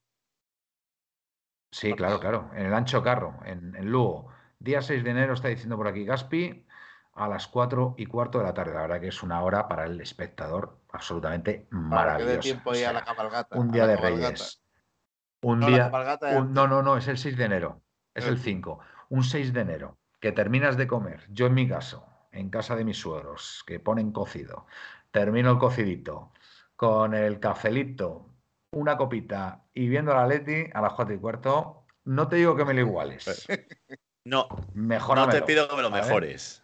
Sí, 1.73 1.95
claro, 1.95 2.19
claro. 2.19 2.51
En 2.55 2.67
el 2.67 2.75
Ancho 2.75 3.03
Carro, 3.03 3.39
en, 3.45 3.73
Lugo. 3.91 4.29
Día 4.59 4.83
6 4.83 5.05
de 5.05 5.11
enero 5.11 5.35
está 5.35 5.49
diciendo 5.49 5.77
por 5.77 5.89
aquí 5.89 6.05
Gaspi 6.05 6.67
a 7.15 7.29
las 7.29 7.47
4 7.47 7.95
y 7.97 8.07
cuarto 8.07 8.39
de 8.39 8.45
la 8.45 8.55
tarde. 8.55 8.75
La 8.75 8.83
verdad 8.83 9.01
que 9.01 9.09
es 9.09 9.23
una 9.23 9.41
hora 9.43 9.69
para 9.69 9.85
el 9.85 10.01
espectador 10.01 10.81
absolutamente 10.93 11.67
maravillosa. 11.71 12.63
un 13.53 13.71
día 13.71 13.87
de 13.87 13.97
Reyes. 13.97 14.63
Un 15.43 15.61
día. 15.61 15.91
no, 16.49 16.67
no, 16.67 16.83
no, 16.83 16.97
es 16.97 17.09
el 17.09 17.17
6 17.17 17.37
de 17.37 17.45
enero. 17.45 17.83
Es 18.21 18.29
el 18.29 18.39
5. 18.39 18.79
Un 19.09 19.25
6 19.25 19.53
de 19.53 19.61
enero, 19.61 19.99
que 20.21 20.33
terminas 20.33 20.77
de 20.77 20.87
comer, 20.87 21.27
yo 21.31 21.47
en 21.47 21.55
mi 21.55 21.69
caso, 21.69 22.07
en 22.33 22.51
casa 22.51 22.77
de 22.77 22.85
mis 22.85 22.99
suegros, 22.99 23.65
que 23.67 23.81
ponen 23.81 24.13
cocido, 24.13 24.67
termino 25.11 25.51
el 25.51 25.59
cocidito, 25.59 26.33
con 26.77 27.15
el 27.15 27.41
cafelito, 27.41 28.31
una 28.73 28.97
copita 28.97 29.65
y 29.75 29.89
viendo 29.89 30.15
la 30.15 30.27
Leti 30.27 30.67
a 30.73 30.81
las 30.81 30.93
4 30.93 31.15
y 31.15 31.19
cuarto, 31.19 31.85
no 32.05 32.29
te 32.29 32.37
digo 32.37 32.57
que 32.57 32.65
me 32.65 32.75
lo 32.75 32.81
iguales. 32.81 33.47
No, 34.23 34.49
no 34.75 35.29
te 35.31 35.41
pido 35.43 35.67
que 35.67 35.77
me 35.77 35.83
lo 35.83 35.91
mejores. 35.91 36.63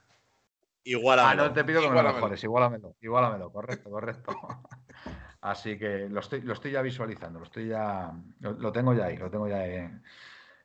Igualamelo. 0.84 1.42
Ah, 1.42 1.48
no 1.48 1.54
te 1.54 1.64
pido 1.64 1.80
que 1.80 1.88
me 1.88 1.94
lo 1.94 2.02
mejores, 2.02 2.44
igualamelo, 2.44 2.94
igualamelo, 3.00 3.50
correcto, 3.50 3.90
correcto. 3.90 4.32
Así 5.40 5.78
que 5.78 6.09
lo 6.09 6.20
estoy, 6.20 6.42
lo 6.42 6.52
estoy 6.52 6.72
ya 6.72 6.82
visualizando, 6.82 7.38
lo 7.38 7.46
estoy 7.46 7.68
ya, 7.68 8.12
lo, 8.40 8.72
tengo 8.72 8.92
ya 8.94 9.07
ahí, 9.07 9.16
lo 9.16 9.30
tengo 9.30 9.48
ya 9.48 9.64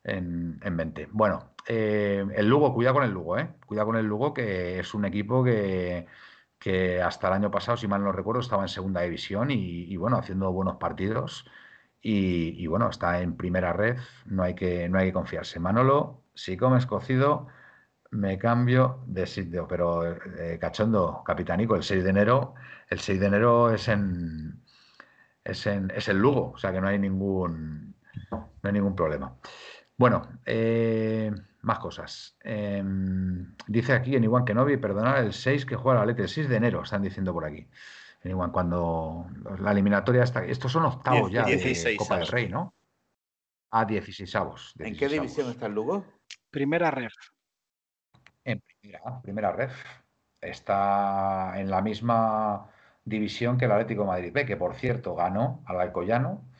en, 0.04 0.60
en, 0.64 0.76
mente. 0.76 1.08
Bueno, 1.12 1.54
eh, 1.68 2.26
el 2.36 2.48
Lugo, 2.48 2.74
cuidado 2.74 2.96
con 2.96 3.04
el 3.04 3.12
Lugo, 3.12 3.38
¿eh? 3.38 3.50
Cuidado 3.66 3.88
con 3.88 3.98
el 3.98 4.06
Lugo, 4.06 4.34
que 4.34 4.80
es 4.80 4.94
un 4.94 5.06
equipo 5.06 5.44
que, 5.44 6.08
que 6.62 7.02
hasta 7.02 7.28
el 7.28 7.34
año 7.34 7.52
pasado, 7.52 7.78
si 7.78 7.88
mal 7.88 8.04
no 8.04 8.12
recuerdo, 8.12 8.42
estaba 8.42 8.64
en 8.64 8.70
segunda 8.70 9.02
división 9.02 9.50
y, 9.52 9.96
bueno, 9.98 10.18
haciendo 10.18 10.52
buenos 10.52 10.78
partidos. 10.78 11.46
Y, 12.02 12.66
bueno, 12.68 12.90
está 12.90 13.22
en 13.22 13.38
primera 13.38 13.74
red, 13.74 13.98
no 14.26 14.44
hay 14.44 14.56
que, 14.56 14.90
no 14.90 15.00
hay 15.00 15.08
que 15.08 15.14
confiarse. 15.14 15.60
Manolo, 15.60 16.24
si 16.36 16.58
comes 16.58 16.86
cocido, 16.86 17.48
me 18.12 18.38
cambio 18.38 19.04
de 19.08 19.26
sitio, 19.28 19.68
pero 19.68 20.12
eh, 20.40 20.60
cachondo, 20.60 21.24
capitanico, 21.26 21.76
el 21.76 21.84
6 21.84 22.04
de 22.04 22.10
enero, 22.10 22.56
el 22.90 23.00
6 23.00 23.20
de 23.20 23.28
enero 23.28 23.72
es 23.72 23.88
en, 23.88 24.64
es 25.44 25.66
en 25.68 25.92
es 25.92 26.08
el 26.10 26.18
Lugo, 26.20 26.52
o 26.52 26.58
sea 26.58 26.72
que 26.72 26.82
no 26.82 26.88
hay 26.88 27.00
ningún 27.00 27.96
no 28.32 28.52
hay 28.64 28.74
ningún 28.74 28.96
problema. 28.96 29.36
Bueno, 30.02 30.28
eh, 30.48 31.32
más 31.62 31.78
cosas. 31.78 32.36
Em, 32.44 33.56
dice 33.68 33.94
aquí 33.94 34.16
en 34.16 34.24
Iguan 34.24 34.46
Kenobi, 34.46 34.78
perdonar 34.78 35.20
el 35.20 35.32
6 35.32 35.64
que 35.64 35.76
juega 35.76 36.00
la 36.00 36.08
Lete, 36.08 36.24
el 36.24 36.28
6 36.28 36.50
de 36.50 36.56
enero, 36.56 36.82
están 36.82 37.04
diciendo 37.04 37.32
por 37.32 37.46
aquí. 37.46 37.68
En 38.24 38.32
Iguan, 38.32 38.52
cuando 38.52 39.28
la 39.60 39.72
eliminatoria 39.72 40.24
está. 40.24 40.44
Estos 40.44 40.72
son 40.72 40.86
octavos 40.86 41.32
ya 41.32 41.46
de 41.46 41.96
Copa 41.98 42.18
del 42.18 42.26
Rey, 42.26 42.50
¿no? 42.50 42.74
A 43.70 43.86
16 43.86 44.36
avos. 44.38 44.74
¿En 44.80 44.98
qué 44.98 45.08
división 45.08 45.52
está 45.52 45.68
el 45.68 45.74
Lugo? 45.74 46.04
Primera 46.50 46.90
ref. 46.90 47.14
En 48.44 48.60
primera, 48.60 49.22
primera 49.22 49.52
ref. 49.52 49.86
Está 50.42 51.60
en 51.60 51.70
la 51.70 51.84
misma 51.84 52.72
división 53.06 53.56
que 53.60 53.66
el 53.66 53.72
Atlético 53.72 54.02
de 54.02 54.08
Madrid 54.08 54.34
B, 54.34 54.48
que 54.48 54.58
por 54.58 54.74
cierto 54.74 55.14
ganó 55.14 55.62
al 55.68 55.80
Alcoyano 55.80 56.51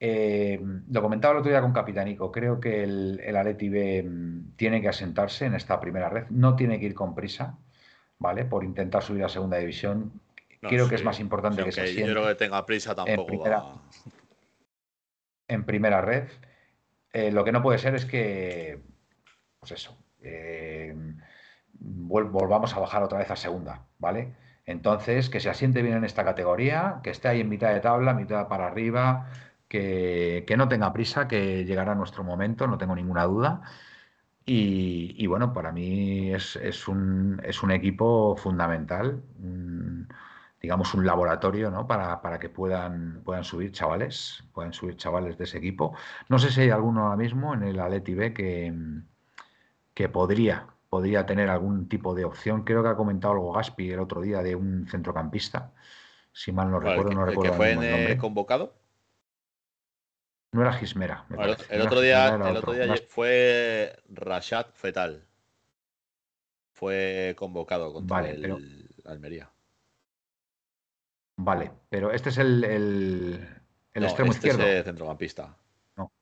eh, 0.00 0.60
lo 0.90 1.02
comentaba 1.02 1.32
el 1.32 1.38
otro 1.40 1.50
día 1.50 1.60
con 1.60 1.72
Capitanico, 1.72 2.30
creo 2.30 2.60
que 2.60 2.84
el, 2.84 3.20
el 3.24 3.36
Atleti 3.36 3.68
B 3.68 4.02
mm, 4.04 4.56
tiene 4.56 4.80
que 4.80 4.88
asentarse 4.88 5.46
en 5.46 5.54
esta 5.54 5.80
primera 5.80 6.08
red, 6.08 6.26
no 6.30 6.54
tiene 6.54 6.78
que 6.78 6.86
ir 6.86 6.94
con 6.94 7.14
prisa, 7.14 7.58
¿vale? 8.18 8.44
Por 8.44 8.64
intentar 8.64 9.02
subir 9.02 9.24
a 9.24 9.28
segunda 9.28 9.56
división. 9.56 10.12
creo 10.60 10.88
que 10.88 10.94
es 10.94 11.04
más 11.04 11.18
importante 11.18 11.64
que 11.64 11.72
se 11.72 11.82
asiente. 11.82 12.06
Yo 12.06 12.12
creo 12.12 12.28
que 12.28 12.34
tenga 12.36 12.64
prisa 12.64 12.94
tampoco. 12.94 13.22
En 13.22 13.26
primera, 13.26 13.62
en 15.48 15.64
primera 15.64 16.00
red. 16.00 16.28
Eh, 17.12 17.32
lo 17.32 17.42
que 17.42 17.52
no 17.52 17.62
puede 17.62 17.78
ser 17.78 17.94
es 17.94 18.04
que, 18.04 18.80
pues 19.58 19.72
eso, 19.72 19.96
eh, 20.22 20.94
volvamos 21.80 22.74
a 22.74 22.80
bajar 22.80 23.02
otra 23.02 23.18
vez 23.18 23.30
a 23.30 23.36
segunda, 23.36 23.86
¿vale? 23.98 24.34
Entonces, 24.66 25.30
que 25.30 25.40
se 25.40 25.48
asiente 25.48 25.80
bien 25.80 25.96
en 25.96 26.04
esta 26.04 26.24
categoría, 26.24 27.00
que 27.02 27.10
esté 27.10 27.28
ahí 27.28 27.40
en 27.40 27.48
mitad 27.48 27.72
de 27.72 27.80
tabla, 27.80 28.12
mitad 28.12 28.48
para 28.48 28.66
arriba, 28.66 29.30
que, 29.68 30.54
no 30.56 30.68
tenga 30.68 30.92
prisa, 30.92 31.28
que 31.28 31.64
llegará 31.64 31.94
nuestro 31.94 32.24
momento, 32.24 32.66
no 32.66 32.78
tengo 32.78 32.96
ninguna 32.96 33.24
duda. 33.24 33.62
Y, 34.50 35.26
bueno, 35.26 35.52
para 35.52 35.72
mí 35.72 36.32
es, 36.32 36.56
un, 36.88 37.38
es 37.44 37.62
un 37.62 37.70
equipo 37.70 38.34
fundamental, 38.36 39.22
digamos 40.62 40.94
un 40.94 41.04
laboratorio 41.04 41.70
¿no? 41.70 41.86
para, 41.86 42.22
para, 42.22 42.38
que 42.38 42.48
puedan, 42.48 43.20
puedan 43.24 43.44
subir 43.44 43.72
chavales, 43.72 44.42
puedan 44.54 44.72
subir 44.72 44.96
chavales 44.96 45.36
de 45.36 45.44
ese 45.44 45.58
equipo. 45.58 45.94
No 46.30 46.38
sé 46.38 46.50
si 46.50 46.62
hay 46.62 46.70
alguno 46.70 47.04
ahora 47.04 47.16
mismo 47.16 47.52
en 47.52 47.62
el 47.62 47.78
Atleti 47.78 48.14
B 48.14 48.32
que, 48.32 48.74
que 49.92 50.08
podría, 50.08 50.66
podría 50.88 51.26
tener 51.26 51.50
algún 51.50 51.86
tipo 51.86 52.14
de 52.14 52.24
opción. 52.24 52.64
Creo 52.64 52.82
que 52.82 52.88
ha 52.88 52.96
comentado 52.96 53.34
algo 53.34 53.52
Gaspi 53.52 53.90
el 53.90 54.00
otro 54.00 54.22
día 54.22 54.42
de 54.42 54.56
un 54.56 54.86
centrocampista, 54.88 55.72
si 56.32 56.52
mal 56.52 56.70
no 56.70 56.80
recuerdo. 56.80 57.12
no 57.12 57.26
recuerdo 57.26 57.52
que 57.52 57.56
fue 57.56 58.16
convocado? 58.16 58.77
No 60.52 60.62
era 60.62 60.72
Gismera. 60.72 61.24
el, 61.68 61.82
otro 61.82 62.00
día, 62.00 62.28
el 62.28 62.56
otro 62.56 62.72
día 62.72 62.94
fue 63.06 63.94
Rashad 64.08 64.66
Fetal. 64.72 65.26
Fue 66.72 67.34
convocado 67.36 67.92
contra 67.92 68.28
el 68.28 68.88
Almería. 69.04 69.50
Vale, 71.36 71.70
pero 71.88 72.10
este 72.10 72.30
es 72.30 72.38
el, 72.38 72.64
el, 72.64 73.48
el 73.92 74.04
extremo 74.04 74.32
este 74.32 74.48
izquierdo. 74.48 74.68
Es 74.68 74.84
centrocampista. 74.84 75.56
No. 75.96 76.12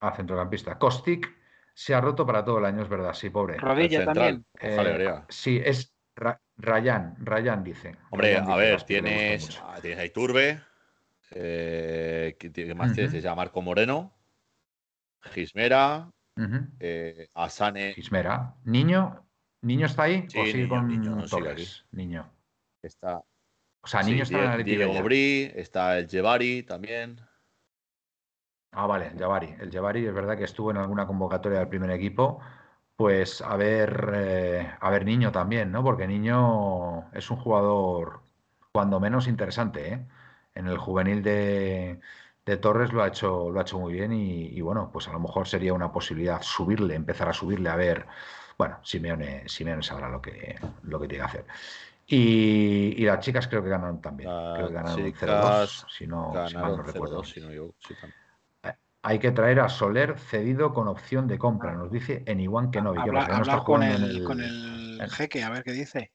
Ah, 0.00 0.12
centrocampista. 0.14 0.78
Kostik 0.78 1.34
se 1.72 1.94
ha 1.94 2.00
roto 2.00 2.26
para 2.26 2.44
todo 2.44 2.58
el 2.58 2.64
año, 2.64 2.82
es 2.82 2.88
verdad, 2.88 3.14
sí, 3.14 3.30
pobre. 3.30 3.58
Rodilla 3.58 4.04
también. 4.04 4.44
Eh, 4.60 5.22
sí, 5.28 5.60
es 5.64 5.94
Ryan, 6.56 7.14
Ryan 7.18 7.62
dice. 7.62 7.96
Hombre, 8.10 8.36
a 8.38 8.56
ver, 8.56 8.82
tienes, 8.82 9.60
tienes 9.82 9.98
a 9.98 10.04
Iturbe, 10.04 10.60
eh, 11.30 12.36
¿Qué 12.38 12.74
más 12.74 12.92
tienes? 12.92 13.12
Se 13.12 13.20
llama 13.20 13.42
Marco 13.42 13.62
Moreno, 13.62 14.12
Gismera, 15.22 16.10
eh, 16.80 17.28
Asane. 17.34 17.94
Gismera. 17.94 18.54
¿Niño? 18.64 19.26
¿Niño 19.62 19.86
está 19.86 20.04
ahí? 20.04 20.26
Sí, 20.28 20.38
niño, 20.38 20.68
con 20.68 20.88
niño, 20.88 21.16
niño. 21.92 22.32
Está. 22.82 23.18
O 23.18 23.86
sea, 23.88 24.02
niño 24.02 24.22
está 24.22 24.54
en 24.54 24.60
el 24.60 24.64
Diego 24.64 25.02
Bri, 25.02 25.52
está 25.54 25.98
el 25.98 26.08
Jevari 26.08 26.62
también. 26.62 27.20
Ah, 28.72 28.86
vale, 28.86 29.08
el 29.08 29.18
Jevari. 29.18 29.54
El 29.58 29.70
Jevari 29.70 30.06
es 30.06 30.14
verdad 30.14 30.36
que 30.36 30.44
estuvo 30.44 30.70
en 30.70 30.76
alguna 30.76 31.06
convocatoria 31.06 31.60
del 31.60 31.68
primer 31.68 31.90
equipo. 31.90 32.40
Pues 32.94 33.40
a 33.42 33.56
ver, 33.56 34.12
eh, 34.14 34.70
a 34.80 34.90
ver 34.90 35.04
Niño 35.04 35.32
también, 35.32 35.70
¿no? 35.70 35.82
Porque 35.82 36.06
Niño 36.06 37.10
es 37.12 37.30
un 37.30 37.36
jugador 37.36 38.22
cuando 38.72 39.00
menos 39.00 39.28
interesante, 39.28 39.92
¿eh? 39.92 40.06
En 40.56 40.66
el 40.66 40.78
juvenil 40.78 41.22
de, 41.22 42.00
Torres 42.60 42.92
lo 42.92 43.02
ha 43.02 43.08
hecho, 43.08 43.50
lo 43.50 43.58
ha 43.58 43.62
hecho 43.62 43.78
muy 43.78 43.92
bien 43.92 44.12
y, 44.12 44.60
bueno, 44.60 44.90
pues 44.92 45.06
a 45.08 45.12
lo 45.12 45.20
mejor 45.20 45.46
sería 45.46 45.74
una 45.74 45.92
posibilidad 45.92 46.40
subirle, 46.42 46.94
empezar 46.94 47.28
a 47.28 47.32
subirle 47.32 47.68
a 47.68 47.76
ver, 47.76 48.06
bueno, 48.56 48.78
Simeone, 48.82 49.48
Simeone 49.48 49.82
sabrá 49.82 50.08
lo 50.08 50.22
que, 50.22 50.56
lo 50.84 50.98
que 51.00 51.08
tiene 51.08 51.24
que 51.24 51.28
hacer. 51.28 51.44
Y, 52.06 53.04
las 53.04 53.20
chicas 53.20 53.48
creo 53.48 53.62
que 53.62 53.70
ganaron 53.70 54.00
también. 54.00 54.30
creo 54.54 54.68
que 54.68 54.74
ganaron 54.74 55.12
0-2, 55.12 55.86
si 55.88 56.06
no, 56.06 56.32
mal 56.32 56.76
no 56.76 56.82
recuerdo. 56.82 57.22
Hay 59.02 59.18
que 59.20 59.30
traer 59.30 59.60
a 59.60 59.68
Soler 59.68 60.18
cedido 60.18 60.72
con 60.72 60.88
opción 60.88 61.28
de 61.28 61.38
compra, 61.38 61.74
nos 61.74 61.92
dice 61.92 62.24
en 62.26 62.40
igual 62.40 62.70
que 62.70 62.80
no. 62.80 62.90
Habla, 62.90 63.62
con, 63.64 63.82
el, 63.82 64.24
con 64.24 64.40
el 64.40 65.08
jeque, 65.10 65.44
a 65.44 65.50
ver 65.50 65.62
qué 65.62 65.72
dice. 65.72 66.12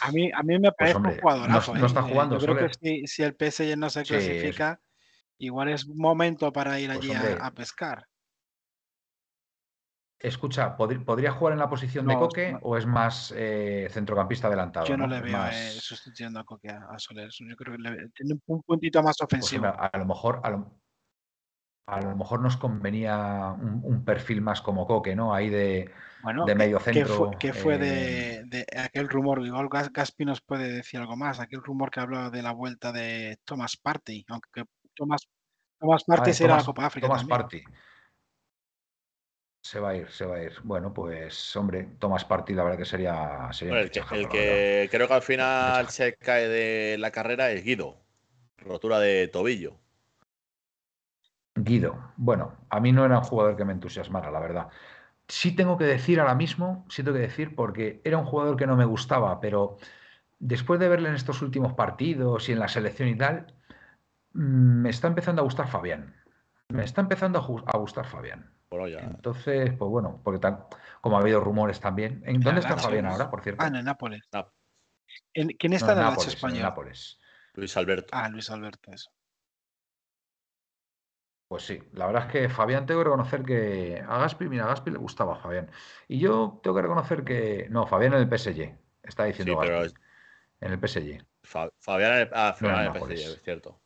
A 0.00 0.10
mí, 0.10 0.30
a 0.32 0.42
mí 0.42 0.58
me 0.58 0.72
pues, 0.72 0.94
parece 0.94 0.98
un 0.98 1.20
jugadorazo. 1.20 1.74
No, 1.74 1.86
está 1.86 2.00
¿eh? 2.00 2.10
jugando. 2.10 2.38
Yo 2.38 2.46
creo 2.46 2.68
que 2.68 2.74
si, 2.74 3.06
si, 3.06 3.22
el 3.22 3.36
PSG 3.38 3.76
no 3.76 3.90
se 3.90 4.02
clasifica, 4.02 4.80
igual 5.38 5.68
es 5.68 5.86
momento 5.86 6.52
para 6.52 6.80
ir 6.80 6.90
pues, 6.92 6.98
allí 6.98 7.12
a, 7.40 7.50
pescar. 7.52 8.06
Escucha, 10.18 10.76
¿podría 10.76 11.32
jugar 11.32 11.54
en 11.54 11.58
la 11.58 11.68
posición 11.68 12.06
de 12.06 12.14
Coque 12.14 12.56
o 12.62 12.76
es 12.76 12.86
más 12.86 13.34
eh, 13.36 13.88
centrocampista 13.90 14.46
adelantado? 14.46 14.86
Yo 14.86 14.96
no, 14.96 15.08
le 15.08 15.20
veo 15.20 15.46
eh, 15.46 15.72
sustituyendo 15.72 16.38
a 16.38 16.44
Coque 16.44 16.68
a, 16.68 16.96
Soler. 16.96 17.28
Yo 17.30 17.56
creo 17.56 17.76
que 17.76 18.08
tiene 18.14 18.40
un 18.46 18.62
puntito 18.62 19.02
más 19.02 19.16
pues, 19.18 19.32
ofensivo. 19.32 19.66
a, 19.66 19.90
lo 19.98 20.06
mejor, 20.06 20.40
a 20.44 22.00
lo, 22.00 22.16
mejor 22.16 22.40
nos 22.40 22.56
convenía 22.56 23.52
un, 23.58 24.04
perfil 24.04 24.42
más 24.42 24.62
como 24.62 24.86
Coque, 24.86 25.16
¿no? 25.16 25.34
Ahí 25.34 25.50
de, 25.50 25.90
bueno, 26.22 26.44
de 26.44 26.54
medio 26.54 26.78
centro. 26.78 27.30
¿Qué 27.38 27.52
fue, 27.52 27.74
eh, 27.80 28.42
de, 28.46 28.66
aquel 28.76 29.08
rumor? 29.08 29.44
Igual 29.44 29.68
Gaspi 29.68 30.24
nos 30.24 30.40
puede 30.40 30.70
decir 30.70 31.00
algo 31.00 31.16
más. 31.16 31.40
Aquel 31.40 31.62
rumor 31.62 31.90
que 31.90 32.00
hablaba 32.00 32.30
de 32.30 32.42
la 32.42 32.52
vuelta 32.52 32.92
de 32.92 33.38
Thomas 33.44 33.76
Party, 33.76 34.24
aunque 34.28 34.64
Thomas, 34.94 35.28
Thomas 35.78 36.04
Party 36.04 36.30
ah, 36.30 36.34
será 36.34 36.56
la 36.56 36.64
Copa 36.64 36.86
África. 36.86 37.06
Thomas 37.06 37.24
Party. 37.24 37.62
Se 39.64 39.78
va 39.78 39.90
a 39.90 39.96
ir, 39.96 40.10
se 40.10 40.24
va 40.24 40.36
a 40.36 40.42
ir. 40.42 40.52
Bueno, 40.64 40.92
pues, 40.92 41.54
hombre, 41.56 41.88
Thomas 41.98 42.24
Party, 42.24 42.52
la 42.54 42.64
verdad 42.64 42.78
que 42.78 42.84
sería. 42.84 43.48
el, 43.60 43.90
que, 43.90 44.88
creo 44.90 45.08
que 45.08 45.14
al 45.14 45.22
final 45.22 45.88
se 45.88 46.16
cae 46.16 46.48
de 46.48 46.98
la 46.98 47.10
carrera 47.10 47.50
es 47.50 47.64
Guido. 47.64 47.96
Rotura 48.58 48.98
de 48.98 49.28
tobillo. 49.28 49.78
Guido. 51.54 52.12
Bueno, 52.16 52.56
a 52.70 52.80
mí 52.80 52.92
no 52.92 53.04
era 53.04 53.18
un 53.18 53.24
jugador 53.24 53.56
que 53.56 53.64
me 53.64 53.72
entusiasmara, 53.72 54.30
la 54.30 54.40
verdad 54.40 54.68
sí 55.28 55.54
tengo 55.54 55.78
que 55.78 55.84
decir 55.84 56.20
ahora 56.20 56.34
mismo, 56.34 56.86
sí 56.88 57.02
tengo 57.02 57.16
que 57.16 57.22
decir, 57.22 57.54
porque 57.54 58.00
era 58.04 58.18
un 58.18 58.24
jugador 58.24 58.56
que 58.56 58.66
no 58.66 58.76
me 58.76 58.84
gustaba, 58.84 59.40
pero 59.40 59.78
después 60.38 60.80
de 60.80 60.88
verle 60.88 61.08
en 61.08 61.14
estos 61.14 61.42
últimos 61.42 61.74
partidos 61.74 62.48
y 62.48 62.52
en 62.52 62.58
la 62.58 62.68
selección 62.68 63.08
y 63.08 63.16
tal, 63.16 63.54
mm, 64.34 64.82
me 64.82 64.90
está 64.90 65.08
empezando 65.08 65.42
a 65.42 65.44
gustar 65.44 65.68
Fabián. 65.68 66.14
Me 66.68 66.84
está 66.84 67.00
empezando 67.00 67.38
a, 67.38 67.78
gustar 67.78 68.06
Fabián. 68.06 68.50
Entonces, 68.70 69.74
pues 69.74 69.90
bueno, 69.90 70.20
porque 70.24 70.40
tal, 70.40 70.64
como 71.02 71.18
ha 71.18 71.20
habido 71.20 71.40
rumores 71.40 71.78
también. 71.80 72.22
¿En 72.24 72.40
dónde 72.40 72.60
está 72.60 72.78
Fabián 72.78 73.04
ahora, 73.04 73.30
por 73.30 73.42
cierto? 73.42 73.62
Ah, 73.62 73.66
en 73.66 73.84
Nápoles. 73.84 74.22
¿Quién 75.32 75.72
está 75.74 75.92
en 75.92 75.98
el 75.98 76.04
Nápoles, 76.04 76.34
español? 76.34 76.62
Nápoles. 76.62 77.18
Luis 77.54 77.76
Alberto. 77.76 78.08
Ah, 78.12 78.30
Luis 78.30 78.48
Alberto, 78.48 78.90
eso. 78.90 79.10
Pues 81.52 81.66
sí, 81.66 81.82
la 81.92 82.06
verdad 82.06 82.24
es 82.24 82.32
que 82.32 82.48
Fabián 82.48 82.86
tengo 82.86 83.00
que 83.00 83.04
reconocer 83.04 83.42
que 83.42 84.02
a 84.08 84.16
Gaspi, 84.16 84.48
mira, 84.48 84.64
a 84.64 84.68
Gaspi 84.68 84.90
le 84.90 84.96
gustaba 84.96 85.36
Fabián. 85.36 85.70
Y 86.08 86.18
yo 86.18 86.58
tengo 86.62 86.74
que 86.74 86.80
reconocer 86.80 87.24
que. 87.24 87.66
No, 87.68 87.86
Fabián 87.86 88.14
en 88.14 88.20
el 88.20 88.26
PSG, 88.26 88.74
está 89.02 89.24
diciendo 89.24 89.58
Gaspi. 89.58 89.94
En 90.62 90.72
el 90.72 90.78
PSG. 90.78 91.22
Fabián 91.42 92.12
en 92.12 92.18
el, 92.22 92.30
ah, 92.32 92.56
Fabián 92.58 92.86
en 92.86 92.96
el 92.96 93.02
PSG, 93.02 93.32
es 93.34 93.42
cierto. 93.42 93.78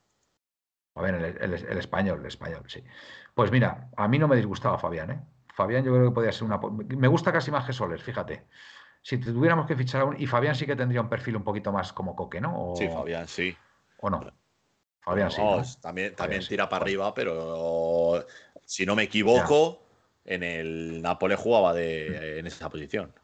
Fabián, 0.94 1.16
el, 1.16 1.36
el, 1.40 1.78
español, 1.78 2.20
el 2.20 2.26
español, 2.26 2.62
sí. 2.68 2.84
Pues 3.34 3.50
mira, 3.50 3.90
a 3.96 4.06
mí 4.06 4.20
no 4.20 4.28
me 4.28 4.36
disgustaba 4.36 4.78
Fabián, 4.78 5.10
¿eh? 5.10 5.20
Fabián 5.52 5.82
yo 5.82 5.92
creo 5.92 6.10
que 6.10 6.14
podía 6.14 6.30
ser 6.30 6.44
una... 6.44 6.60
Me 6.60 7.08
gusta 7.08 7.32
casi 7.32 7.50
más 7.50 7.64
que 7.64 7.72
Soler, 7.72 8.00
fíjate. 8.00 8.46
Si 9.02 9.18
tuviéramos 9.18 9.66
que 9.66 9.74
fichar 9.74 10.02
a 10.02 10.04
un. 10.04 10.20
Y 10.22 10.28
Fabián 10.28 10.54
sí 10.54 10.66
que 10.66 10.76
tendría 10.76 11.00
un 11.00 11.08
perfil 11.08 11.34
un 11.34 11.42
poquito 11.42 11.72
más 11.72 11.92
como 11.92 12.14
Coque, 12.14 12.40
¿no? 12.40 12.74
Sí, 12.76 12.86
Fabián, 12.86 13.26
sí. 13.26 13.56
¿O 13.98 14.08
no? 14.08 14.20
Fabián 15.06 15.30
sí. 15.30 15.40
También, 15.80 16.16
también 16.16 16.44
tira 16.44 16.68
para 16.68 16.82
arriba, 16.82 17.14
pero 17.14 18.26
si 18.64 18.84
no 18.84 18.96
me 18.96 19.04
equivoco, 19.04 19.86
en 20.24 20.42
el 20.42 21.00
Nápoles 21.00 21.38
jugaba 21.38 21.72
de, 21.72 22.40
en 22.40 22.46
esa 22.48 22.68
posición. 22.68 23.14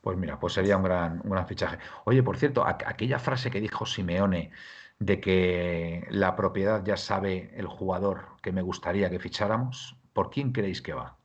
Pues 0.00 0.16
mira, 0.16 0.40
pues 0.40 0.54
sería 0.54 0.78
un 0.78 0.84
gran, 0.84 1.20
un 1.24 1.30
gran 1.30 1.46
fichaje. 1.46 1.78
Oye, 2.04 2.22
por 2.22 2.38
cierto, 2.38 2.66
aquella 2.66 3.18
frase 3.18 3.50
que 3.50 3.60
dijo 3.60 3.84
Simeone 3.84 4.50
de 4.98 5.20
que 5.20 6.06
la 6.08 6.36
propiedad 6.36 6.82
ya 6.82 6.96
sabe 6.96 7.50
el 7.54 7.66
jugador 7.66 8.28
que 8.40 8.50
me 8.50 8.62
gustaría 8.62 9.10
que 9.10 9.18
ficháramos, 9.18 9.98
¿por 10.14 10.30
quién 10.30 10.52
creéis 10.52 10.80
que 10.80 10.94
va? 10.94 11.18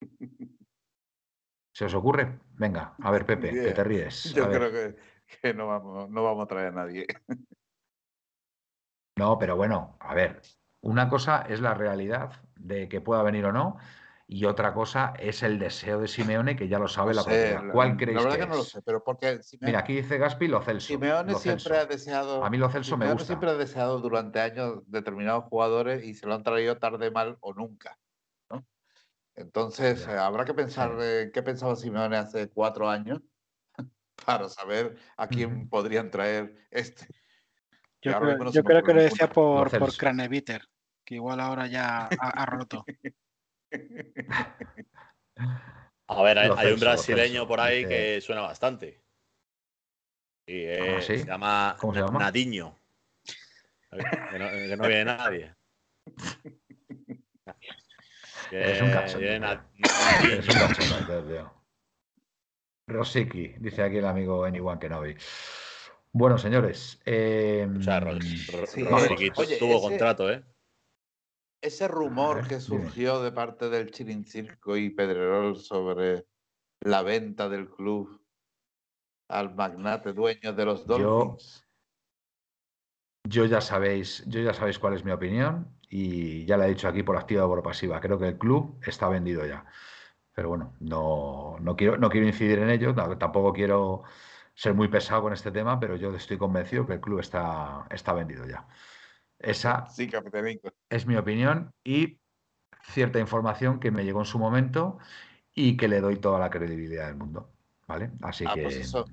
¿Se 1.72 1.84
os 1.84 1.94
ocurre? 1.94 2.40
Venga, 2.54 2.94
a 3.00 3.10
ver, 3.12 3.24
Pepe, 3.24 3.50
que 3.50 3.70
te 3.72 3.84
ríes. 3.84 4.32
Yo 4.32 4.48
creo 4.48 4.70
que, 4.70 4.96
no, 5.56 5.66
vamos, 5.66 6.10
no 6.10 6.22
vamos 6.22 6.44
a 6.44 6.46
traer 6.46 6.68
a 6.68 6.72
nadie. 6.72 7.06
No, 9.16 9.38
pero 9.38 9.54
bueno, 9.54 9.96
a 10.00 10.12
ver, 10.12 10.42
una 10.80 11.08
cosa 11.08 11.42
es 11.48 11.60
la 11.60 11.74
realidad 11.74 12.42
de 12.56 12.88
que 12.88 13.00
pueda 13.00 13.22
venir 13.22 13.44
o 13.44 13.52
no, 13.52 13.76
y 14.26 14.44
otra 14.44 14.74
cosa 14.74 15.14
es 15.18 15.44
el 15.44 15.58
deseo 15.58 16.00
de 16.00 16.08
Simeone, 16.08 16.56
que 16.56 16.66
ya 16.66 16.80
lo 16.80 16.88
sabe 16.88 17.14
la 17.14 17.22
propiedad. 17.22 17.62
¿Cuál 17.70 17.96
creéis 17.96 18.16
la 18.16 18.22
verdad 18.22 18.38
que, 18.38 18.50
no 18.50 18.56
lo 18.56 18.64
sé, 18.64 18.82
pero 18.82 19.04
porque 19.04 19.38
Mira, 19.60 19.80
aquí 19.80 19.94
dice 19.94 20.18
Gaspi 20.18 20.48
lo 20.48 20.62
Celso. 20.62 20.88
Simeone 20.88 21.34
siempre 21.36 21.76
ha 21.76 21.86
deseado. 21.86 22.42
A 22.42 22.50
mí 22.50 22.58
lo 22.58 22.68
Celso 22.68 22.96
me 22.96 23.12
gusta. 23.12 23.26
siempre 23.26 23.50
ha 23.50 23.54
deseado 23.54 24.00
durante 24.00 24.40
años 24.40 24.82
determinados 24.86 25.44
jugadores 25.44 26.04
y 26.04 26.14
se 26.14 26.26
lo 26.26 26.34
han 26.34 26.42
traído 26.42 26.78
tarde, 26.78 27.10
mal 27.10 27.36
o 27.40 27.54
nunca. 27.54 27.98
Entonces, 29.36 30.06
eh, 30.06 30.12
habrá 30.12 30.44
que 30.44 30.54
pensar 30.54 30.96
qué 31.32 31.42
pensaba 31.42 31.76
Simeone 31.76 32.16
hace 32.16 32.48
cuatro 32.48 32.88
años 32.88 33.20
para 34.24 34.48
saber 34.48 34.96
a 35.16 35.28
quién 35.28 35.68
podrían 35.68 36.10
traer 36.10 36.66
este. 36.70 37.06
Yo, 38.02 38.18
creo, 38.20 38.82
que 38.82 38.92
lo 38.92 39.02
decía 39.02 39.30
por, 39.30 39.70
por 39.78 39.96
Craneviter, 39.96 40.68
que 41.04 41.14
igual 41.14 41.40
ahora 41.40 41.66
ya 41.66 42.06
ha 42.06 42.46
roto. 42.46 42.84
A 46.06 46.22
ver, 46.22 46.38
hay, 46.38 46.72
un 46.72 46.80
brasileño 46.80 47.48
por 47.48 47.60
ahí 47.60 47.86
que 47.86 48.20
suena 48.20 48.42
bastante. 48.42 49.02
Ah, 50.46 51.00
se 51.00 51.24
llama, 51.24 51.74
¿Cómo 51.80 51.94
se 51.94 52.00
llama? 52.00 52.18
Nadiño. 52.18 52.78
Que 53.90 54.76
no, 54.76 54.86
viene 54.86 55.04
nadie. 55.04 55.54
es 58.50 58.82
un 58.82 58.90
cacho. 58.90 59.18
Es 59.18 60.48
un 60.48 60.54
cacho, 60.54 61.63
Rosiki, 62.86 63.54
dice 63.58 63.82
aquí 63.82 63.98
el 63.98 64.06
amigo 64.06 64.44
Anyone 64.44 64.78
Kenobi. 64.78 65.16
Bueno, 66.12 66.38
señores. 66.38 67.00
Eh, 67.04 67.68
o 67.76 67.82
sea, 67.82 68.00
Rosiki 68.00 69.30
tuvo 69.58 69.80
contrato, 69.80 70.30
¿eh? 70.30 70.44
ese 71.64 71.88
rumor 71.88 72.46
que 72.46 72.60
surgió 72.60 73.22
de 73.22 73.32
parte 73.32 73.70
del 73.70 73.90
Chirincirco 73.90 74.76
y 74.76 74.90
Pedrerol 74.90 75.56
sobre 75.56 76.26
la 76.80 77.02
venta 77.02 77.48
del 77.48 77.70
club 77.70 78.20
al 79.28 79.54
magnate 79.54 80.12
dueño 80.12 80.52
de 80.52 80.64
los 80.64 80.86
Dolphins. 80.86 81.66
Yo, 83.26 83.46
ya 83.46 83.62
sabéis, 83.62 84.22
yo 84.26 84.40
ya 84.40 84.52
sabéis 84.52 84.78
cuál 84.78 84.92
es 84.92 85.04
mi 85.04 85.12
opinión 85.12 85.74
y 85.88 86.44
ya 86.44 86.58
la 86.58 86.66
he 86.66 86.70
dicho 86.70 86.86
aquí 86.86 87.02
por 87.02 87.16
activa 87.16 87.46
o 87.46 87.48
por 87.48 87.62
pasiva. 87.62 87.98
Creo 87.98 88.18
que 88.18 88.28
el 88.28 88.38
club 88.38 88.78
está 88.86 89.08
vendido 89.08 89.46
ya. 89.46 89.64
Pero 90.34 90.48
bueno, 90.48 90.74
no, 90.80 91.56
no, 91.60 91.76
quiero, 91.76 91.96
no 91.96 92.10
quiero 92.10 92.26
incidir 92.26 92.58
en 92.58 92.70
ello, 92.70 92.94
tampoco 93.16 93.52
quiero 93.52 94.02
ser 94.54 94.74
muy 94.74 94.88
pesado 94.88 95.22
con 95.22 95.32
este 95.32 95.50
tema, 95.50 95.78
pero 95.78 95.96
yo 95.96 96.14
estoy 96.14 96.38
convencido 96.38 96.86
que 96.86 96.94
el 96.94 97.00
club 97.00 97.20
está, 97.20 97.86
está 97.90 98.12
vendido 98.12 98.46
ya. 98.46 98.66
Esa 99.38 99.86
es 100.88 101.06
mi 101.06 101.16
opinión 101.16 101.72
y 101.84 102.18
cierta 102.82 103.18
información 103.18 103.80
que 103.80 103.90
me 103.90 104.04
llegó 104.04 104.20
en 104.20 104.26
su 104.26 104.38
momento 104.38 104.98
y 105.54 105.76
que 105.76 105.88
le 105.88 106.00
doy 106.00 106.16
toda 106.16 106.38
la 106.38 106.50
credibilidad 106.50 107.06
del 107.06 107.16
mundo. 107.16 107.50
¿Vale? 107.86 108.12
Así 108.22 108.44
ah, 108.48 108.54
pues 108.54 108.92
que 108.92 109.04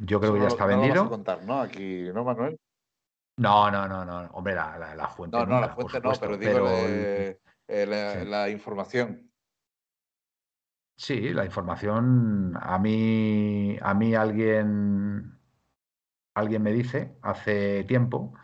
yo 0.00 0.20
creo 0.20 0.34
que 0.34 0.40
ya 0.40 0.48
está 0.48 0.66
vendido. 0.66 1.04
No 1.04 1.10
contar, 1.10 1.44
¿no? 1.44 1.60
Aquí, 1.60 2.08
¿no, 2.12 2.24
Manuel? 2.24 2.58
No, 3.36 3.70
no, 3.70 3.86
no, 3.86 4.04
no. 4.04 4.28
Hombre, 4.32 4.54
la, 4.54 4.94
la, 4.96 5.08
fuente. 5.08 5.36
No, 5.36 5.46
no, 5.46 5.60
la 5.60 5.68
fuente 5.68 6.00
no, 6.00 6.12
pero 6.18 6.36
digo 6.36 6.66
eh, 6.68 7.38
la, 8.26 8.48
información. 8.50 9.25
Sí, 10.96 11.30
la 11.34 11.44
información. 11.44 12.54
A 12.60 12.78
mí, 12.78 13.76
a 13.82 13.94
mí 13.94 14.14
alguien, 14.14 15.38
alguien 16.34 16.62
me 16.62 16.72
dice 16.72 17.16
hace 17.22 17.84
tiempo 17.84 18.34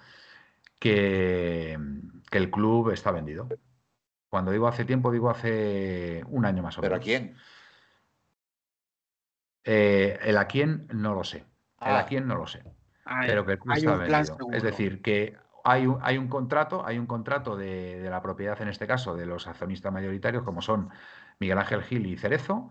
que, 0.78 1.78
el 2.30 2.50
club 2.50 2.90
está 2.90 3.10
vendido. 3.10 3.48
Cuando 4.28 4.50
digo 4.50 4.68
hace 4.68 4.84
tiempo, 4.84 5.10
digo 5.10 5.30
hace 5.30 6.24
un 6.28 6.44
año 6.44 6.62
más 6.62 6.78
o 6.78 6.82
menos. 6.82 6.98
¿Pero 6.98 7.00
a 7.00 7.04
quién? 7.04 7.36
Eh, 9.64 10.18
el 10.22 10.36
a 10.36 10.46
quién 10.46 10.88
no 10.92 11.14
lo 11.14 11.24
sé. 11.24 11.46
El 11.80 11.92
a 11.92 11.98
ah. 12.00 12.06
quién 12.06 12.26
no 12.26 12.36
lo 12.36 12.46
sé. 12.46 12.64
pero 13.26 13.44
que 13.46 13.52
el 13.52 13.58
club 13.58 13.76
está 13.76 13.96
vendido. 13.96 14.36
Es 14.52 14.62
decir, 14.62 15.00
que 15.02 15.36
hay 15.64 15.86
un, 15.86 15.98
hay 16.02 16.18
un 16.18 16.28
contrato, 16.28 16.84
hay 16.84 16.98
un 16.98 17.06
contrato 17.06 17.56
de, 17.56 18.06
la 18.10 18.20
propiedad, 18.22 18.60
en 18.60 18.68
este 18.68 18.86
caso, 18.86 19.14
de 19.14 19.26
los 19.26 19.46
accionistas 19.46 19.92
mayoritarios, 19.92 20.42
como 20.42 20.62
son 20.62 20.90
Miguel 21.42 21.58
Ángel 21.58 21.82
Gil 21.82 22.06
y 22.06 22.16
Cerezo, 22.16 22.70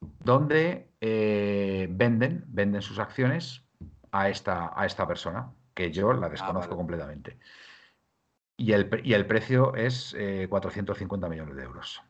donde 0.00 0.88
eh, 1.02 1.86
venden, 1.90 2.44
venden 2.46 2.80
sus 2.80 2.98
acciones 2.98 3.62
a 4.10 4.30
esta, 4.30 4.72
a 4.74 4.86
esta 4.86 5.06
persona 5.06 5.52
que 5.74 5.92
yo 5.92 6.14
la 6.14 6.28
ah, 6.28 6.30
desconozco 6.30 6.76
completamente. 6.76 7.38
Y 8.56 8.72
el, 8.72 8.88
y 9.04 9.12
el, 9.12 9.26
precio 9.26 9.74
es 9.74 10.16
450 10.48 11.26
eh, 11.26 11.30
millones 11.30 11.56
de 11.56 11.62
euros. 11.62 12.02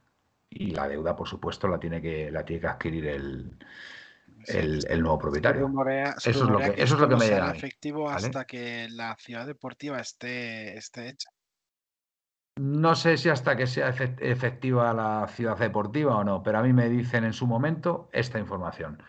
Y 0.49 0.71
la 0.71 0.87
deuda, 0.87 1.17
por 1.17 1.27
supuesto, 1.27 1.67
la 1.67 1.81
tiene 1.81 2.01
que, 2.01 2.31
la 2.31 2.45
tiene 2.45 2.61
que 2.61 2.69
adquirir 2.69 3.09
el, 3.09 3.59
el, 4.47 5.03
nuevo 5.03 5.19
propietario. 5.19 5.69
eso 6.17 6.31
es 6.31 6.37
lo 6.37 6.59
que, 6.59 6.75
eso 6.81 6.95
es 6.95 7.01
lo 7.01 7.09
que 7.09 7.17
me 7.17 7.27
llega. 7.27 7.51
efectivo 7.51 8.09
hasta 8.09 8.45
que 8.45 8.89
la 8.91 9.17
ciudad 9.17 9.45
deportiva 9.45 9.99
esté, 9.99 10.77
esté 10.77 11.09
hecha. 11.09 11.31
No 12.57 12.95
sé 12.95 13.19
si 13.19 13.29
hasta 13.29 13.57
que 13.57 13.67
sea 13.67 13.91
efectiva 13.91 14.93
la 14.95 15.29
ciudad 15.29 15.59
deportiva 15.59 16.17
o 16.17 16.25
no, 16.25 16.43
pero 16.43 16.59
a 16.59 16.63
mí 16.63 16.73
me 16.73 16.89
dicen 16.89 17.25
en 17.25 17.33
su 17.33 17.47
momento 17.47 18.09
esta 18.13 18.39
información. 18.39 19.03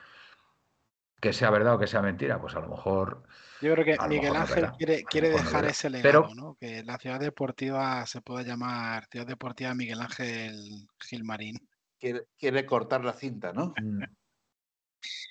Que 1.20 1.34
sea 1.34 1.50
verdad 1.50 1.76
o 1.76 1.80
que 1.80 1.88
sea 1.88 2.02
mentira, 2.02 2.40
pues 2.40 2.56
a 2.56 2.60
lo 2.60 2.68
mejor 2.68 3.24
yo 3.62 3.74
creo 3.74 3.86
que 3.86 4.08
Miguel 4.08 4.36
Ángel 4.36 4.72
quiere, 5.10 5.30
dejar 5.30 5.66
ese 5.66 5.90
legado, 5.90 6.34
¿no? 6.36 6.58
Que 6.60 6.84
la 6.84 6.98
ciudad 6.98 7.20
deportiva 7.20 8.06
se 8.06 8.22
pueda 8.22 8.44
llamar 8.44 9.08
Ciudad 9.08 9.26
Deportiva 9.26 9.74
Miguel 9.74 10.02
Ángel 10.02 10.88
Gilmarín. 11.00 11.58
Quiere, 12.00 12.26
quiere 12.38 12.66
cortar 12.66 13.04
la 13.04 13.14
cinta, 13.14 13.52
¿no? 13.54 13.74
Mm. 13.82 14.04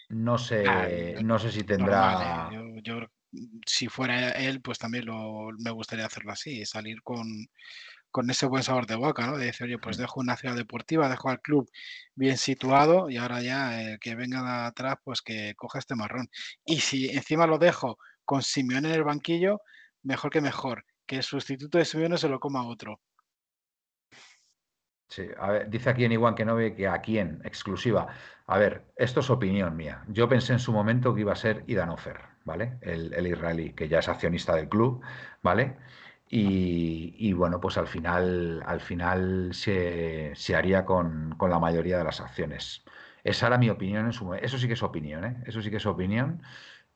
No 0.09 0.39
sé, 0.39 0.65
no 1.23 1.39
sé 1.39 1.53
si 1.53 1.63
tendrá. 1.63 2.51
¿eh? 2.53 2.81
yo, 2.83 3.01
si 3.65 3.89
fuera 3.89 4.31
él, 4.31 4.61
pues 4.61 4.79
también 4.79 5.07
lo, 5.07 5.51
me 5.59 5.71
gustaría 5.71 6.07
hacerlo 6.07 6.33
así, 6.33 6.65
salir 6.65 7.03
con, 7.03 7.27
con 8.11 8.31
ese 8.31 8.47
buen 8.47 8.63
sabor 8.63 8.87
de 8.87 8.97
boca, 8.97 9.27
¿no? 9.27 9.37
De 9.37 9.47
decir, 9.47 9.67
oye, 9.67 9.79
pues 9.79 9.97
dejo 9.97 10.21
una 10.21 10.37
ciudad 10.37 10.57
deportiva, 10.57 11.09
dejo 11.09 11.29
al 11.29 11.41
club 11.41 11.71
bien 12.15 12.39
situado 12.39 13.11
y 13.11 13.17
ahora 13.19 13.43
ya 13.43 13.81
el 13.83 13.99
que 13.99 14.15
venga 14.15 14.43
de 14.43 14.67
atrás, 14.69 14.97
pues 15.05 15.23
que 15.23 15.55
coja 15.57 15.79
este 15.79 15.95
marrón. 15.95 16.29
Y 16.65 16.81
si 16.81 17.11
encima 17.11 17.47
lo 17.47 17.59
dejo 17.59 17.99
con 18.25 18.43
Simeone 18.43 18.89
en 18.89 18.95
el 18.95 19.05
banquillo, 19.05 19.61
mejor 20.03 20.31
que 20.31 20.41
mejor. 20.41 20.85
Que 21.07 21.17
el 21.17 21.23
sustituto 21.23 21.79
de 21.79 21.85
Simeone 21.85 22.19
se 22.19 22.29
lo 22.29 22.41
coma 22.41 22.67
otro. 22.67 23.01
Sí, 25.09 25.29
a 25.39 25.51
ver, 25.51 25.71
dice 25.71 25.91
aquí 25.91 26.05
en 26.05 26.13
Iguan 26.13 26.35
que 26.35 26.45
no 26.45 26.57
ve 26.57 26.75
que 26.75 26.89
a 26.89 27.01
quién, 27.01 27.41
exclusiva. 27.45 28.09
A 28.47 28.59
ver, 28.59 28.87
esto 28.97 29.21
es 29.21 29.31
opinión 29.31 29.77
mía. 29.77 30.05
Yo 30.09 30.29
pensé 30.29 30.53
en 30.53 30.59
su 30.59 30.73
momento 30.73 31.15
que 31.15 31.21
iba 31.21 31.33
a 31.33 31.37
ser 31.37 31.63
Idanofer, 31.69 32.21
¿vale? 32.45 32.79
El, 32.81 33.27
israelí, 33.27 33.73
que 33.73 33.89
ya 33.89 34.01
es 34.01 34.09
accionista 34.09 34.55
del 34.55 34.69
club, 34.69 35.03
¿vale? 35.43 35.77
Y, 36.29 37.33
bueno, 37.35 37.61
pues 37.61 37.79
al 37.79 37.87
final, 37.87 38.63
al 38.67 38.81
final 38.81 39.51
se, 39.55 40.35
haría 40.57 40.85
con, 40.85 41.37
la 41.41 41.59
mayoría 41.59 41.99
de 41.99 42.05
las 42.05 42.21
acciones. 42.21 42.85
Esa 43.25 43.47
era 43.49 43.59
mi 43.59 43.71
opinión 43.71 44.07
en 44.07 44.13
su 44.13 44.25
momento. 44.25 44.45
Eso 44.45 44.59
sí 44.59 44.67
que 44.67 44.75
es 44.75 44.83
opinión, 44.83 45.25
¿eh? 45.25 45.43
Eso 45.47 45.63
sí 45.63 45.71
que 45.71 45.77
es 45.77 45.87
opinión 45.87 46.43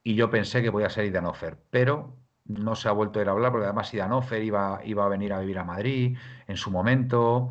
y 0.02 0.14
yo 0.14 0.30
pensé 0.30 0.62
que 0.62 0.72
podía 0.72 0.90
ser 0.90 1.06
Idanofer, 1.06 1.58
pero 1.70 2.16
no 2.46 2.74
se 2.74 2.88
ha 2.88 2.92
vuelto 2.92 3.18
a 3.18 3.22
ir 3.22 3.28
a 3.28 3.32
hablar 3.32 3.52
porque 3.52 3.66
además 3.66 3.92
Idanofer 3.94 4.42
iba, 4.42 4.80
iba 4.84 5.04
a 5.04 5.08
venir 5.08 5.32
a 5.32 5.40
vivir 5.40 5.58
a 5.58 5.64
Madrid 5.64 6.16
en 6.46 6.56
su 6.56 6.70
momento 6.70 7.50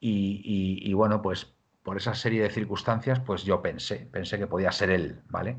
y, 0.00 0.92
bueno, 0.94 1.22
pues 1.22 1.54
por 1.82 1.96
esa 1.96 2.14
serie 2.14 2.42
de 2.42 2.50
circunstancias, 2.50 3.20
pues 3.20 3.44
yo 3.44 3.62
pensé, 3.62 4.08
pensé 4.12 4.38
que 4.38 4.46
podía 4.46 4.72
ser 4.72 4.90
él, 4.90 5.22
¿vale? 5.28 5.58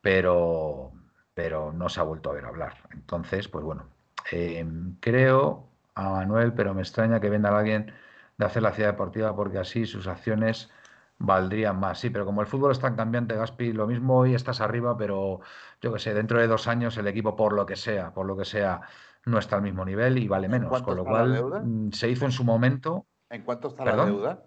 Pero, 0.00 0.92
pero 1.34 1.72
no 1.72 1.88
se 1.88 2.00
ha 2.00 2.02
vuelto 2.04 2.30
a 2.30 2.34
ver 2.34 2.44
hablar. 2.46 2.88
Entonces, 2.92 3.48
pues 3.48 3.64
bueno, 3.64 3.86
em, 4.30 4.96
creo 5.00 5.68
a 5.94 6.10
Manuel, 6.10 6.52
pero 6.52 6.74
me 6.74 6.82
extraña 6.82 7.20
que 7.20 7.30
venda 7.30 7.50
a 7.50 7.58
alguien 7.58 7.92
de 8.36 8.46
hacer 8.46 8.62
la 8.62 8.72
ciudad 8.72 8.90
deportiva 8.90 9.34
porque 9.36 9.58
así 9.58 9.86
sus 9.86 10.06
acciones 10.06 10.70
valdrían 11.18 11.78
más. 11.78 12.00
Sí, 12.00 12.10
pero 12.10 12.24
como 12.24 12.40
el 12.40 12.46
fútbol 12.46 12.72
es 12.72 12.80
tan 12.80 12.96
cambiante, 12.96 13.36
Gaspi, 13.36 13.72
lo 13.72 13.86
mismo 13.86 14.18
hoy 14.18 14.34
estás 14.34 14.60
arriba, 14.60 14.96
pero 14.96 15.40
yo 15.80 15.92
qué 15.92 15.98
sé, 15.98 16.14
dentro 16.14 16.40
de 16.40 16.46
dos 16.46 16.66
años 16.66 16.96
el 16.96 17.06
equipo, 17.06 17.36
por 17.36 17.52
lo 17.52 17.66
que 17.66 17.76
sea, 17.76 18.12
por 18.12 18.26
lo 18.26 18.36
que 18.36 18.46
sea, 18.46 18.80
no 19.26 19.38
está 19.38 19.56
al 19.56 19.62
mismo 19.62 19.84
nivel 19.84 20.18
y 20.18 20.26
vale 20.26 20.48
menos. 20.48 20.82
Con 20.82 20.96
lo 20.96 21.04
cual 21.04 21.62
mm, 21.62 21.92
se 21.92 22.08
hizo 22.08 22.24
en 22.24 22.32
su 22.32 22.42
momento. 22.42 23.06
¿En 23.28 23.42
cuánto 23.42 23.68
está 23.68 23.84
la 23.84 24.04
deuda? 24.04 24.42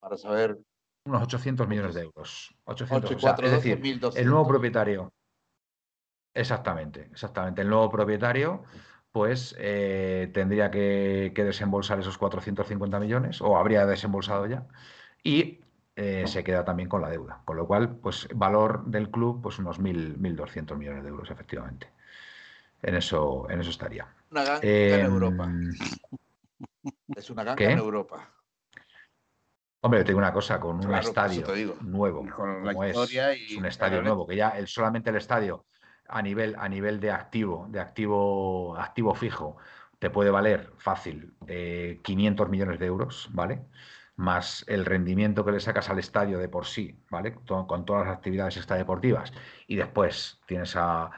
Para 0.00 0.16
saber. 0.16 0.58
Unos 1.04 1.22
800 1.22 1.68
millones 1.68 1.94
de 1.94 2.02
euros. 2.02 2.52
800, 2.64 3.10
es 3.44 3.50
decir, 3.52 3.80
el 4.16 4.26
nuevo 4.26 4.48
propietario. 4.48 5.12
Exactamente, 6.34 7.08
exactamente. 7.12 7.62
El 7.62 7.70
nuevo 7.70 7.88
propietario 7.88 8.64
pues 9.16 9.56
eh, 9.58 10.30
tendría 10.34 10.70
que, 10.70 11.32
desembolsar 11.34 11.98
esos 11.98 12.18
450 12.18 13.00
millones, 13.00 13.40
o 13.40 13.56
habría 13.56 13.86
desembolsado 13.86 14.44
ya, 14.44 14.66
y 15.22 15.60
eh, 15.96 16.24
se 16.26 16.44
queda 16.44 16.66
también 16.66 16.90
con 16.90 17.00
la 17.00 17.08
deuda. 17.08 17.40
Con 17.46 17.56
lo 17.56 17.66
cual, 17.66 17.96
pues 17.96 18.28
valor 18.34 18.84
del 18.84 19.10
club, 19.10 19.40
pues 19.42 19.58
unos 19.58 19.80
1.200 19.80 20.76
millones 20.76 21.02
de 21.02 21.08
euros, 21.08 21.30
efectivamente. 21.30 21.88
En 22.82 22.94
eso, 22.94 23.46
en 23.48 23.58
eso 23.58 23.70
estaría. 23.70 24.06
Una 24.32 24.44
ganga 24.44 24.60
en 24.60 25.00
em, 25.00 25.06
Europa. 25.06 25.50
Es 27.16 27.30
una 27.30 27.42
ganga 27.42 27.64
en 27.64 27.78
Europa. 27.78 28.30
Hombre, 29.80 30.04
tengo 30.04 30.18
una 30.18 30.34
cosa, 30.34 30.60
con 30.60 30.84
un 30.84 30.94
estadio 30.94 31.46
nuevo, 31.80 32.26
como 32.36 32.84
es, 32.84 32.94
un 33.56 33.64
estadio 33.64 34.02
nuevo, 34.02 34.26
que 34.26 34.36
ya 34.36 34.50
el, 34.50 34.66
solamente 34.66 35.08
el 35.08 35.16
estadio 35.16 35.64
a 36.08 36.22
nivel, 36.22 36.56
a 36.58 36.68
nivel 36.68 37.00
de 37.00 37.10
activo, 37.10 37.66
de 37.70 37.80
activo, 37.80 38.76
activo 38.78 39.14
fijo, 39.14 39.56
te 39.98 40.10
puede 40.10 40.30
valer 40.30 40.72
fácil 40.78 41.34
500 42.02 42.48
millones 42.48 42.78
de 42.78 42.86
euros, 42.86 43.28
¿vale? 43.32 43.62
Más 44.16 44.64
el 44.68 44.84
rendimiento 44.84 45.44
que 45.44 45.52
le 45.52 45.60
sacas 45.60 45.90
al 45.90 45.98
estadio 45.98 46.38
de 46.38 46.48
por 46.48 46.66
sí, 46.66 46.98
¿vale? 47.10 47.34
Con 47.34 47.84
todas 47.84 48.06
las 48.06 48.16
actividades 48.16 48.56
extradeportivas. 48.56 49.32
Y 49.66 49.76
después 49.76 50.40
tienes 50.46 50.74
a, 50.76 51.10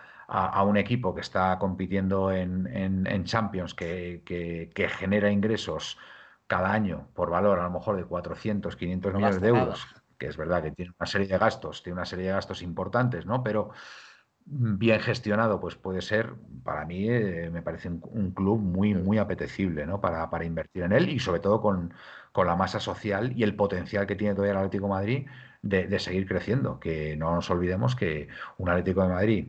un 0.64 0.76
equipo 0.76 1.14
que 1.14 1.22
está 1.22 1.58
compitiendo 1.58 2.32
en, 2.32 3.24
Champions, 3.24 3.74
que, 3.74 4.22
que, 4.24 4.88
genera 4.88 5.30
ingresos 5.30 5.98
cada 6.46 6.72
año 6.72 7.08
por 7.14 7.30
valor 7.30 7.58
a 7.58 7.64
lo 7.64 7.70
mejor 7.70 7.96
de 7.96 8.04
400, 8.04 8.76
500 8.76 9.14
millones 9.14 9.40
de 9.40 9.48
euros, 9.48 9.86
que 10.18 10.26
es 10.26 10.36
verdad 10.36 10.62
que 10.62 10.72
tiene 10.72 10.92
una 10.98 11.06
serie 11.06 11.28
de 11.28 11.38
gastos, 11.38 11.82
tiene 11.82 11.94
una 11.94 12.06
serie 12.06 12.26
de 12.26 12.32
gastos 12.32 12.62
importantes, 12.62 13.26
¿no? 13.26 13.42
Pero 13.42 13.70
bien 14.50 15.00
gestionado, 15.00 15.60
pues 15.60 15.76
puede 15.76 16.00
ser, 16.00 16.34
para 16.64 16.84
mí 16.86 17.08
eh, 17.08 17.50
me 17.52 17.62
parece 17.62 17.88
un, 17.90 18.32
club 18.32 18.58
muy, 18.60 18.94
muy 18.94 19.18
apetecible 19.18 19.86
¿no? 19.86 20.00
para, 20.00 20.30
para, 20.30 20.44
invertir 20.44 20.84
en 20.84 20.92
él 20.92 21.08
y 21.10 21.18
sobre 21.18 21.40
todo 21.40 21.60
con, 21.60 21.92
con, 22.32 22.46
la 22.46 22.56
masa 22.56 22.80
social 22.80 23.32
y 23.36 23.42
el 23.42 23.54
potencial 23.54 24.06
que 24.06 24.16
tiene 24.16 24.34
todavía 24.34 24.52
el 24.52 24.58
Atlético 24.58 24.86
de 24.86 24.90
Madrid 24.90 25.26
de, 25.62 25.98
seguir 25.98 26.26
creciendo. 26.26 26.80
Que 26.80 27.16
no 27.16 27.34
nos 27.34 27.50
olvidemos 27.50 27.94
que 27.94 28.28
un 28.56 28.70
Atlético 28.70 29.02
de 29.02 29.08
Madrid 29.08 29.48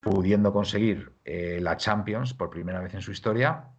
pudiendo 0.00 0.52
conseguir 0.52 1.12
eh, 1.24 1.58
la 1.60 1.76
Champions 1.76 2.32
por 2.32 2.50
primera 2.50 2.80
vez 2.80 2.94
en 2.94 3.02
su 3.02 3.10
historia, 3.10 3.70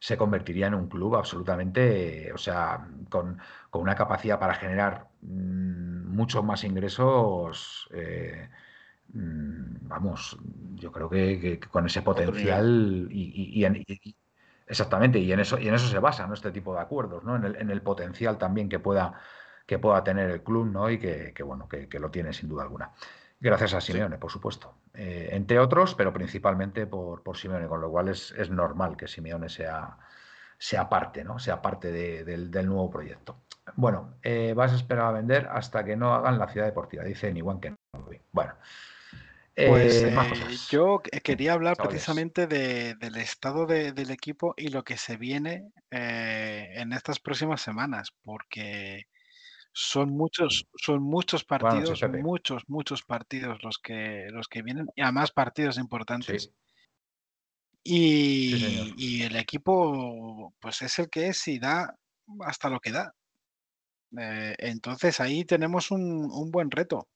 se 0.00 0.16
convertiría 0.16 0.66
en 0.66 0.74
un 0.74 0.88
club 0.88 1.14
absolutamente, 1.14 2.32
o 2.32 2.38
sea, 2.38 2.88
con, 3.08 3.38
con 3.70 3.82
una 3.82 3.94
capacidad 3.94 4.38
para 4.40 4.54
generar 4.54 5.08
mm, 5.22 6.08
muchos 6.14 6.44
más 6.44 6.64
ingresos. 6.64 7.88
Eh, 7.92 8.48
vamos, 9.12 10.38
yo 10.74 10.90
creo 10.92 11.08
que, 11.08 11.60
con 11.70 11.86
ese 11.86 12.02
potencial 12.02 13.08
y, 13.10 13.64
exactamente, 14.66 15.18
y 15.18 15.32
en 15.32 15.40
eso, 15.40 15.58
y 15.58 15.68
en 15.68 15.74
eso 15.74 15.88
se 15.88 15.98
basa 15.98 16.26
¿no? 16.26 16.34
este 16.34 16.50
tipo 16.50 16.74
de 16.74 16.80
acuerdos, 16.80 17.24
¿no? 17.24 17.36
En 17.36 17.70
el, 17.70 17.82
potencial 17.82 18.38
también 18.38 18.68
que 18.68 18.78
pueda, 18.78 19.14
que 19.66 19.78
pueda 19.78 20.02
tener 20.02 20.30
el 20.30 20.42
club, 20.42 20.66
¿no? 20.66 20.90
Y 20.90 20.98
que, 20.98 21.34
bueno, 21.44 21.68
que, 21.68 21.98
lo 21.98 22.10
tiene 22.10 22.32
sin 22.32 22.48
duda 22.48 22.62
alguna. 22.62 22.92
Gracias 23.40 23.74
a 23.74 23.80
Simeone, 23.80 24.16
por 24.16 24.30
supuesto. 24.30 24.74
Eh, 24.94 25.28
entre 25.32 25.58
otros, 25.58 25.94
pero 25.94 26.12
principalmente 26.12 26.86
por, 26.86 27.22
por 27.22 27.36
Simeone, 27.36 27.66
con 27.66 27.80
lo 27.80 27.90
cual 27.90 28.08
es, 28.08 28.32
es 28.38 28.48
normal 28.48 28.96
que 28.96 29.06
Simeone 29.06 29.48
sea, 29.48 29.98
sea 30.58 30.88
parte, 30.88 31.24
¿no? 31.24 31.38
Sea 31.38 31.60
parte 31.60 31.92
del, 31.92 32.50
nuevo 32.66 32.90
proyecto. 32.90 33.42
Bueno, 33.76 34.14
eh, 34.22 34.54
vas 34.54 34.72
a 34.72 34.76
esperar 34.76 35.06
a 35.06 35.12
vender 35.12 35.48
hasta 35.50 35.84
que 35.84 35.96
no 35.96 36.14
hagan 36.14 36.38
la 36.38 36.48
ciudad 36.48 36.66
deportiva, 36.66 37.04
dice 37.04 37.32
Niwan 37.32 37.60
que 37.60 37.70
no. 37.70 37.78
Bueno, 38.32 38.54
pues 39.54 40.02
eh, 40.02 40.16
yo 40.70 41.00
quería 41.22 41.52
hablar 41.52 41.76
precisamente 41.76 42.46
del 42.46 43.16
estado 43.16 43.66
del 43.66 44.10
equipo 44.10 44.54
y 44.56 44.68
lo 44.68 44.82
que 44.82 44.96
se 44.96 45.16
viene 45.16 45.70
eh, 45.90 46.72
en 46.74 46.92
estas 46.92 47.20
próximas 47.20 47.60
semanas, 47.60 48.12
porque 48.24 49.06
son 49.72 50.10
muchos, 50.10 50.66
son 50.76 51.02
muchos 51.02 51.44
partidos, 51.44 52.02
muchos, 52.20 52.64
muchos 52.68 53.02
partidos 53.02 53.62
los 53.62 53.78
que 53.78 54.26
los 54.30 54.48
que 54.48 54.62
vienen, 54.62 54.86
y 54.96 55.02
además 55.02 55.30
partidos 55.30 55.78
importantes. 55.78 56.50
Y, 57.86 59.22
el 59.22 59.36
equipo, 59.36 60.54
pues 60.58 60.82
es 60.82 60.98
el 60.98 61.10
que 61.10 61.28
es 61.28 61.46
y 61.48 61.58
da 61.58 61.94
hasta 62.40 62.70
lo 62.70 62.80
que 62.80 62.92
da. 62.92 63.14
Eh, 64.18 64.54
entonces 64.58 65.20
ahí 65.20 65.44
tenemos 65.44 65.90
un 65.92 66.50
buen 66.50 66.70
reto. 66.70 67.08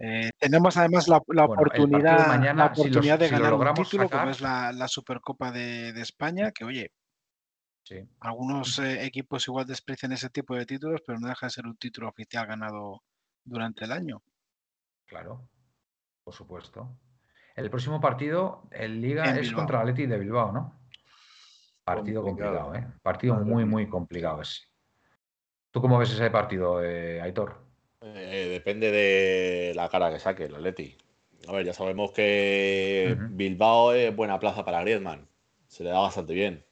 Eh, 0.00 0.30
tenemos 0.38 0.76
además 0.76 1.08
la, 1.08 1.16
oportunidad, 1.16 2.40
la 2.54 2.66
oportunidad 2.66 3.18
de 3.18 3.28
ganar 3.28 3.54
un 3.54 3.74
título, 3.74 4.08
como 4.08 4.30
es 4.30 4.40
la, 4.40 4.86
Supercopa 4.86 5.50
de, 5.50 5.88
España, 6.00 6.52
que 6.52 6.64
oye, 6.64 6.92
algunos 8.20 8.78
eh, 8.78 9.04
equipos 9.04 9.48
igual 9.48 9.66
desprecian 9.66 10.12
ese 10.12 10.30
tipo 10.30 10.54
de 10.54 10.66
títulos, 10.66 11.02
pero 11.04 11.18
no 11.18 11.26
deja 11.26 11.46
de 11.46 11.50
ser 11.50 11.66
un 11.66 11.76
título 11.76 12.08
oficial 12.08 12.46
ganado 12.46 13.02
durante 13.44 13.86
el 13.86 13.92
año. 13.92 14.22
Claro, 15.04 15.48
por 16.22 16.32
supuesto. 16.32 16.96
El 17.56 17.68
próximo 17.68 18.00
partido, 18.00 18.68
el 18.70 19.00
Liga, 19.00 19.36
es 19.36 19.50
contra 19.52 19.80
Atleti 19.80 20.06
de 20.06 20.18
Bilbao, 20.18 20.52
¿no? 20.52 20.80
Partido 21.82 22.22
complicado, 22.22 22.72
¿eh? 22.74 22.86
Partido 23.02 23.34
muy, 23.34 23.64
muy 23.64 23.88
complicado 23.88 24.42
ese. 24.42 24.62
¿Tú 25.72 25.80
cómo 25.80 25.98
ves 25.98 26.12
ese 26.12 26.30
partido, 26.30 26.84
eh, 26.84 27.20
Aitor? 27.20 27.67
Eh, 28.16 28.48
depende 28.50 28.90
de 28.90 29.72
la 29.74 29.88
cara 29.88 30.10
que 30.12 30.18
saque 30.18 30.44
el 30.44 30.54
Atleti. 30.54 30.96
A 31.46 31.52
ver, 31.52 31.64
ya 31.64 31.72
sabemos 31.72 32.12
que 32.12 33.16
Bilbao 33.30 33.92
es 33.92 34.14
buena 34.14 34.38
plaza 34.38 34.64
para 34.64 34.82
Griezmann. 34.82 35.28
Se 35.66 35.84
le 35.84 35.90
da 35.90 36.00
bastante 36.00 36.34
bien. 36.34 36.64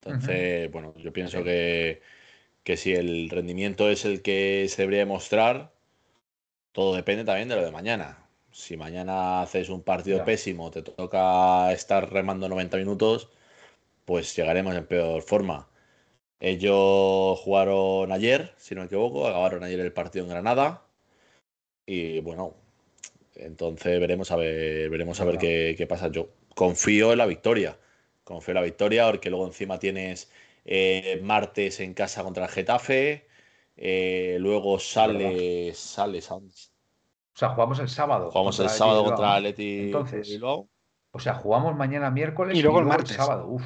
Entonces, 0.00 0.70
bueno, 0.70 0.94
yo 0.96 1.12
pienso 1.12 1.42
que, 1.42 2.00
que, 2.62 2.76
si 2.76 2.94
el 2.94 3.30
rendimiento 3.30 3.90
es 3.90 4.04
el 4.04 4.22
que 4.22 4.66
se 4.68 4.82
debería 4.82 5.06
mostrar, 5.06 5.72
todo 6.72 6.94
depende 6.94 7.24
también 7.24 7.48
de 7.48 7.56
lo 7.56 7.64
de 7.64 7.70
mañana. 7.70 8.26
Si 8.52 8.76
mañana 8.76 9.42
haces 9.42 9.68
un 9.68 9.82
partido 9.82 10.24
pésimo, 10.24 10.70
te 10.70 10.82
toca 10.82 11.72
estar 11.72 12.12
remando 12.12 12.48
90 12.48 12.76
minutos, 12.76 13.30
pues 14.04 14.34
llegaremos 14.36 14.74
en 14.76 14.86
peor 14.86 15.22
forma. 15.22 15.68
Ellos 16.40 17.38
jugaron 17.40 18.12
ayer, 18.12 18.52
si 18.56 18.74
no 18.74 18.82
me 18.82 18.86
equivoco, 18.86 19.26
acabaron 19.26 19.64
ayer 19.64 19.80
el 19.80 19.92
partido 19.92 20.24
en 20.24 20.30
Granada. 20.30 20.82
Y 21.84 22.20
bueno, 22.20 22.54
entonces 23.34 23.98
veremos 23.98 24.30
a 24.30 24.36
ver, 24.36 24.88
veremos 24.88 25.20
a 25.20 25.24
ver 25.24 25.38
qué, 25.38 25.86
pasa. 25.88 26.08
Yo 26.08 26.28
confío 26.54 27.12
en 27.12 27.18
la 27.18 27.26
victoria. 27.26 27.76
Confío 28.24 28.52
en 28.52 28.56
la 28.56 28.62
victoria, 28.62 29.06
porque 29.06 29.30
luego 29.30 29.46
encima 29.46 29.78
tienes 29.78 30.30
eh, 30.64 31.20
martes 31.22 31.80
en 31.80 31.94
casa 31.94 32.22
contra 32.22 32.44
el 32.44 32.50
Getafe. 32.50 33.26
Eh, 33.76 34.36
luego 34.40 34.78
sale, 34.78 35.72
sale, 35.74 36.18
O 36.18 36.42
sea, 37.32 37.50
jugamos 37.50 37.78
el 37.78 37.88
sábado. 37.88 38.30
Jugamos 38.30 38.58
el 38.60 38.68
sábado 38.68 39.04
contra 39.04 39.36
Atleti. 39.36 39.86
Entonces, 39.86 40.40
o 40.42 41.18
sea, 41.18 41.34
jugamos 41.34 41.74
mañana 41.74 42.10
miércoles 42.10 42.56
y 42.56 42.62
luego, 42.62 42.80
el 42.80 42.86
martes. 42.86 43.16
sábado. 43.16 43.46
Uf. 43.48 43.62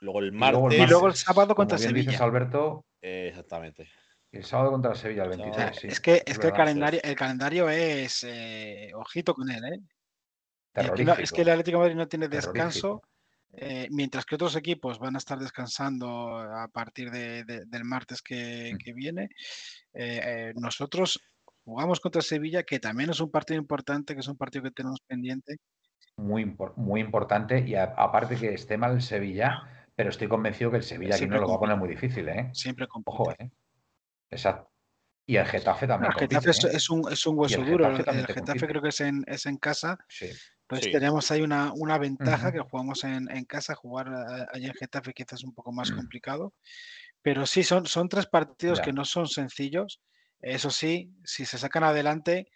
Luego 0.00 0.20
el 0.20 0.32
martes. 0.32 0.78
Y 0.78 0.86
luego 0.86 1.08
el, 1.08 1.14
sábado 1.14 1.54
contra 1.54 1.78
Sevilla. 1.78 2.18
Alberto. 2.18 2.84
exactamente. 3.00 3.88
El 4.30 4.44
sábado 4.44 4.72
contra 4.72 4.94
Sevilla, 4.94 5.24
el 5.24 5.30
26. 5.30 5.84
Es 5.84 6.00
que, 6.00 6.22
es, 6.26 6.38
que 6.38 6.48
el, 6.48 6.52
calendario, 6.52 7.00
el 7.02 7.14
calendario 7.14 7.68
es. 7.70 8.24
Eh, 8.24 8.90
ojito 8.94 9.34
con 9.34 9.50
él, 9.50 9.64
¿eh? 9.64 9.80
es 11.18 11.32
que 11.32 11.42
el 11.42 11.48
Atlético 11.48 11.78
de 11.78 11.84
Madrid 11.84 11.96
no 11.96 12.08
tiene 12.08 12.28
descanso. 12.28 13.02
Eh, 13.52 13.88
mientras 13.90 14.26
que 14.26 14.34
otros 14.34 14.54
equipos 14.56 14.98
van 14.98 15.14
a 15.14 15.18
estar 15.18 15.38
descansando 15.38 16.36
a 16.36 16.68
partir 16.68 17.10
del 17.10 17.84
martes 17.84 18.20
que, 18.20 18.74
mm. 18.74 18.94
viene, 18.94 19.30
eh, 19.94 20.52
nosotros 20.56 21.18
jugamos 21.64 21.98
contra 21.98 22.20
Sevilla, 22.20 22.62
que 22.62 22.78
también 22.78 23.10
es 23.10 23.20
un 23.20 23.30
partido 23.30 23.58
importante, 23.58 24.14
que 24.14 24.20
es 24.20 24.28
un 24.28 24.36
partido 24.36 24.64
que 24.64 24.70
tenemos 24.70 25.00
pendiente. 25.00 25.56
Muy, 26.18 26.54
muy 26.76 27.00
importante, 27.00 27.64
y 27.66 27.74
aparte 27.74 28.36
que 28.36 28.52
esté 28.52 28.76
mal 28.76 28.92
el 28.92 29.02
Sevilla, 29.02 29.77
pero 29.98 30.10
estoy 30.10 30.28
convencido 30.28 30.70
que 30.70 30.76
el 30.76 30.84
Sevilla 30.84 31.16
aquí 31.16 31.26
no 31.26 31.40
lo 31.40 31.48
va 31.48 31.56
a 31.56 31.58
poner 31.58 31.76
muy 31.76 31.88
difícil, 31.88 32.28
¿eh? 32.28 32.50
Siempre 32.52 32.86
con 32.86 33.02
Ojo, 33.04 33.32
¿eh? 33.32 33.50
Exacto. 34.30 34.70
Y 35.26 35.34
el 35.34 35.44
Getafe 35.44 35.88
también. 35.88 36.12
El 36.12 36.20
Getafe 36.20 36.50
¿eh? 36.50 36.52
es, 36.52 36.88
un, 36.88 37.12
es, 37.12 37.26
un, 37.26 37.36
hueso 37.36 37.64
duro. 37.64 37.84
El 37.84 38.24
Getafe 38.24 38.68
creo 38.68 38.80
que 38.80 38.90
es 38.90 39.00
en, 39.00 39.24
es 39.26 39.46
en 39.46 39.56
casa. 39.56 39.98
Sí. 40.06 40.30
Pues 40.68 40.82
tenemos 40.82 41.28
ahí 41.32 41.42
una, 41.42 41.72
una 41.72 41.98
ventaja 41.98 42.52
que 42.52 42.60
jugamos 42.60 43.02
en, 43.02 43.28
en, 43.28 43.44
casa. 43.44 43.74
Jugar 43.74 44.06
allí 44.52 44.66
en 44.66 44.74
Getafe 44.74 45.12
quizás 45.12 45.40
es 45.40 45.44
un 45.44 45.52
poco 45.52 45.72
más 45.72 45.90
mm. 45.90 45.96
complicado. 45.96 46.54
Pero 47.20 47.44
sí, 47.44 47.64
son, 47.64 47.84
son 47.86 48.08
tres 48.08 48.26
partidos 48.26 48.80
que 48.80 48.92
no 48.92 49.04
son 49.04 49.26
sencillos. 49.26 50.00
Eso 50.40 50.70
sí, 50.70 51.12
si 51.24 51.44
se 51.44 51.58
sacan 51.58 51.82
adelante, 51.82 52.46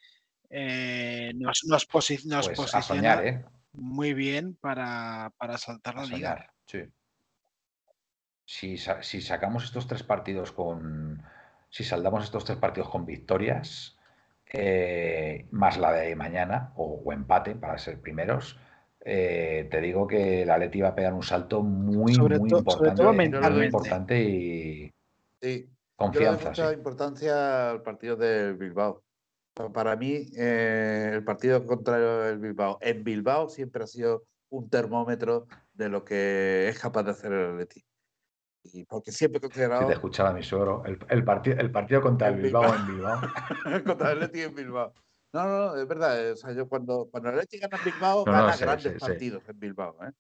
eh, 0.49 1.33
nos, 1.35 1.65
nos, 1.65 1.87
pues 1.87 2.07
posiciona 2.55 3.21
¿eh? 3.25 3.45
muy 3.73 4.15
bien 4.15 4.55
para, 4.61 5.33
saltar 5.59 5.97
la 5.97 6.05
liga. 6.05 6.49
Si, 8.55 8.77
si, 8.77 9.21
sacamos 9.23 9.65
estos 9.65 9.87
tres 9.87 10.03
partidos 10.03 10.53
con. 10.53 11.23
Si 11.71 11.85
saldamos 11.85 12.25
estos 12.25 12.45
tres 12.45 12.59
partidos 12.59 12.91
con 12.91 13.07
victorias, 13.07 13.97
eh, 14.53 15.47
más 15.51 15.79
la 15.79 15.93
de 15.93 16.15
mañana, 16.17 16.73
o, 16.77 17.13
empate 17.13 17.55
para 17.55 17.79
ser 17.79 18.01
primeros, 18.01 18.59
te 19.01 19.81
digo 19.81 20.07
que 20.07 20.45
la 20.45 20.59
Leti 20.59 20.83
va 20.83 20.89
a 20.89 20.95
pegar 20.95 21.15
un 21.15 21.23
salto 21.23 21.63
muy, 21.63 22.15
muy 22.19 22.51
importante. 22.51 23.03
muy 23.03 23.65
importante 23.65 24.23
y. 24.23 24.93
Sí. 25.41 25.69
Confianza. 25.97 26.49
mucha 26.49 26.73
importancia 26.73 27.71
al 27.71 27.83
partido 27.83 28.17
del 28.17 28.57
Bilbao. 28.57 29.03
Para 29.55 29.97
mí, 29.97 30.27
eh, 30.37 31.11
el 31.13 31.25
partido 31.25 31.67
contra 31.67 32.29
el 32.29 32.39
Bilbao 32.39 32.79
en 32.81 33.05
Bilbao 33.05 33.49
siempre 33.49 33.85
ha 33.85 33.87
sido 33.87 34.25
un 34.49 34.69
termómetro 34.71 35.47
de 35.75 35.89
lo 35.89 36.05
que 36.05 36.69
es 36.69 36.79
capaz 36.79 37.03
de 37.03 37.11
hacer 37.11 37.33
el 37.33 37.53
Atleti. 37.53 37.85
Y 38.65 38.85
porque 38.85 39.11
siempre 39.11 39.39
he 39.39 39.41
considerado. 39.41 39.83
Si 39.83 39.89
te 39.89 39.95
escuchaba 39.95 40.33
mi 40.33 40.43
suegro, 40.43 40.85
el, 40.85 40.99
el, 41.09 41.25
partido, 41.25 41.59
el 41.59 41.71
partido 41.71 42.01
contra 42.01 42.29
el, 42.29 42.37
Bilbao, 42.37 42.75
en 42.75 42.87
Bilbao. 42.87 43.21
contra 43.87 44.13
el 44.13 44.23
Atleti 44.23 44.43
en 44.43 44.55
Bilbao. 44.55 44.95
No, 45.33 45.45
no, 45.47 45.77
es 45.77 45.89
verdad. 45.89 46.33
O 46.33 46.37
sea, 46.37 46.53
yo 46.53 46.69
cuando, 46.69 47.09
cuando 47.11 47.31
el 47.31 47.37
Atleti 47.37 47.59
gana 47.59 47.77
en 47.79 47.85
Bilbao, 47.85 48.25
gana 48.25 48.57
grandes 48.57 49.01
partidos 49.01 49.43
en 49.49 49.59
Bilbao. 49.59 49.97
¿eh? 50.05 50.13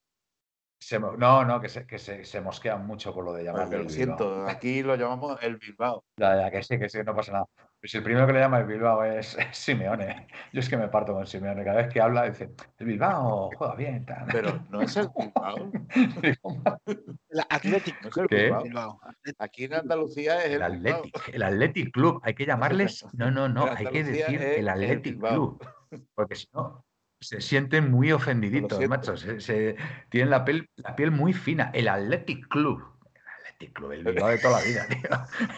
No, 1.18 1.44
no, 1.44 1.60
que, 1.60 1.68
se, 1.68 1.86
que 1.86 1.98
se, 1.98 2.24
se, 2.24 2.40
mosquean 2.40 2.86
mucho 2.86 3.12
con 3.12 3.24
lo 3.24 3.32
de 3.32 3.44
llamarlo 3.44 3.82
Lo 3.84 3.88
siento, 3.88 4.46
aquí 4.46 4.82
lo 4.82 4.96
llamamos 4.96 5.38
el 5.42 5.56
Bilbao. 5.56 6.04
Ya, 6.16 6.36
ya, 6.36 6.50
que 6.50 6.62
sí, 6.62 6.78
que 6.78 6.88
sí, 6.88 6.98
no 7.04 7.14
pasa 7.14 7.32
nada. 7.32 7.46
Pues 7.82 7.92
el 7.96 8.04
primero 8.04 8.28
que 8.28 8.32
le 8.32 8.38
llama 8.38 8.60
el 8.60 8.66
Bilbao 8.66 9.02
es, 9.04 9.36
Simeone. 9.50 10.28
Yo 10.52 10.60
es 10.60 10.68
que 10.68 10.76
me 10.76 10.86
parto 10.86 11.14
con 11.14 11.26
Simeone. 11.26 11.64
Cada 11.64 11.82
vez 11.82 11.92
que 11.92 12.00
habla 12.00 12.30
dice, 12.30 12.54
el 12.78 12.86
Bilbao 12.86 13.50
juega 13.56 13.74
bien. 13.74 14.06
Pero 14.30 14.64
no 14.70 14.82
es 14.82 14.96
el 14.96 15.08
Bilbao. 15.16 15.72
el 16.86 17.40
Atlético. 17.48 17.98
No 18.02 18.24
es 18.24 18.32
el 18.32 18.62
Bilbao. 18.62 19.00
Aquí 19.38 19.64
en 19.64 19.74
Andalucía 19.74 20.44
es 20.44 20.46
el, 20.46 20.52
el 20.52 20.62
Athletic. 20.62 21.28
El 21.32 21.42
Athletic 21.42 21.92
Club. 21.92 22.20
Hay 22.22 22.34
que 22.34 22.46
llamarles. 22.46 23.04
No, 23.14 23.32
no, 23.32 23.48
no. 23.48 23.66
Hay 23.66 23.86
que 23.86 24.04
decir 24.04 24.40
el 24.40 24.68
Athletic 24.68 25.18
Club. 25.18 25.66
Porque 26.14 26.36
si 26.36 26.46
no, 26.54 26.84
se 27.22 27.40
sienten 27.40 27.90
muy 27.90 28.12
ofendiditos, 28.12 28.78
macho. 28.88 29.16
Se, 29.16 29.76
tienen 30.08 30.30
la 30.30 30.44
piel, 30.44 30.68
la 30.76 30.96
piel 30.96 31.10
muy 31.10 31.32
fina. 31.32 31.70
El 31.72 31.88
Athletic 31.88 32.48
Club. 32.48 32.82
El 33.14 33.46
Athletic 33.46 33.72
Club, 33.72 33.92
el 33.92 34.04
Bilbao 34.04 34.28
de 34.28 34.38
toda 34.38 34.60
la 34.60 34.66
vida, 34.66 34.86
tío. 34.88 35.48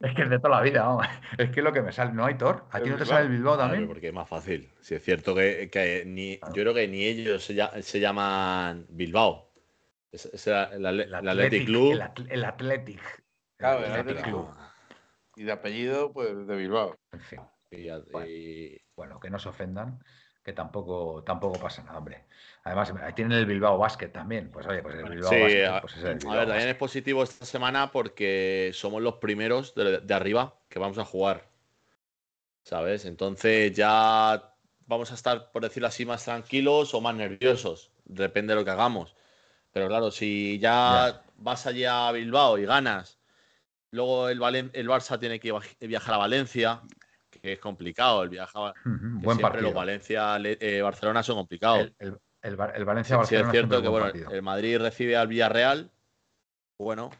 Es 0.00 0.14
que 0.14 0.22
es 0.22 0.30
de 0.30 0.38
toda 0.38 0.58
la 0.58 0.62
vida, 0.62 0.84
vamos. 0.84 1.08
Es 1.36 1.50
que 1.50 1.60
lo 1.60 1.72
que 1.72 1.82
me 1.82 1.90
sale. 1.90 2.12
¿No 2.12 2.24
hay 2.24 2.36
Thor? 2.36 2.66
¿A 2.70 2.80
ti 2.80 2.88
no 2.88 2.96
te 2.96 3.04
sale 3.04 3.26
el 3.26 3.32
Bilbao 3.32 3.58
también? 3.58 3.88
porque 3.88 4.08
es 4.08 4.14
más 4.14 4.28
fácil. 4.28 4.70
Si 4.80 4.94
es 4.94 5.02
cierto 5.02 5.34
que, 5.34 6.04
ni, 6.06 6.38
yo 6.38 6.62
creo 6.62 6.72
que 6.72 6.86
ni 6.86 7.04
ellos 7.04 7.44
se, 7.44 8.00
llaman 8.00 8.86
Bilbao. 8.90 9.52
Es, 10.12 10.46
el, 10.46 10.86
Athletic 10.86 11.66
Club. 11.66 12.00
El, 12.28 12.44
Athletic. 12.44 13.24
Claro, 13.56 13.84
el 13.84 13.92
Athletic 13.92 14.22
Club. 14.22 14.48
Y 15.34 15.42
de 15.42 15.52
apellido, 15.52 16.12
pues 16.12 16.46
de 16.46 16.54
Bilbao. 16.54 16.94
En 17.10 17.20
fin. 17.20 17.40
bueno, 18.94 19.18
que 19.18 19.30
no 19.30 19.40
se 19.40 19.48
ofendan 19.48 19.98
que 20.42 20.52
tampoco, 20.52 21.22
tampoco 21.24 21.58
pasa 21.58 21.82
nada, 21.82 21.98
hombre. 21.98 22.24
Además, 22.64 22.92
ahí 23.02 23.12
tienen 23.12 23.38
el 23.38 23.46
Bilbao 23.46 23.78
Basket 23.78 24.08
también. 24.08 24.50
Pues 24.50 24.66
oye, 24.66 24.82
pues 24.82 24.96
el 24.96 25.08
Bilbao 25.08 25.30
Basket, 25.30 25.80
pues 25.80 25.96
es 25.96 26.04
el 26.04 26.14
Bilbao 26.18 26.32
A 26.32 26.36
ver, 26.36 26.48
también 26.48 26.68
es 26.68 26.76
positivo 26.76 27.22
esta 27.22 27.44
semana 27.44 27.90
porque 27.90 28.70
somos 28.74 29.02
los 29.02 29.14
primeros 29.14 29.74
de, 29.74 30.14
arriba 30.14 30.54
que 30.68 30.78
vamos 30.78 30.98
a 30.98 31.04
jugar. 31.04 31.48
¿Sabes? 32.64 33.04
Entonces 33.04 33.72
ya 33.72 34.54
vamos 34.86 35.10
a 35.10 35.14
estar, 35.14 35.50
por 35.50 35.62
decirlo 35.62 35.88
así, 35.88 36.06
más 36.06 36.24
tranquilos 36.24 36.94
o 36.94 37.00
más 37.00 37.14
nerviosos. 37.14 37.90
Depende 38.04 38.54
de 38.54 38.60
lo 38.60 38.64
que 38.64 38.70
hagamos. 38.70 39.14
Pero 39.72 39.88
claro, 39.88 40.10
si 40.10 40.58
ya, 40.58 41.22
vas 41.36 41.66
allá 41.66 42.08
a 42.08 42.12
Bilbao 42.12 42.58
y 42.58 42.64
ganas, 42.64 43.18
luego 43.90 44.28
el, 44.28 44.38
el 44.72 44.88
Barça 44.88 45.18
tiene 45.18 45.40
que 45.40 45.52
viajar 45.80 46.14
a 46.14 46.18
Valencia, 46.18 46.82
es 47.42 47.58
complicado 47.58 48.22
el 48.22 48.28
viajar. 48.28 48.74
Buen 48.84 49.38
siempre 49.38 49.62
Los 49.62 49.74
Valencia-Barcelona 49.74 51.20
eh, 51.20 51.24
son 51.24 51.36
complicados. 51.36 51.92
El, 51.98 52.18
el, 52.42 52.58
el 52.74 52.84
Valencia-Barcelona. 52.84 53.26
Sí, 53.26 53.36
es 53.36 53.50
cierto 53.50 53.82
que 53.82 53.88
bueno, 53.88 54.06
el 54.06 54.42
Madrid 54.42 54.78
recibe 54.78 55.16
al 55.16 55.28
Villarreal. 55.28 55.90
Bueno. 56.78 57.10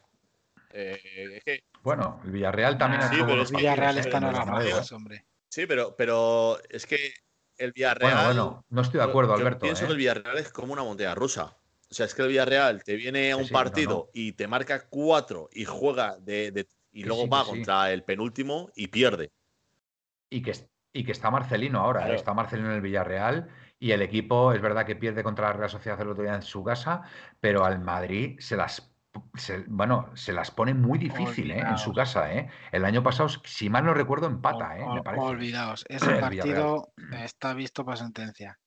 Eh, 0.70 1.01
es 1.37 1.45
que... 1.45 1.64
Bueno, 1.83 2.20
el 2.25 2.31
Villarreal 2.31 2.79
también. 2.79 3.03
sí, 3.03 3.16
pero 3.27 3.43
el 3.43 3.49
Villarreal 3.49 3.99
está 3.99 4.18
en 4.18 4.25
más, 4.25 4.93
hombre. 4.93 5.27
Sí, 5.49 5.66
pero, 5.66 5.97
pero 5.97 6.59
es 6.70 6.87
que 6.87 7.14
el 7.59 7.73
Villarreal. 7.73 8.12
Bueno, 8.12 8.27
bueno, 8.27 8.64
no 8.70 8.83
estoy 8.83 8.99
de 8.99 9.05
acuerdo, 9.05 9.35
Alberto. 9.35 9.61
pienso 9.61 9.87
que 9.87 9.93
el 9.93 9.97
¿eh? 9.97 9.99
Villarreal 9.99 10.39
es 10.39 10.51
como 10.51 10.73
una 10.73 10.85
montaña 10.85 11.14
rusa. 11.14 11.57
O 11.91 11.95
sea, 11.95 12.07
es 12.07 12.14
que 12.14 12.23
el 12.23 12.29
Villarreal 12.29 12.83
te 12.85 12.95
viene 12.95 13.33
a 13.33 13.37
un 13.37 13.49
partido 13.49 14.09
y 14.14 14.33
te 14.33 14.47
marca 14.47 14.89
cuatro 14.89 15.51
y 15.53 15.64
juega 15.66 16.16
de, 16.18 16.66
y 16.93 17.05
luego 17.05 17.29
va 17.29 17.45
contra 17.45 17.93
el 17.93 18.03
penúltimo 18.03 18.70
y 18.75 18.87
pierde 18.87 19.31
y 20.33 20.43
que, 20.43 20.53
y 20.93 21.05
que 21.05 21.12
está 21.12 21.30
Marcelino 21.30 21.80
ahora, 21.80 22.09
¿eh? 22.09 22.14
está 22.14 22.33
Marcelino 22.33 22.70
en 22.70 22.76
el 22.76 22.80
Villarreal 22.80 23.49
y 23.78 23.93
el 23.93 24.01
equipo 24.01 24.53
es 24.53 24.62
verdad 24.62 24.87
que 24.87 24.97
pierde 24.97 25.22
contra 25.22 25.49
la 25.49 25.53
Real 25.53 25.70
Sociedad 25.70 26.01
el 26.01 26.09
otro 26.09 26.24
día 26.24 26.35
en 26.35 26.43
su 26.43 26.64
casa, 26.64 27.03
pero 27.41 27.64
al 27.64 27.80
Madrid 27.80 28.39
se 28.41 28.57
las 28.57 28.89
bueno, 29.66 30.11
se 30.14 30.33
las 30.33 30.51
pone 30.51 30.72
muy 30.72 30.99
difícil 30.99 31.51
¿eh? 31.51 31.59
en 31.59 31.76
su 31.76 31.93
casa. 31.93 32.33
¿eh? 32.33 32.49
El 32.70 32.87
año 32.87 33.03
pasado, 33.03 33.28
si 33.28 33.68
mal 33.68 33.85
no 33.85 33.93
recuerdo, 33.93 34.26
empata, 34.26 34.78
¿eh? 34.78 34.87
me 34.89 35.03
parece. 35.03 35.22
Olvidaos, 35.22 35.85
ese 35.89 36.14
partido 36.14 36.95
está 37.22 37.53
visto 37.53 37.85
para 37.85 37.99
sentencia. 37.99 38.59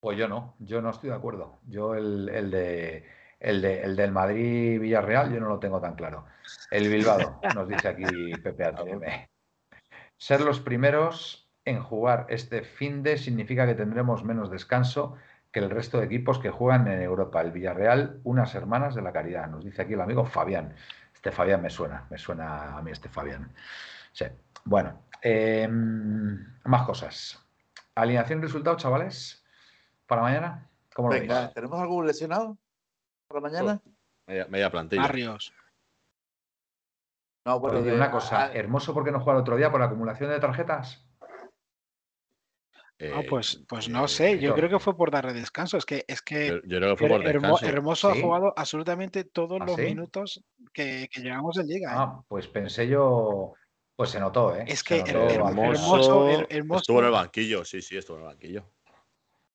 Pues 0.00 0.16
yo 0.16 0.26
no, 0.26 0.56
yo 0.58 0.80
no 0.80 0.88
estoy 0.88 1.10
de 1.10 1.16
acuerdo. 1.16 1.60
Yo 1.66 1.94
el, 1.94 2.30
el 2.30 2.50
de 2.50 3.04
el, 3.40 3.60
de, 3.60 3.82
el 3.82 3.94
del 3.94 4.12
Madrid-Villarreal 4.12 5.34
yo 5.34 5.40
no 5.40 5.48
lo 5.48 5.58
tengo 5.58 5.80
tan 5.80 5.94
claro. 5.94 6.24
El 6.70 6.88
Bilbao, 6.88 7.40
nos 7.54 7.68
dice 7.68 7.88
aquí 7.88 8.32
Pepe 8.42 8.64
ATM. 8.64 9.02
Ser 10.18 10.40
los 10.40 10.60
primeros 10.60 11.48
en 11.64 11.80
jugar 11.80 12.26
este 12.28 12.62
fin 12.62 13.02
de 13.02 13.18
significa 13.18 13.66
que 13.66 13.74
tendremos 13.74 14.24
menos 14.24 14.50
descanso 14.50 15.16
que 15.52 15.60
el 15.60 15.70
resto 15.70 15.98
de 15.98 16.06
equipos 16.06 16.38
que 16.38 16.50
juegan 16.50 16.88
en 16.88 17.00
Europa. 17.00 17.40
El 17.40 17.52
Villarreal, 17.52 18.20
unas 18.24 18.54
hermanas 18.54 18.94
de 18.94 19.02
la 19.02 19.12
caridad, 19.12 19.48
nos 19.48 19.64
dice 19.64 19.82
aquí 19.82 19.94
el 19.94 20.00
amigo 20.00 20.24
Fabián. 20.24 20.74
Este 21.14 21.30
Fabián 21.30 21.62
me 21.62 21.70
suena, 21.70 22.06
me 22.10 22.18
suena 22.18 22.76
a 22.76 22.82
mí 22.82 22.90
este 22.90 23.08
Fabián. 23.08 23.52
Sí. 24.12 24.26
Bueno, 24.64 25.02
em, 25.22 26.46
más 26.64 26.82
cosas. 26.86 27.42
Alineación 27.94 28.40
y 28.40 28.42
resultado, 28.42 28.76
chavales, 28.76 29.44
para 30.06 30.22
mañana. 30.22 30.68
¿Cómo 30.94 31.08
lo 31.08 31.18
Venga, 31.18 31.52
¿Tenemos 31.52 31.80
algún 31.80 32.06
lesionado 32.06 32.58
para 33.28 33.40
mañana? 33.40 33.80
media, 34.26 34.70
plantilla. 34.70 35.02
Barrios. 35.02 35.52
No, 37.48 37.60
bueno, 37.60 37.80
una 37.80 38.10
cosa, 38.10 38.52
hermoso 38.52 38.92
porque 38.92 39.10
no 39.10 39.20
juega 39.20 39.38
el 39.38 39.40
otro 39.40 39.56
día 39.56 39.70
por 39.70 39.80
la 39.80 39.86
acumulación 39.86 40.28
de 40.28 40.38
tarjetas. 40.38 41.08
no, 43.00 43.22
pues, 43.26 43.64
pues 43.66 43.88
no 43.88 44.04
eh, 44.04 44.08
sé, 44.08 44.38
yo 44.38 44.54
creo 44.54 44.68
que 44.68 44.78
fue 44.78 44.94
por 44.94 45.10
darle 45.10 45.32
descanso. 45.32 45.78
Es 45.78 45.86
que, 45.86 46.04
es 46.06 46.20
que, 46.20 46.60
yo, 46.66 46.78
creo 46.78 46.94
que 46.94 47.06
fue 47.06 47.08
por. 47.08 47.26
Hermoso 47.26 48.10
ha 48.10 48.14
jugado 48.16 48.52
absolutamente 48.54 49.24
todos 49.24 49.62
¿Ah, 49.62 49.64
los 49.64 49.78
minutos 49.78 50.44
que, 50.74 51.08
que, 51.10 51.22
llevamos 51.22 51.56
en 51.56 51.68
liga. 51.68 51.90
¿eh? 51.90 51.96
Ah, 51.96 52.20
pues 52.28 52.46
pensé 52.48 52.86
yo, 52.86 53.54
pues 53.96 54.10
se 54.10 54.20
notó, 54.20 54.54
¿eh? 54.54 54.66
Es 54.68 54.84
que 54.84 54.98
hermoso, 54.98 56.28
estuvo 56.76 56.98
en 56.98 57.06
el 57.06 57.12
banquillo, 57.12 57.64
sí, 57.64 57.80
sí, 57.80 57.96
estuvo 57.96 58.18
en 58.18 58.24
el 58.24 58.28
banquillo. 58.28 58.64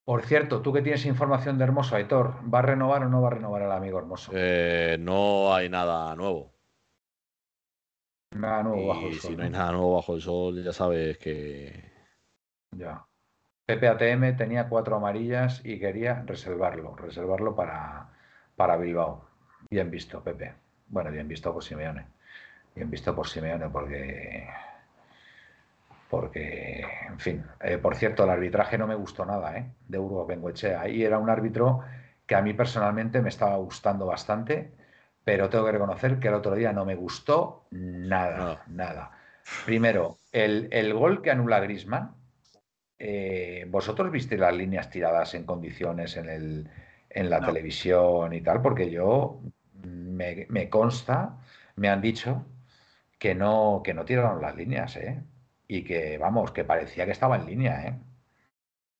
Por 0.04 0.26
cierto, 0.26 0.64
tú 0.64 0.74
que 0.74 0.82
tienes 0.82 1.06
información 1.06 1.60
de 1.60 1.66
Hermoso, 1.66 1.96
Aitor, 1.96 2.39
¿va 2.52 2.60
a 2.60 2.64
renovar 2.64 3.04
o 3.04 3.10
no 3.10 3.22
va 3.22 3.28
a 3.28 3.32
renovar 3.36 3.62
el 3.62 3.72
amigo 3.72 4.00
Hermoso? 4.00 4.32
Eh, 4.34 4.98
no 5.00 5.54
hay 5.54 5.70
nada 5.70 6.16
nuevo. 6.16 6.53
Nada 8.36 8.64
nuevo 8.64 8.88
bajo 8.88 9.08
el 9.08 9.20
sol. 9.20 9.32
Si 9.32 9.38
no 9.38 9.44
hay 9.44 9.50
nada 9.50 9.72
nuevo 9.72 9.96
bajo 9.96 10.16
el 10.16 10.22
sol, 10.22 10.64
ya 10.64 10.74
sabes 10.74 11.18
que. 11.18 11.92
Ya. 12.72 13.06
PPATM 13.66 14.36
tenía 14.36 14.68
cuatro 14.68 14.96
amarillas 14.98 15.62
y 15.64 15.80
quería 15.80 16.24
reservarlo, 16.26 16.96
reservarlo 16.96 17.56
para, 17.56 18.10
para 18.56 18.78
Bilbao. 18.78 19.26
Bien 19.70 19.90
visto, 19.90 20.22
Pepe. 20.22 20.54
Bueno, 20.88 21.12
bien 21.12 21.28
visto 21.28 21.54
por 21.54 21.64
Simeone. 21.64 22.08
Bien 22.76 22.90
visto 22.90 23.16
por 23.16 23.28
Simeone 23.28 23.70
porque. 23.70 24.48
Porque, 26.10 26.86
en 27.08 27.20
fin. 27.20 27.44
Eh, 27.62 27.78
por 27.78 27.96
cierto, 27.96 28.24
el 28.24 28.30
arbitraje 28.30 28.78
no 28.78 28.86
me 28.86 28.96
gustó 28.96 29.26
nada, 29.26 29.58
¿eh? 29.58 29.72
De 29.88 29.98
Urgo 29.98 30.26
Bengoechea. 30.26 30.82
Ahí 30.82 31.04
era 31.04 31.18
un 31.18 31.30
árbitro 31.30 31.82
que 32.28 32.36
a 32.36 32.42
mí 32.42 32.54
personalmente 32.54 33.22
me 33.22 33.30
estaba 33.30 33.56
gustando 33.58 34.06
bastante 34.06 34.72
pero 35.24 35.49
tengo 35.49 35.65
que 35.65 35.71
reconocer 35.71 36.19
que 36.19 36.28
el 36.28 36.34
otro 36.34 36.55
día 36.55 36.74
no 36.74 36.86
me 36.86 36.95
gustó 36.95 37.65
nada, 37.71 38.63
nada. 38.67 39.11
Primero, 39.65 40.17
el, 40.32 40.93
gol 40.93 41.21
que 41.21 41.32
anula 41.32 41.59
Grisman, 41.59 42.15
eh, 42.99 43.65
¿vosotros 43.69 44.11
visteis 44.11 44.39
las 44.39 44.55
líneas 44.55 44.89
tiradas 44.89 45.34
en 45.34 45.45
condiciones 45.45 46.17
en, 46.17 46.30
el, 46.30 46.69
en 47.09 47.30
la 47.30 47.39
televisión 47.41 48.34
y 48.34 48.41
tal? 48.41 48.61
Porque 48.61 48.89
yo 48.89 49.41
me, 49.84 50.69
consta, 50.69 51.38
me 51.76 51.89
han 51.89 52.01
dicho 52.01 52.45
que 53.19 53.36
no, 53.36 53.82
que 53.84 53.93
no 53.93 54.05
tiraron 54.05 54.41
las 54.41 54.55
líneas, 54.55 54.95
¿eh? 54.97 55.21
Y 55.67 55.84
que, 55.84 56.17
vamos, 56.17 56.51
que 56.51 56.63
parecía 56.63 57.05
que 57.05 57.11
estaba 57.11 57.38
en 57.38 57.45
línea, 57.45 57.88
¿eh? 57.88 57.99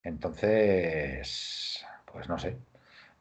Entonces, 0.04 1.86
pues 2.12 2.28
no 2.30 2.38
sé, 2.38 2.58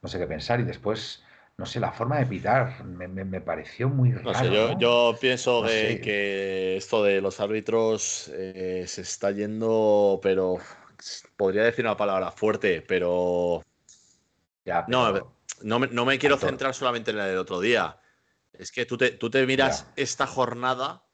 no 0.01 0.09
sé 0.09 0.19
qué 0.19 0.27
pensar. 0.27 0.61
Y 0.61 0.65
después, 0.65 1.25
no 1.59 1.67
sé, 1.67 1.81
la 1.81 1.93
forma 1.93 2.19
de 2.19 2.27
pitar 2.27 2.85
me, 2.85 3.41
pareció 3.41 3.89
muy 3.89 4.13
raro. 4.13 4.79
yo, 4.79 5.15
pienso 5.21 5.63
que 5.65 6.77
esto 6.77 7.05
de 7.05 7.21
los 7.21 7.41
árbitros 7.41 8.31
eh, 8.35 8.85
se 8.87 9.03
está 9.03 9.31
yendo, 9.31 10.19
pero 10.23 10.59
podría 11.37 11.65
decir 11.65 11.85
una 11.85 11.97
palabra 11.97 12.31
fuerte, 12.31 12.83
pero. 12.83 13.63
Ya, 14.65 14.85
No, 14.89 15.13
no 15.63 16.05
me, 16.05 16.19
quiero 16.19 16.37
centrar 16.37 16.75
solamente 16.75 17.11
en 17.11 17.19
el 17.19 17.37
otro 17.37 17.61
día. 17.61 17.99
Es 18.53 18.71
que 18.71 18.87
tú 18.87 18.97
te, 18.97 19.11
tú 19.11 19.31
te 19.31 19.47
miras 19.47 19.87
esta 19.97 20.27
jornada 20.27 21.05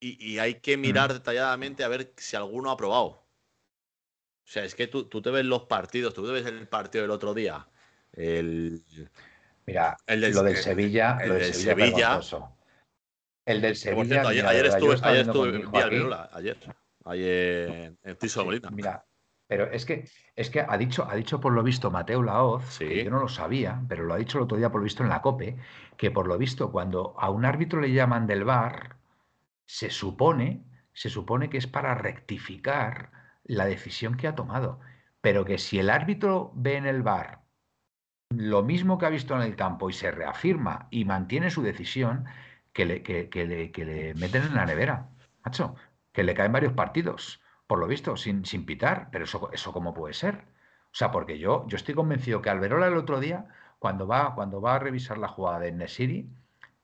y, 0.00 0.38
hay 0.38 0.60
que 0.60 0.76
mirar 0.76 1.10
mm. 1.10 1.14
detalladamente 1.14 1.84
a 1.84 1.88
ver 1.88 2.12
si 2.16 2.36
alguno 2.36 2.70
ha 2.70 2.76
probado. 2.76 3.04
O 3.06 4.46
sea, 4.46 4.64
es 4.64 4.74
que 4.74 4.86
tú, 4.86 5.04
tú 5.08 5.22
te 5.22 5.30
ves 5.30 5.46
los 5.46 5.62
partidos, 5.62 6.12
tú 6.12 6.26
te 6.26 6.32
ves 6.32 6.44
el 6.44 6.68
partido 6.68 7.02
del 7.02 7.10
otro 7.10 7.32
día. 7.32 7.66
El, 8.12 8.84
Mira, 9.66 9.96
el 10.06 10.20
lo 10.32 10.42
del 10.42 10.56
Sevilla, 10.56 11.18
el 11.20 11.28
lo 11.28 11.34
del 11.34 11.54
Sevilla, 11.54 12.20
El 13.46 13.60
del 13.60 13.76
Sevilla. 13.76 14.28
ayer, 14.28 14.66
estuve, 14.66 14.96
ayer 15.02 15.26
estuve, 15.26 15.64
ayer, 16.32 16.56
ayer 17.04 17.96
en 18.02 18.16
Tiso 18.16 18.44
Molina. 18.44 18.70
Mira, 18.70 19.04
pero 19.46 19.70
es 19.70 19.84
que, 19.84 20.08
es 20.36 20.50
que 20.50 20.60
ha 20.60 20.76
dicho, 20.76 21.06
ha 21.08 21.14
dicho 21.14 21.40
por 21.40 21.52
lo 21.52 21.62
visto 21.62 21.90
Mateo 21.90 22.22
Laoz, 22.22 22.78
que 22.78 23.04
yo 23.04 23.10
no 23.10 23.20
lo 23.20 23.28
sabía, 23.28 23.82
pero 23.88 24.04
lo 24.04 24.14
ha 24.14 24.18
dicho 24.18 24.38
el 24.38 24.44
otro 24.44 24.56
día 24.56 24.70
por 24.70 24.80
lo 24.80 24.84
visto 24.84 25.02
en 25.02 25.10
la 25.10 25.22
COPE, 25.22 25.56
que 25.96 26.10
por 26.10 26.26
lo 26.26 26.38
visto 26.38 26.72
cuando 26.72 27.14
a 27.18 27.30
un 27.30 27.44
árbitro 27.44 27.80
le 27.80 27.92
llaman 27.92 28.26
del 28.26 28.44
bar, 28.44 28.96
se 29.66 29.90
supone, 29.90 30.64
se 30.92 31.10
supone 31.10 31.50
que 31.50 31.58
es 31.58 31.66
para 31.66 31.94
rectificar 31.94 33.10
la 33.44 33.66
decisión 33.66 34.16
que 34.16 34.28
ha 34.28 34.34
tomado. 34.34 34.80
Pero 35.20 35.44
que 35.44 35.58
si 35.58 35.78
el 35.78 35.90
árbitro 35.90 36.52
ve 36.54 36.76
en 36.76 36.86
el 36.86 37.02
bar 37.02 37.43
lo 38.36 38.62
mismo 38.62 38.98
que 38.98 39.06
ha 39.06 39.10
visto 39.10 39.34
en 39.34 39.42
el 39.42 39.56
campo 39.56 39.90
y 39.90 39.92
se 39.92 40.10
reafirma 40.10 40.88
y 40.90 41.04
mantiene 41.04 41.50
su 41.50 41.62
decisión, 41.62 42.26
que 42.72 42.84
le, 42.84 43.02
que, 43.02 43.28
le, 43.46 43.70
que 43.70 43.84
le 43.84 44.14
meten 44.14 44.42
en 44.44 44.54
la 44.54 44.66
nevera, 44.66 45.08
macho, 45.44 45.76
que 46.12 46.24
le 46.24 46.34
caen 46.34 46.52
varios 46.52 46.72
partidos 46.72 47.40
por 47.66 47.78
lo 47.78 47.86
visto, 47.86 48.16
sin, 48.16 48.44
sin 48.44 48.66
pitar. 48.66 49.08
Pero 49.10 49.24
eso, 49.24 49.50
eso 49.52 49.72
cómo 49.72 49.94
puede 49.94 50.14
ser. 50.14 50.44
O 50.86 50.96
sea, 50.96 51.10
porque 51.10 51.38
yo, 51.38 51.66
yo 51.68 51.76
estoy 51.76 51.94
convencido 51.94 52.42
que 52.42 52.50
Alberola 52.50 52.86
el 52.86 52.96
otro 52.96 53.20
día, 53.20 53.46
cuando 53.78 54.06
va, 54.06 54.34
cuando 54.34 54.60
va 54.60 54.76
a 54.76 54.78
revisar 54.78 55.18
la 55.18 55.28
jugada 55.28 55.60
de 55.60 55.72
Nesiri, 55.72 56.30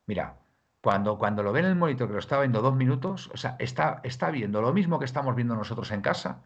mira, 0.07 0.37
cuando, 0.83 1.19
cuando 1.19 1.43
lo 1.43 1.53
ve 1.53 1.61
en 1.61 1.67
el 1.67 1.77
monitor 1.77 2.09
que 2.09 2.15
lo 2.15 2.19
estaba 2.19 2.43
viendo 2.43 2.63
dos 2.63 2.75
minutos, 2.75 3.31
o 3.33 3.37
sea, 3.37 3.57
está, 3.59 4.01
está 4.03 4.31
viendo 4.31 4.63
lo 4.63 4.73
mismo 4.73 4.99
que 4.99 5.05
estamos 5.05 5.37
viendo 5.37 5.55
nosotros 5.55 5.91
en 5.93 6.01
casa. 6.01 6.43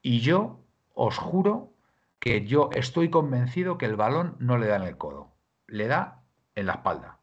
Y 0.00 0.20
yo 0.20 0.60
os 0.94 1.18
juro 1.18 1.72
que 2.22 2.46
yo 2.46 2.70
estoy 2.72 3.10
convencido 3.10 3.78
que 3.78 3.86
el 3.86 3.96
balón 3.96 4.36
no 4.38 4.56
le 4.56 4.68
da 4.68 4.76
en 4.76 4.82
el 4.82 4.96
codo, 4.96 5.34
le 5.66 5.88
da 5.88 6.22
en 6.54 6.66
la 6.66 6.74
espalda. 6.74 7.18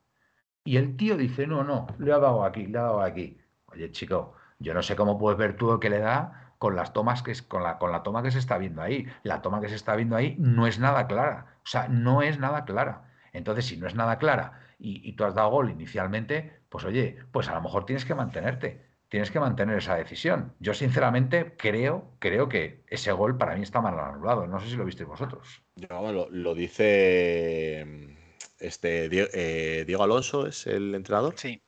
Y 0.65 0.75
el 0.75 0.97
tío 0.97 1.15
dice, 1.15 1.47
no, 1.47 1.63
no, 1.63 1.87
le 1.99 2.11
ha 2.11 2.19
dado 2.19 2.43
aquí, 2.43 2.67
le 2.67 2.79
ha 2.79 2.81
dado 2.81 3.01
aquí. 3.01 3.39
Oye, 3.67 3.91
chico, 3.91 4.33
yo 4.59 4.73
no 4.73 4.83
sé 4.83 4.97
cómo 4.97 5.17
puedes 5.17 5.39
ver 5.39 5.55
tú 5.55 5.79
que 5.79 5.89
le 5.89 5.99
da 5.99 6.53
con 6.57 6.75
las 6.75 6.91
tomas 6.91 7.23
que 7.23 7.31
es, 7.31 7.41
con 7.41 7.63
la, 7.63 7.77
con 7.77 7.93
la 7.93 8.03
toma 8.03 8.21
que 8.21 8.31
se 8.31 8.39
está 8.39 8.57
viendo 8.57 8.81
ahí. 8.81 9.07
La 9.23 9.41
toma 9.41 9.61
que 9.61 9.69
se 9.69 9.75
está 9.75 9.95
viendo 9.95 10.17
ahí 10.17 10.35
no 10.37 10.67
es 10.67 10.79
nada 10.79 11.07
clara. 11.07 11.59
O 11.63 11.67
sea, 11.67 11.87
no 11.87 12.21
es 12.21 12.37
nada 12.37 12.65
clara. 12.65 13.09
Entonces, 13.31 13.67
si 13.67 13.77
no 13.77 13.87
es 13.87 13.95
nada 13.95 14.17
clara 14.17 14.59
y, 14.77 15.13
tú 15.13 15.23
has 15.23 15.33
dado 15.33 15.49
gol 15.49 15.69
inicialmente, 15.69 16.61
pues 16.67 16.83
oye, 16.83 17.19
pues 17.31 17.47
a 17.47 17.55
lo 17.55 17.61
mejor 17.61 17.85
tienes 17.85 18.03
que 18.03 18.15
mantenerte. 18.15 18.88
Tienes 19.09 19.31
que 19.31 19.39
mantener 19.39 19.79
esa 19.79 19.95
decisión. 19.95 20.53
Yo 20.59 20.75
sinceramente 20.75 21.55
creo, 21.57 22.11
creo 22.19 22.47
que 22.47 22.83
ese 22.87 23.11
gol 23.11 23.37
para 23.37 23.55
mí 23.55 23.63
está 23.63 23.81
mal 23.81 23.99
anulado. 23.99 24.45
No 24.45 24.59
sé 24.59 24.69
si 24.69 24.75
lo 24.75 24.85
visteis 24.85 25.09
vosotros. 25.09 25.63
lo, 25.75 26.53
dice 26.53 28.15
este 28.59 29.09
eh, 29.11 29.83
Diego 29.85 30.03
Alonso, 30.03 30.45
es 30.45 30.67
el 30.67 30.93
entrenador. 30.93 31.33
Sí. 31.37 31.59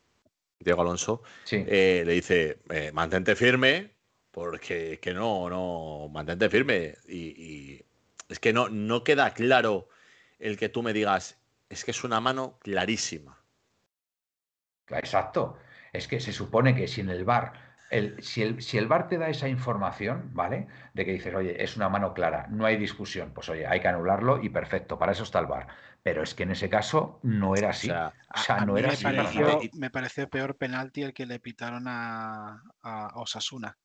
Diego 0.59 0.81
Alonso, 0.81 1.23
eh, 1.49 2.03
le 2.05 2.13
dice, 2.13 2.59
eh, 2.69 2.91
mantente 2.93 3.35
firme, 3.35 3.95
porque 4.29 4.99
que 5.01 5.11
no, 5.11 5.49
no, 5.49 6.09
mantente 6.09 6.47
firme. 6.47 6.93
Y, 7.07 7.83
es 8.29 8.39
que 8.39 8.53
no, 8.53 8.69
no 8.69 9.03
queda 9.03 9.33
claro 9.33 9.89
el 10.37 10.57
que 10.57 10.69
tú 10.69 10.83
me 10.83 10.93
digas, 10.93 11.39
es 11.69 11.83
que 11.83 11.91
es 11.91 12.03
una 12.03 12.21
mano 12.21 12.59
clarísima. 12.61 13.43
Exacto. 14.89 15.57
Es 15.93 16.07
que 16.07 16.19
se 16.19 16.31
supone 16.31 16.75
que 16.75 16.87
si 16.87 17.01
en 17.01 17.09
el 17.09 17.25
bar, 17.25 17.53
el, 17.89 18.21
si, 18.23 18.41
el, 18.41 18.61
si 18.61 18.77
el 18.77 18.87
bar 18.87 19.09
te 19.09 19.17
da 19.17 19.29
esa 19.29 19.47
información, 19.47 20.31
¿vale? 20.33 20.67
De 20.93 21.05
que 21.05 21.11
dices, 21.11 21.35
oye, 21.35 21.61
es 21.61 21.75
una 21.75 21.89
mano 21.89 22.13
clara, 22.13 22.47
no 22.49 22.65
hay 22.65 22.77
discusión, 22.77 23.31
pues 23.33 23.49
oye, 23.49 23.67
hay 23.67 23.81
que 23.81 23.89
anularlo 23.89 24.41
y 24.41 24.49
perfecto, 24.49 24.97
para 24.97 25.11
eso 25.11 25.23
está 25.23 25.39
el 25.39 25.47
bar. 25.47 25.67
Pero 26.03 26.23
es 26.23 26.33
que 26.33 26.43
en 26.43 26.51
ese 26.51 26.69
caso 26.69 27.19
no 27.21 27.55
era 27.55 27.69
así. 27.69 27.91
O 27.91 28.37
sea, 28.37 28.65
no 28.65 28.77
era 28.77 28.87
me 28.87 28.93
así. 28.93 29.03
Pareció, 29.03 29.59
me 29.73 29.89
pareció 29.89 30.29
peor 30.29 30.57
penalti 30.57 31.03
el 31.03 31.13
que 31.13 31.25
le 31.25 31.39
pitaron 31.39 31.85
a, 31.87 32.63
Osasuna. 33.15 33.77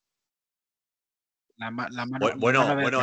La, 1.57 1.71
mano, 1.71 1.89
bueno, 2.37 2.75
bueno, 2.75 3.01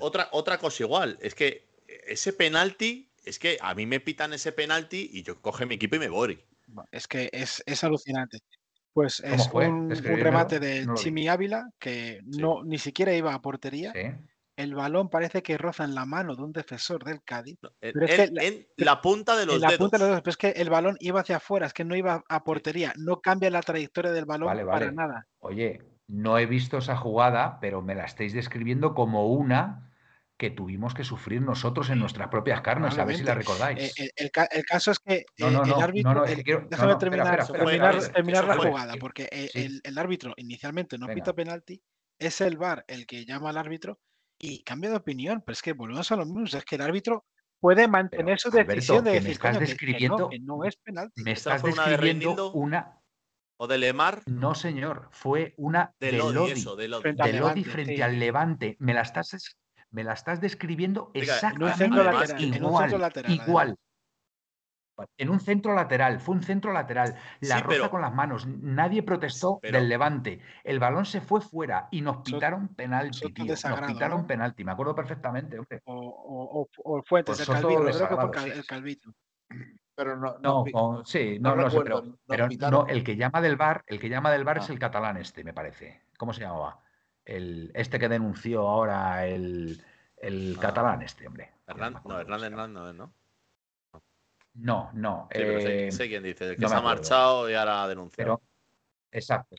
otra, 0.00 0.28
otra 0.32 0.58
cosa 0.58 0.82
igual, 0.82 1.16
es 1.22 1.36
que 1.36 1.68
ese 2.06 2.32
penalti, 2.32 3.08
es 3.24 3.38
que 3.38 3.56
a 3.60 3.72
mí 3.74 3.86
me 3.86 4.00
pitan 4.00 4.32
ese 4.32 4.52
penalti 4.52 5.08
y 5.12 5.22
yo 5.22 5.40
coge 5.40 5.64
mi 5.64 5.76
equipo 5.76 5.96
y 5.96 6.00
me 6.00 6.08
voy. 6.08 6.44
Es 6.90 7.06
que 7.06 7.30
es, 7.32 7.84
alucinante. 7.84 8.38
Pues 8.92 9.20
es 9.20 9.48
un, 9.52 9.90
remate 9.90 10.58
de 10.58 10.86
Chimi 10.94 11.28
Ávila 11.28 11.68
que 11.78 12.20
no 12.24 12.64
ni 12.64 12.78
siquiera 12.78 13.14
iba 13.14 13.34
a 13.34 13.42
portería. 13.42 13.92
¿Sí? 13.92 14.00
el 14.56 14.74
balón 14.74 15.10
parece 15.10 15.42
que 15.42 15.58
roza 15.58 15.84
en 15.84 15.94
la 15.94 16.06
mano 16.06 16.34
de 16.34 16.42
un 16.42 16.52
defensor 16.52 17.04
del 17.04 17.22
Cádiz. 17.22 17.58
Pero 17.78 18.06
en, 18.08 18.66
la, 18.76 19.00
punta 19.02 19.36
de 19.36 19.46
los 19.46 19.60
dedos. 19.60 19.76
Punta 19.76 19.98
de 19.98 20.04
los 20.04 20.08
dedos. 20.08 20.22
Pero 20.22 20.30
es 20.30 20.36
que 20.36 20.60
el 20.60 20.70
balón 20.70 20.96
iba 21.00 21.20
hacia 21.20 21.36
afuera, 21.36 21.66
es 21.66 21.74
que 21.74 21.84
no 21.84 21.94
iba 21.94 22.24
a 22.28 22.44
portería. 22.44 22.92
No 22.96 23.20
cambia 23.20 23.50
la 23.50 23.60
trayectoria 23.60 24.12
del 24.12 24.24
balón 24.24 24.48
para 24.66 24.90
nada. 24.92 25.26
Oye, 25.40 25.82
no 26.08 26.38
he 26.38 26.46
visto 26.46 26.78
esa 26.78 26.96
jugada, 26.96 27.58
pero 27.60 27.82
me 27.82 27.94
la 27.94 28.04
estáis 28.04 28.32
describiendo 28.32 28.94
como 28.94 29.26
una 29.26 29.92
que 30.36 30.50
tuvimos 30.50 30.94
que 30.94 31.04
sufrir 31.04 31.40
nosotros 31.40 31.88
en 31.90 31.98
nuestras 31.98 32.28
propias 32.28 32.60
carnes, 32.60 32.98
a 32.98 33.04
ver 33.04 33.16
si 33.16 33.24
la 33.24 33.34
recordáis. 33.34 33.98
Eh, 33.98 34.10
el, 34.16 34.30
caso 34.30 34.90
es 34.90 34.98
que 34.98 35.24
el 35.38 35.56
árbitro. 35.56 36.24
déjame 36.68 36.96
terminar, 36.96 38.46
la 38.46 38.56
jugada, 38.56 38.94
porque 39.00 39.28
el, 39.32 39.98
árbitro 39.98 40.34
inicialmente 40.36 40.98
no 40.98 41.06
pita 41.08 41.34
penalti, 41.34 41.82
es 42.18 42.40
el 42.40 42.56
VAR 42.56 42.84
el 42.88 43.06
que 43.06 43.24
llama 43.24 43.50
al 43.50 43.58
árbitro 43.58 43.98
y 44.38 44.62
cambia 44.62 44.90
de 44.90 44.96
opinión, 44.96 45.42
pero 45.44 45.54
es 45.54 45.62
que 45.62 45.72
volvemos 45.72 46.10
a 46.12 46.16
lo 46.16 46.26
mismo, 46.26 46.44
es 46.44 46.64
que 46.64 46.76
el 46.76 46.82
árbitro 46.82 47.24
puede 47.58 47.88
mantener 47.88 48.38
su 48.38 48.50
decisión 48.50 49.04
de 49.04 49.12
decir 49.12 49.30
estás 49.32 49.58
describiendo, 49.58 50.28
que, 50.28 50.38
no, 50.38 50.64
es 50.64 50.76
penalti. 50.76 51.22
Me 51.22 51.32
estás 51.32 51.62
describiendo 51.62 52.52
una, 52.52 53.00
¿O 53.58 53.66
de 53.66 53.78
Lemar? 53.78 54.22
No, 54.26 54.54
señor, 54.54 55.08
fue 55.12 55.54
una 55.56 55.94
de, 55.98 56.12
Lodi, 56.12 56.62
Lodi, 56.62 57.64
frente, 57.64 58.02
al 58.02 58.18
Levante. 58.18 58.76
Me 58.80 58.92
la 58.92 59.00
estás, 59.00 59.56
me 59.90 60.04
la 60.04 60.12
estás 60.12 60.40
describiendo 60.40 61.10
exactamente 61.14 61.86
igual. 62.48 63.08
igual. 63.28 63.78
En 65.18 65.28
un 65.28 65.40
centro 65.40 65.74
lateral, 65.74 66.20
fue 66.20 66.36
un 66.36 66.42
centro 66.42 66.72
lateral. 66.72 67.16
La 67.40 67.60
roza 67.60 67.90
con 67.90 68.00
las 68.00 68.14
manos, 68.14 68.46
nadie 68.46 69.02
protestó 69.02 69.60
del 69.62 69.88
levante. 69.88 70.40
El 70.64 70.78
balón 70.78 71.04
se 71.04 71.20
fue 71.20 71.40
fuera 71.40 71.88
y 71.90 72.00
nos 72.00 72.18
pitaron 72.18 72.68
penalti, 72.68 73.32
tío. 73.32 73.44
Nos 73.44 73.82
pitaron 73.86 74.26
penalti, 74.26 74.64
me 74.64 74.72
acuerdo 74.72 74.94
perfectamente, 74.94 75.58
hombre. 75.58 75.82
O, 75.84 76.66
o, 76.84 77.02
Fuentes, 77.02 77.36
pues 77.36 77.48
el 77.48 77.54
Calvito, 77.54 77.82
creo 77.84 78.08
que 78.08 78.40
fue 78.40 78.52
el 78.52 78.66
Calvito. 78.66 79.12
Pero 79.94 80.16
no, 80.16 80.36
no, 80.40 81.04
sí, 81.06 81.38
no, 81.40 81.56
no, 81.56 81.70
sé, 81.70 81.78
pero, 82.26 82.48
no, 82.70 82.86
el 82.86 83.02
que 83.02 83.16
llama 83.16 83.40
del 83.40 83.56
bar, 83.56 83.82
el 83.86 83.98
que 83.98 84.10
llama 84.10 84.30
del 84.30 84.44
bar 84.44 84.58
es 84.58 84.68
ah. 84.68 84.72
el 84.74 84.78
catalán 84.78 85.16
este, 85.16 85.42
me 85.42 85.54
parece. 85.54 86.02
¿Cómo 86.18 86.34
se 86.34 86.42
llamaba? 86.42 86.82
El, 87.26 87.70
este 87.74 87.98
que 87.98 88.08
denunció 88.08 88.66
ahora 88.66 89.26
el, 89.26 89.82
el 90.16 90.54
ah. 90.56 90.60
catalán 90.60 91.02
este, 91.02 91.26
hombre. 91.26 91.52
no, 91.66 92.20
Hernández 92.20 92.52
Hernández, 92.52 92.94
¿no? 92.94 93.12
No, 94.54 94.90
no. 94.94 95.28
sé, 95.30 95.88
eh, 95.88 96.08
quién 96.08 96.22
dice, 96.22 96.56
que 96.56 96.68
se 96.68 96.74
ha 96.74 96.80
marchado 96.80 97.50
y 97.50 97.54
ahora 97.54 97.82
ha 97.82 97.88
denunciado. 97.88 98.40
exacto. 99.12 99.54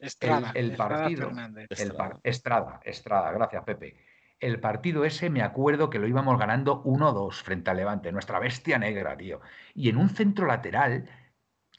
el, 0.56 0.76
partido. 0.76 1.32
Estrada. 1.70 2.20
Estrada, 2.24 2.80
Estrada, 2.84 3.32
gracias, 3.32 3.64
Pepe. 3.64 3.98
El 4.40 4.60
partido 4.60 5.04
ese 5.04 5.30
me 5.30 5.42
acuerdo 5.42 5.90
que 5.90 6.00
lo 6.00 6.08
íbamos 6.08 6.40
ganando 6.40 6.84
1-2 6.84 7.44
frente 7.44 7.70
al 7.70 7.78
Levante, 7.78 8.12
nuestra 8.12 8.40
bestia 8.40 8.80
negra, 8.80 9.16
tío. 9.18 9.42
Y 9.74 9.90
en 9.90 9.98
un 9.98 10.10
centro 10.10 10.46
lateral 10.46 11.10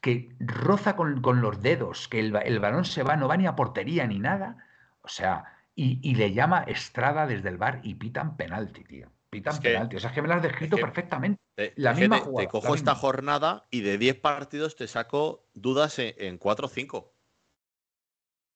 que 0.01 0.35
roza 0.39 0.95
con, 0.95 1.41
los 1.41 1.61
dedos, 1.61 2.07
que 2.07 2.19
el, 2.19 2.35
el, 2.35 2.59
balón 2.59 2.85
se 2.85 3.03
va, 3.03 3.17
no 3.17 3.27
va 3.27 3.37
ni 3.37 3.47
a 3.47 3.55
portería 3.55 4.07
ni 4.07 4.19
nada. 4.19 4.65
O 5.01 5.07
sea, 5.07 5.58
y, 5.81 6.15
le 6.15 6.33
llama 6.33 6.63
Estrada 6.67 7.25
desde 7.25 7.47
el 7.47 7.57
bar 7.57 7.79
y 7.83 7.95
pitan 7.95 8.35
penalti, 8.35 8.83
tío. 8.83 9.09
Pitan 9.29 9.57
penalti. 9.59 9.95
O 9.95 9.99
sea, 9.99 10.09
es 10.09 10.15
que 10.15 10.21
me 10.21 10.27
lo 10.27 10.33
has 10.33 10.43
descrito 10.43 10.75
perfectamente. 10.75 11.39
la 11.77 11.93
misma 11.93 12.21
te 12.35 12.47
cojo 12.47 12.75
esta 12.75 12.95
jornada 12.95 13.65
y 13.71 13.81
de 13.81 13.97
10 13.97 14.19
partidos 14.19 14.75
te 14.75 14.87
saco 14.87 15.47
dudas 15.53 15.97
en, 15.99 16.37
4 16.37 16.65
o 16.65 16.69
5. 16.69 16.97
O 16.97 17.13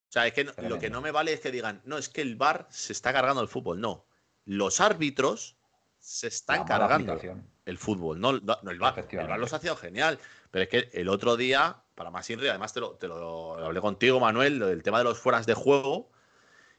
sea, 0.09 0.27
es 0.27 0.33
que 0.33 0.43
lo 0.43 0.79
que 0.79 0.89
no 0.89 1.01
me 1.01 1.11
vale 1.11 1.33
es 1.33 1.39
que 1.39 1.51
digan, 1.51 1.81
no, 1.85 1.97
es 1.97 2.09
que 2.09 2.21
el 2.21 2.35
VAR 2.35 2.67
se 2.69 2.91
está 2.93 3.13
cargando 3.13 3.41
el 3.41 3.47
fútbol. 3.47 3.79
No, 3.79 4.05
los 4.45 4.81
árbitros 4.81 5.57
se 5.99 6.27
están 6.27 6.65
cargando 6.65 7.17
el 7.65 7.77
fútbol, 7.77 8.19
no, 8.19 8.33
no, 8.33 8.57
el 8.69 8.79
VAR. 8.79 9.07
El 9.09 9.27
VAR 9.27 9.39
los 9.39 9.53
ha 9.53 9.59
sido 9.59 9.77
genial. 9.77 10.19
Pero 10.51 10.63
es 10.63 10.69
que 10.69 10.89
el 10.99 11.07
otro 11.07 11.37
día, 11.37 11.83
para 11.95 12.11
más 12.11 12.29
Inri, 12.29 12.49
además 12.49 12.73
te 12.73 12.81
lo, 12.81 12.91
te 12.91 13.07
lo 13.07 13.55
hablé 13.55 13.81
contigo, 13.81 14.19
Manuel, 14.19 14.59
del 14.59 14.83
tema 14.83 14.99
de 14.99 15.05
los 15.05 15.17
fueras 15.17 15.45
de 15.45 15.55
juego. 15.55 16.12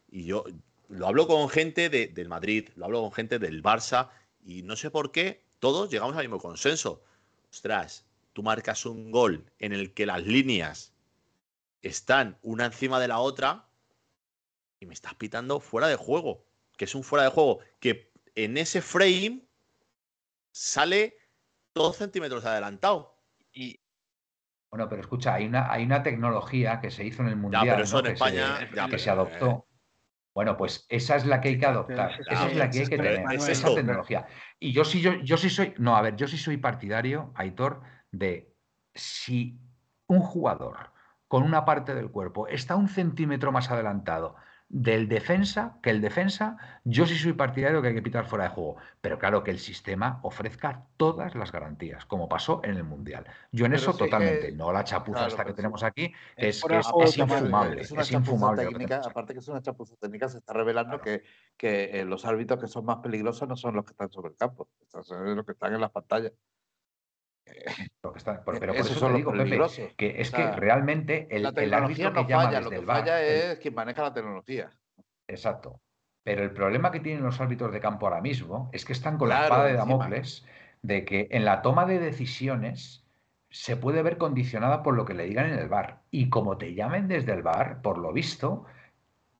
Y 0.09 0.25
yo 0.25 0.45
lo 0.89 1.07
hablo 1.07 1.27
con 1.27 1.49
gente 1.49 1.89
del 1.89 2.29
Madrid, 2.29 2.69
lo 2.77 2.85
hablo 2.85 3.03
con 3.03 3.13
gente 3.13 3.39
del 3.39 3.63
Barça, 3.63 4.11
y 4.45 4.63
no 4.63 4.77
sé 4.77 4.91
por 4.91 5.11
qué 5.13 5.43
todos 5.59 5.91
llegamos 5.91 6.17
al 6.17 6.25
mismo 6.25 6.39
consenso. 6.39 7.03
Ostras, 7.51 8.05
tú 8.33 8.43
marcas 8.43 8.85
un 8.87 9.11
gol 9.11 9.45
en 9.59 9.73
el 9.73 9.95
que 9.95 10.07
las 10.07 10.25
líneas 10.25 10.93
están 11.83 12.39
una 12.43 12.67
encima 12.67 13.01
de 13.01 13.09
la 13.09 13.19
otra 13.19 13.67
y 14.81 14.87
me 14.87 14.95
estás 14.95 15.15
pitando 15.15 15.61
fuera 15.61 15.89
de 15.89 15.97
juego. 15.97 16.45
Que 16.77 16.87
es 16.87 16.95
un 16.95 17.05
fuera 17.05 17.25
de 17.25 17.31
juego 17.31 17.61
que 17.79 18.11
en 18.35 18.59
ese 18.59 18.83
frame 18.83 19.43
sale 20.51 21.17
dos 21.75 21.97
centímetros 21.97 22.45
adelantado. 22.45 23.17
Y. 23.53 23.81
Bueno, 24.71 24.89
pero 24.89 25.03
escucha, 25.03 25.35
hay 25.35 25.47
una, 25.47 25.71
hay 25.71 25.85
una 25.85 26.03
tecnología 26.03 26.81
que 26.81 26.91
se 26.91 27.05
hizo 27.05 27.23
en 27.23 27.29
el 27.29 27.37
Mundial. 27.37 27.65
pero 27.65 27.85
eso 27.85 28.01
en 28.01 28.07
España. 28.07 28.69
que 28.91 28.99
se 28.99 29.11
adoptó. 29.11 29.67
Bueno, 30.35 30.57
pues 30.57 30.85
esa 30.89 31.14
es 31.14 31.26
la 31.26 31.41
que 31.41 31.51
hay 31.51 31.59
que 31.59 31.66
adoptar, 31.66 32.11
esa 32.28 32.49
es 32.49 32.57
la 32.57 32.68
que 32.68 32.80
hay 32.80 32.87
que 32.89 32.97
tener, 32.97 33.24
esa 33.32 33.72
tecnología. 33.72 34.26
Y 34.59 34.72
yo 34.72 34.85
sí, 34.85 35.01
yo, 35.01 35.14
yo 35.22 35.37
sí 35.37 35.49
soy, 35.49 35.74
no, 35.78 35.97
a 35.97 36.03
ver, 36.03 36.16
yo 36.16 36.26
sí 36.26 36.37
soy 36.37 36.57
partidario, 36.57 37.32
Aitor, 37.37 37.82
de 38.11 38.53
si 38.95 39.61
un 40.09 40.20
jugador 40.20 40.93
con 41.28 41.45
una 41.45 41.64
parte 41.64 41.95
del 41.95 42.11
cuerpo 42.11 42.49
está 42.49 42.74
un 42.74 42.89
centímetro 42.89 43.53
más 43.53 43.70
adelantado 43.70 44.35
del 44.75 45.09
defensa, 45.09 45.79
que 45.83 45.91
el 45.91 46.01
defensa, 46.01 46.57
yo 46.83 47.07
sí 47.07 47.16
soy 47.16 47.33
partidario 47.33 47.81
que 47.81 47.89
hay 47.89 47.95
que 47.95 48.03
pitar 48.03 48.27
fuera 48.27 48.47
de 48.47 48.51
juego. 48.51 48.75
Pero 49.01 49.20
claro, 49.20 49.45
que 49.45 49.53
el 49.53 49.61
sistema 49.61 50.18
ofrezca 50.25 50.87
todas 50.97 51.37
las 51.37 51.53
garantías, 51.53 52.05
como 52.07 52.29
pasó 52.29 52.61
en 52.64 52.77
el 52.77 52.83
Mundial. 52.83 53.25
Yo 53.53 53.66
en 53.66 53.75
eso 53.75 53.95
totalmente, 53.95 54.51
no 54.51 54.72
la 54.72 54.83
chapuza 54.83 55.29
esta 55.29 55.45
que 55.45 55.53
tenemos 55.53 55.85
aquí, 55.85 56.12
que 56.37 56.49
es, 56.49 56.61
infumable. 57.16 57.83
Es, 57.83 57.93
una 57.93 58.03
infumable 58.11 58.66
técnica, 58.66 59.01
aparte 59.05 59.33
que 59.33 59.39
es 59.39 59.47
una 59.47 59.62
chapuza 59.62 59.95
técnica, 59.95 60.29
se 60.29 60.39
está 60.39 60.53
revelando 60.53 61.01
que, 61.01 61.22
que 61.57 62.01
eh, 62.01 62.05
los 62.05 62.25
árbitros 62.25 62.59
que 62.59 62.66
son 62.66 62.85
más 62.85 62.97
peligrosos 62.97 63.49
no 63.49 63.55
son 63.55 63.77
los 63.77 63.85
que 63.85 63.93
están 63.93 64.11
sobre 64.11 64.31
el 64.31 64.37
campo, 64.37 64.68
son 64.89 65.37
los 65.37 65.47
que 65.47 65.53
están 65.53 65.72
en 65.72 65.83
las 65.83 65.93
pantallas. 65.93 66.33
pero 68.05 68.43
por 68.45 68.77
eso, 68.77 69.13
digo, 69.13 69.33
Pepe, 69.33 69.95
que 69.97 70.21
es 70.21 70.31
que 70.31 70.51
realmente 70.53 71.27
el, 71.31 71.43
la 71.43 71.53
tecnología 71.53 72.11
no 72.11 72.27
falla, 72.27 72.61
lo 72.61 72.71
que 72.71 72.83
falla 72.83 73.23
es 73.23 73.59
quien 73.59 73.75
maneja 73.75 74.03
la 74.03 74.15
tecnología. 74.15 74.71
Exacto. 75.27 75.81
Pero 76.23 76.43
el 76.43 76.53
problema 76.53 76.91
que 76.91 77.01
tienen 77.01 77.23
los 77.23 77.41
árbitros 77.41 77.73
de 77.73 77.81
campo 77.81 78.07
ahora 78.07 78.23
mismo 78.23 78.71
es 78.73 78.85
que 78.85 78.95
están 78.95 79.19
con 79.19 79.29
la 79.29 79.43
espada 79.45 79.67
de 79.67 79.75
Damocles 79.75 80.45
de 80.81 81.05
que 81.05 81.29
en 81.31 81.45
la 81.45 81.63
toma 81.63 81.87
de 81.87 81.99
decisiones 81.99 83.05
se 83.51 83.77
puede 83.77 84.03
ver 84.03 84.19
condicionada 84.19 84.83
por 84.83 84.95
lo 84.95 85.05
que 85.05 85.15
le 85.15 85.27
digan 85.27 85.51
en 85.51 85.59
el 85.59 85.69
bar. 85.69 86.03
Y 86.11 86.29
como 86.29 86.59
te 86.59 86.75
llamen 86.75 87.09
desde 87.09 87.33
el 87.33 87.43
bar, 87.43 87.83
por 87.83 87.99
lo 87.99 88.13
visto, 88.13 88.65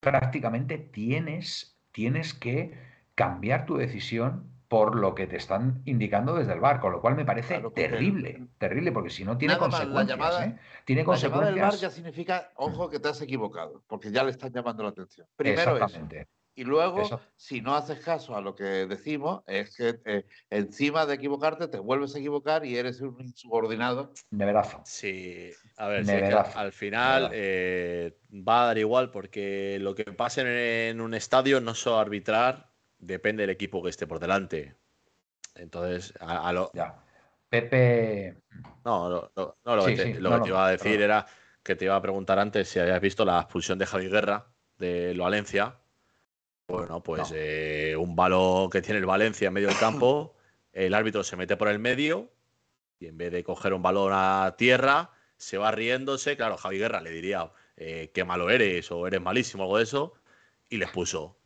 prácticamente 0.01 0.79
tienes, 0.79 1.79
tienes 1.91 2.33
que 2.33 2.79
cambiar 3.15 3.67
tu 3.67 3.77
decisión 3.77 4.54
por 4.75 4.97
lo 4.97 5.15
que 5.15 5.29
te 5.29 5.37
están 5.37 5.83
indicando 5.85 6.35
desde 6.35 6.53
el 6.53 6.59
bar, 6.59 6.81
con 6.81 6.91
lo 6.91 7.01
cual 7.01 7.15
me 7.15 7.25
parece 7.25 7.63
terrible, 7.77 8.49
terrible, 8.59 8.91
porque 8.91 9.09
si 9.09 9.25
no 9.25 9.39
tiene 9.39 9.57
consecuencias. 9.57 10.19
La 10.19 10.25
llamada, 10.25 10.47
¿eh? 10.47 10.59
Tiene 10.85 11.05
consecuencias. 11.05 11.55
bar 11.55 11.75
ya 11.77 11.91
significa, 11.91 12.51
ojo, 12.57 12.91
que 12.91 12.99
te 12.99 13.07
has 13.07 13.23
equivocado, 13.23 13.85
porque 13.87 14.11
ya 14.11 14.25
le 14.25 14.33
están 14.33 14.53
llamando 14.53 14.83
la 14.83 14.89
atención. 14.89 15.29
Primero 15.37 15.77
Exactamente. 15.77 16.27
Y 16.57 16.65
luego, 16.65 17.21
si 17.37 17.61
no 17.61 17.77
haces 17.77 18.01
caso 18.01 18.35
a 18.35 18.41
lo 18.41 18.57
que 18.57 18.65
decimos, 18.65 19.45
es 19.47 19.77
que 19.77 20.01
eh, 20.07 20.27
encima 20.51 21.07
de 21.07 21.15
equivocarte 21.15 21.69
te 21.69 21.79
vuelves 21.79 22.17
a 22.17 22.19
equivocar 22.19 22.67
y 22.67 22.77
eres 22.77 23.01
un 23.01 23.21
insubordinado. 23.21 24.13
Neverazo. 24.33 24.83
Sí, 24.85 25.53
a 25.77 25.87
ver, 25.87 26.35
al 26.35 26.73
final 26.73 27.31
eh, 27.33 28.19
va 28.33 28.65
a 28.65 28.67
dar 28.67 28.79
igual 28.79 29.13
porque 29.13 29.79
lo 29.81 29.95
que 29.95 30.03
pase 30.05 30.89
en 30.89 31.01
un 31.01 31.15
estadio 31.15 31.61
no 31.61 31.77
solo 31.77 31.99
arbitrar 31.99 32.74
depende 33.07 33.43
del 33.43 33.51
equipo 33.51 33.83
que 33.83 33.91
esté 33.91 34.07
por 34.07 34.21
delante. 34.21 34.75
Entonces, 35.55 36.15
a, 36.21 36.53
lo. 36.53 36.71
Ya. 36.75 36.97
Pepe. 37.49 38.43
No, 38.85 39.09
no, 39.09 39.31
no, 39.37 39.77
lo, 39.77 39.85
que, 39.85 39.97
te, 39.97 40.11
iba 40.11 40.67
a 40.67 40.71
decir 40.71 41.01
era 41.01 41.27
que 41.63 41.77
te 41.77 41.85
iba 41.85 41.95
a 41.95 42.03
preguntar 42.03 42.39
antes 42.39 42.69
si 42.69 42.81
habías 42.81 43.01
visto 43.01 43.25
la 43.25 43.41
expulsión 43.41 43.79
de 43.79 43.87
Javi 43.87 44.09
Guerra 44.09 44.47
de 44.79 45.15
Valencia. 45.17 45.79
Bueno, 46.67 47.03
pues 47.03 47.33
eh, 47.35 47.95
un 47.97 48.17
balón 48.17 48.71
que 48.71 48.83
tiene 48.83 48.99
el 48.99 49.07
Valencia 49.07 49.49
en 49.49 49.55
medio 49.55 49.69
del 49.69 49.79
campo, 49.79 50.35
el 50.73 50.95
árbitro 50.95 51.23
se 51.23 51.37
mete 51.37 51.57
por 51.57 51.69
el 51.69 51.79
medio 51.79 52.33
y 52.99 53.07
en 53.07 53.19
vez 53.19 53.33
de 53.33 53.45
coger 53.45 53.75
un 53.75 53.83
balón 53.83 54.13
a 54.15 54.55
tierra, 54.57 55.11
se 55.37 55.59
va 55.59 55.71
riéndose. 55.71 56.37
Claro, 56.37 56.57
Javi 56.57 56.79
Guerra 56.79 57.01
le 57.01 57.11
diría 57.11 57.53
eh, 57.77 58.11
qué 58.15 58.25
malo 58.25 58.51
eres 58.51 58.91
o 58.91 59.07
eres 59.07 59.21
malísimo, 59.21 59.65
algo 59.65 59.77
de 59.77 59.85
eso, 59.85 60.15
y 60.69 60.79
le 60.79 60.87
puso. 60.87 61.37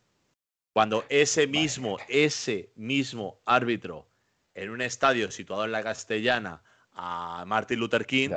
Cuando 0.73 1.03
ese 1.09 1.47
mismo, 1.47 1.97
ese 2.07 2.71
mismo 2.75 3.39
árbitro 3.45 4.07
en 4.53 4.69
un 4.69 4.81
estadio 4.81 5.31
situado 5.31 5.65
en 5.65 5.71
la 5.71 5.83
Castellana 5.83 6.61
a 6.93 7.43
Martin 7.47 7.79
Luther 7.79 8.05
King 8.05 8.29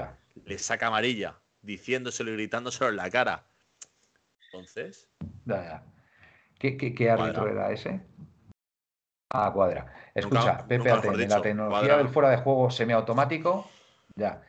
le 0.45 0.59
saca 0.59 0.87
amarilla, 0.87 1.37
diciéndoselo 1.61 2.31
y 2.31 2.35
gritándoselo 2.35 2.91
en 2.91 2.97
la 2.97 3.11
cara. 3.11 3.45
Entonces. 4.47 5.09
¿Qué, 6.59 7.11
árbitro 7.11 7.49
era 7.49 7.71
ese? 7.73 8.01
Ah, 9.31 9.51
cuadra. 9.53 9.93
Escucha, 10.15 10.67
Pepe, 10.67 10.91
la 11.27 11.43
tecnología 11.43 11.97
del 11.97 12.09
fuera 12.09 12.31
de 12.31 12.37
juego 12.37 12.71
semiautomático, 12.71 13.69
ya. 14.15 14.43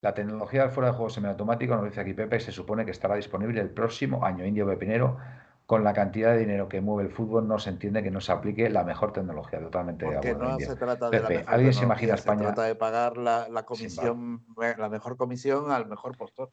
La 0.00 0.14
tecnología 0.14 0.62
del 0.62 0.70
fuera 0.70 0.90
de 0.90 0.96
juego 0.96 1.10
semiautomático, 1.10 1.76
nos 1.76 1.84
dice 1.84 2.00
aquí 2.00 2.14
Pepe, 2.14 2.40
se 2.40 2.52
supone 2.52 2.84
que 2.84 2.90
estará 2.90 3.16
disponible 3.16 3.60
el 3.60 3.70
próximo 3.70 4.24
año. 4.24 4.44
Indio 4.44 4.66
Pepinero 4.66 5.18
con 5.66 5.82
la 5.82 5.92
cantidad 5.92 6.32
de 6.32 6.38
dinero 6.38 6.68
que 6.68 6.80
mueve 6.80 7.08
el 7.08 7.14
fútbol 7.14 7.48
no 7.48 7.58
se 7.58 7.70
entiende 7.70 8.02
que 8.02 8.10
no 8.12 8.20
se 8.20 8.30
aplique 8.30 8.70
la 8.70 8.84
mejor 8.84 9.12
tecnología, 9.12 9.58
totalmente 9.60 10.08
de 10.08 10.16
acuerdo. 10.16 10.44
no 10.50 10.58
se 10.60 10.76
trata 10.76 11.10
de 11.10 11.20
la 11.20 11.50
¿Alguien 11.50 11.74
se 11.74 11.84
imagina 11.84 12.14
España? 12.14 12.38
Se 12.38 12.44
trata 12.46 12.62
de 12.62 12.76
pagar 12.76 13.16
la, 13.16 13.64
comisión, 13.66 14.46
la 14.56 14.88
mejor 14.88 15.16
comisión 15.16 15.72
al 15.72 15.86
mejor 15.86 16.16
postor. 16.16 16.52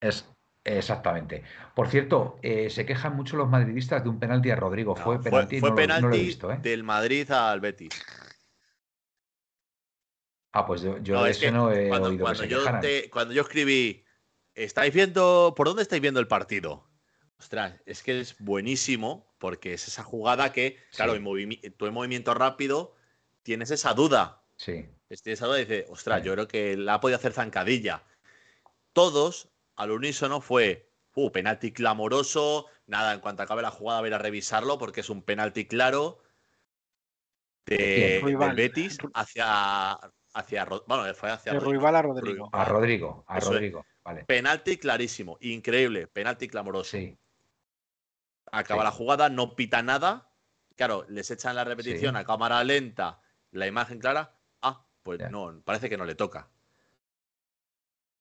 Es 0.00 0.28
exactamente. 0.64 1.44
Por 1.76 1.86
cierto, 1.86 2.40
eh, 2.42 2.68
se 2.68 2.84
quejan 2.84 3.14
mucho 3.14 3.36
los 3.36 3.48
madridistas 3.48 4.02
de 4.02 4.08
un 4.08 4.18
penalti 4.18 4.50
a 4.50 4.56
Rodrigo. 4.56 4.96
fue 4.96 5.22
penalti, 5.22 5.60
fue, 5.60 5.74
penalti 5.76 6.36
¿eh? 6.42 6.58
del 6.60 6.82
Madrid 6.82 7.30
al 7.30 7.60
Betis. 7.60 8.04
Ah, 10.52 10.66
pues 10.66 10.82
yo, 10.82 10.98
yo 10.98 11.24
eso 11.26 11.48
no 11.52 11.70
he 11.70 11.92
oído 11.92 12.24
cuando 12.24 12.44
yo 12.44 12.58
cuando 13.12 13.34
yo 13.34 13.42
escribí, 13.42 14.04
¿estáis 14.54 14.92
viendo 14.92 15.54
por 15.56 15.68
dónde 15.68 15.82
estáis 15.82 16.02
viendo 16.02 16.18
el 16.18 16.26
partido? 16.26 16.88
Ostras, 17.38 17.74
es 17.84 18.02
que 18.02 18.20
es 18.20 18.38
buenísimo 18.38 19.26
porque 19.38 19.74
es 19.74 19.88
esa 19.88 20.02
jugada 20.02 20.52
que, 20.52 20.78
claro, 20.94 21.14
en 21.14 21.24
tú 21.76 21.86
en 21.86 21.94
movimiento 21.94 22.34
rápido 22.34 22.94
tienes 23.42 23.70
esa 23.70 23.92
duda. 23.92 24.42
Sí. 24.56 24.88
Tienes 25.06 25.26
esa 25.26 25.46
duda 25.46 25.60
y 25.60 25.64
dices, 25.66 25.86
ostras, 25.90 26.22
yo 26.22 26.32
creo 26.32 26.48
que 26.48 26.76
la 26.76 26.94
ha 26.94 27.00
podido 27.00 27.18
hacer 27.18 27.32
zancadilla. 27.32 28.04
Todos, 28.92 29.50
al 29.76 29.90
unísono, 29.90 30.40
fue, 30.40 30.90
uh, 31.14 31.30
penalti 31.30 31.72
clamoroso, 31.72 32.66
nada, 32.86 33.12
en 33.12 33.20
cuanto 33.20 33.42
acabe 33.42 33.62
la 33.62 33.70
jugada, 33.70 34.00
voy 34.00 34.12
a 34.12 34.18
revisarlo 34.18 34.78
porque 34.78 35.00
es 35.00 35.10
un 35.10 35.22
penalti 35.22 35.66
claro 35.66 36.22
de, 37.66 38.22
del 38.24 38.54
Betis 38.54 38.96
hacia, 39.12 39.98
hacia, 40.32 40.64
bueno, 40.86 41.14
fue 41.14 41.30
hacia 41.30 41.52
de 41.52 41.60
Ruibal 41.60 41.96
a 41.96 42.02
Rodrigo. 42.02 42.48
A 42.52 42.64
Rodrigo, 42.64 43.24
a 43.26 43.40
Rodrigo. 43.40 43.84
Vale. 44.02 44.24
Penalti 44.24 44.78
clarísimo, 44.78 45.36
increíble, 45.40 46.06
penalti 46.06 46.48
clamoroso. 46.48 46.96
Sí 46.96 47.18
acaba 48.52 48.84
la 48.84 48.90
jugada, 48.90 49.28
no 49.28 49.54
pita 49.56 49.82
nada. 49.82 50.28
Claro, 50.76 51.06
les 51.08 51.30
echan 51.30 51.56
la 51.56 51.64
repetición 51.64 52.16
a 52.16 52.24
cámara 52.24 52.62
lenta, 52.64 53.20
la 53.50 53.66
imagen 53.66 53.98
clara. 53.98 54.34
Ah, 54.62 54.84
pues 55.02 55.20
no, 55.30 55.60
parece 55.64 55.88
que 55.88 55.96
no 55.96 56.04
le 56.04 56.14
toca. 56.14 56.48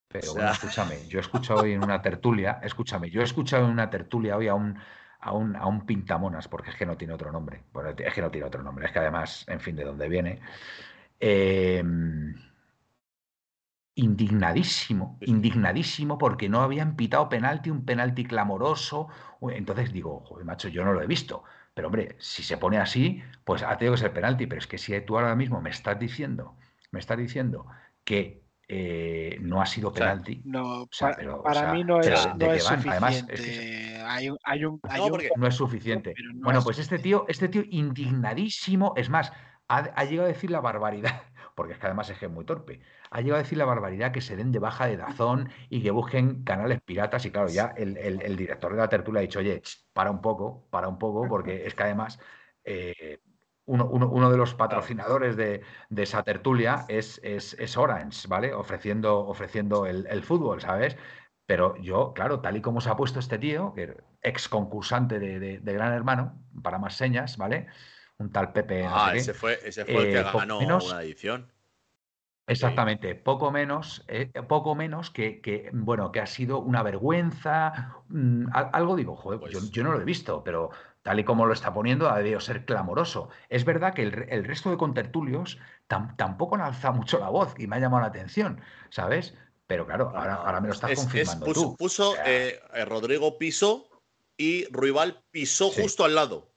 Pero 0.08 0.34
bueno, 0.34 0.52
escúchame, 0.52 1.08
yo 1.08 1.20
he 1.20 1.22
escuchado 1.28 1.62
hoy 1.64 1.74
en 1.74 1.84
una 1.84 2.02
tertulia, 2.02 2.60
escúchame, 2.64 3.10
yo 3.10 3.22
he 3.22 3.26
escuchado 3.26 3.66
en 3.66 3.72
una 3.72 3.90
tertulia 3.90 4.38
hoy 4.38 4.48
a 4.48 4.54
un, 4.54 4.80
a 5.20 5.34
un, 5.34 5.56
a 5.56 5.66
un 5.66 5.86
pintamonas, 5.86 6.48
porque 6.48 6.70
es 6.70 6.76
que 6.78 6.86
no 6.86 6.96
tiene 6.96 7.14
otro 7.14 7.32
nombre. 7.32 7.64
Bueno, 7.74 7.90
es 7.90 8.14
que 8.14 8.22
no 8.22 8.32
tiene 8.32 8.48
otro 8.48 8.64
nombre, 8.64 8.86
es 8.86 8.94
que 8.94 9.00
además, 9.00 9.44
en 9.48 9.60
fin, 9.60 9.76
de 9.76 9.84
dónde 9.84 10.08
viene. 10.08 10.40
Eh, 11.20 11.84
indignadísimo, 13.96 15.18
indignadísimo 15.22 16.18
porque 16.18 16.50
no 16.50 16.62
habían 16.62 16.96
pitado 16.96 17.30
penalti, 17.30 17.70
un 17.70 17.86
penalti 17.86 18.26
clamoroso. 18.26 19.08
Entonces 19.42 19.92
digo, 19.94 20.22
joder, 20.26 20.46
macho, 20.46 20.68
yo 20.68 20.84
no 20.84 20.94
lo 20.94 21.02
he 21.02 21.08
visto. 21.08 21.44
Pero 21.74 21.88
hombre, 21.88 22.16
si 22.20 22.44
se 22.44 22.58
pone 22.58 22.78
así, 22.78 23.22
pues 23.44 23.64
ha 23.64 23.78
tenido 23.78 23.96
que 23.96 24.02
ser 24.02 24.14
penalti. 24.14 24.48
Pero 24.48 24.60
es 24.60 24.68
que 24.68 24.78
si 24.78 25.00
tú 25.02 25.18
ahora 25.18 25.36
mismo 25.36 25.62
me 25.62 25.70
estás 25.70 25.98
diciendo, 26.00 26.56
me 26.92 27.00
estás 27.00 27.18
diciendo 27.18 27.66
que 28.04 28.46
eh, 28.68 29.38
no 29.42 29.62
ha 29.62 29.66
sido 29.66 29.94
penalti. 29.94 30.42
no, 30.44 30.90
para 31.44 31.74
mí 31.74 31.84
no 31.84 32.00
es, 32.02 32.20
suficiente. 32.20 32.90
Además, 32.90 33.26
hay, 34.06 34.30
un, 34.66 34.80
no, 35.38 35.48
es 35.48 35.56
suficiente. 35.56 36.16
bueno, 36.36 36.62
pues 36.64 36.80
este 36.80 37.00
tío, 37.00 37.26
este 37.28 37.48
tío 37.48 37.64
indignadísimo, 37.70 38.94
es 38.96 39.10
más, 39.10 39.32
ha, 39.68 40.04
llegado 40.06 40.28
a 40.28 40.34
decir 40.34 40.50
la 40.50 40.62
barbaridad, 40.62 41.24
porque 41.56 41.74
es 41.74 41.80
que 41.80 41.88
además 41.88 42.10
es 42.10 42.20
que 42.20 42.26
es 42.26 42.32
muy 42.32 42.46
torpe, 42.46 42.82
ha 43.10 43.22
llegado 43.22 43.40
a 43.40 43.44
decir 43.44 43.58
la 43.58 43.66
barbaridad 43.66 44.12
que 44.12 44.22
se 44.22 44.36
den 44.36 44.52
de 44.52 44.60
baja 44.60 44.88
de 44.88 44.98
Dazón 44.98 45.50
y 45.70 45.82
que 45.82 45.92
busquen 45.92 46.44
canales 46.44 46.82
piratas 46.82 47.26
y 47.26 47.32
claro, 47.32 47.50
ya 47.50 47.74
el, 47.78 48.36
director 48.36 48.74
de 48.74 48.78
la 48.78 48.90
tertulia 48.90 49.20
ha 49.20 49.22
dicho, 49.22 49.40
oye, 49.40 49.62
para 49.94 50.12
un 50.12 50.22
poco, 50.22 50.68
para 50.70 50.88
un 50.88 51.00
poco, 51.00 51.28
porque 51.28 51.66
es 51.66 51.74
que 51.76 51.84
además... 51.84 52.20
Eh, 52.64 53.20
uno, 53.68 54.30
de 54.30 54.38
los 54.38 54.54
patrocinadores 54.54 55.36
de, 55.36 55.64
esa 55.96 56.24
tertulia 56.24 56.86
es, 56.88 57.20
es, 57.24 57.78
Orange, 57.78 58.28
¿vale? 58.28 58.54
Ofreciendo, 58.54 59.20
ofreciendo 59.28 59.86
el, 59.88 60.24
fútbol, 60.24 60.62
¿sabes? 60.62 60.98
Pero 61.46 61.76
yo, 61.78 62.14
claro, 62.14 62.42
tal 62.42 62.58
y 62.58 62.62
como 62.62 62.82
se 62.82 62.90
ha 62.90 62.96
puesto 62.96 63.20
este 63.20 63.38
tío, 63.38 63.74
que 63.74 63.98
ex 64.22 64.50
concursante 64.50 65.20
de, 65.20 65.60
Gran 65.64 65.94
Hermano, 65.94 66.40
para 66.62 66.80
más 66.80 66.96
señas, 66.96 67.38
¿vale? 67.38 67.68
Un 68.18 68.32
tal 68.32 68.52
Pepe. 68.54 68.86
ah, 68.88 69.14
ese, 69.14 69.34
fue, 69.34 69.60
ese 69.64 69.86
fue 69.86 69.96
el 69.96 70.14
que 70.14 70.20
eh, 70.20 70.32
ganó 70.34 70.60
una 70.60 71.02
edición. 71.02 71.52
Exactamente, 72.48 73.16
poco 73.16 73.52
menos, 73.52 74.04
eh, 74.08 74.32
poco 74.48 74.76
menos 74.76 75.10
que, 75.10 75.70
bueno, 75.74 76.12
que 76.12 76.20
ha 76.20 76.28
sido 76.28 76.60
una 76.60 76.84
vergüenza. 76.84 78.04
Mm, 78.10 78.46
algo 78.54 78.96
digo, 78.96 79.16
joder, 79.16 79.40
yo, 79.50 79.60
pues 79.60 79.72
yo, 79.72 79.84
no 79.84 79.92
lo 79.92 80.02
he 80.02 80.06
visto, 80.06 80.44
pero 80.44 80.70
tal 81.02 81.20
y 81.20 81.24
como 81.24 81.48
lo 81.48 81.54
está 81.54 81.74
poniendo, 81.74 82.10
ha 82.10 82.18
debido 82.18 82.40
ser 82.40 82.66
clamoroso. 82.66 83.30
Es 83.50 83.66
verdad 83.66 83.96
que 83.96 84.04
el, 84.04 84.44
resto 84.44 84.70
de 84.70 84.78
contertulios 84.78 85.58
tampoco 85.88 86.56
han 86.56 86.62
alzado 86.62 86.94
mucho 86.94 87.20
la 87.20 87.30
voz 87.30 87.56
y 87.58 87.66
me 87.66 87.78
ha 87.78 87.80
llamado 87.80 88.02
la 88.02 88.10
atención, 88.10 88.62
¿sabes? 88.92 89.36
Pero 89.66 89.88
claro, 89.88 90.12
ahora, 90.16 90.62
me 90.62 90.68
lo 90.68 90.74
estás 90.74 90.94
confirmando 90.96 91.46
puso, 91.46 91.76
Puso, 91.76 92.16
eh, 92.26 92.60
eh, 92.76 92.86
Rodrigo 92.86 93.40
piso 93.40 93.90
y 94.38 94.66
Ruibal 94.72 95.24
pisó 95.32 95.72
justo 95.72 96.06
al 96.06 96.14
lado. 96.14 96.55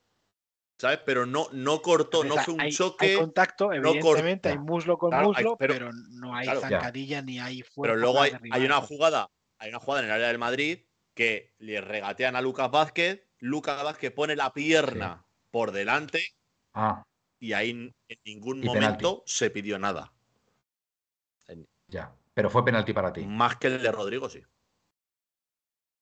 ¿Sabes? 0.78 1.00
Pero 1.04 1.26
no, 1.26 1.48
no 1.52 1.82
cortó, 1.82 2.24
no 2.24 2.36
fue 2.36 2.54
un 2.54 2.70
choque. 2.70 3.10
Hay 3.10 3.16
contacto, 3.16 3.72
evidentemente, 3.72 4.50
hay 4.50 4.58
muslo 4.58 4.96
con 4.96 5.10
muslo, 5.22 5.56
pero, 5.56 5.90
no 5.92 6.34
hay 6.34 6.46
zancadilla 6.46 7.20
ni 7.20 7.40
hay 7.40 7.62
fuerza. 7.62 7.94
Pero 7.94 7.96
luego 7.96 8.22
hay, 8.22 8.32
hay, 8.52 8.64
una 8.64 8.80
jugada, 8.80 9.30
hay 9.59 9.70
una 9.70 9.80
jugada 9.80 10.02
en 10.02 10.06
el 10.06 10.12
área 10.12 10.28
del 10.28 10.38
Madrid 10.38 10.84
que 11.14 11.52
le 11.59 11.80
regatean 11.80 12.36
a 12.36 12.40
Lucas 12.40 12.70
Vázquez 12.70 13.28
Lucas 13.40 13.82
Vázquez 13.82 14.12
pone 14.12 14.36
la 14.36 14.52
pierna 14.52 15.24
por 15.50 15.72
delante 15.72 16.22
ah. 16.74 17.05
y 17.38 17.52
ahí 17.52 17.70
en 17.70 17.94
ningún 18.24 18.60
momento 18.60 19.22
se 19.26 19.50
pidió 19.50 19.78
nada. 19.78 20.12
Ya, 21.86 22.14
pero 22.34 22.50
fue 22.50 22.64
penalti 22.64 22.92
para 22.92 23.12
ti. 23.12 23.24
Más 23.24 23.56
que 23.56 23.68
el 23.68 23.82
de 23.82 23.90
Rodrigo, 23.90 24.28
sí. 24.28 24.42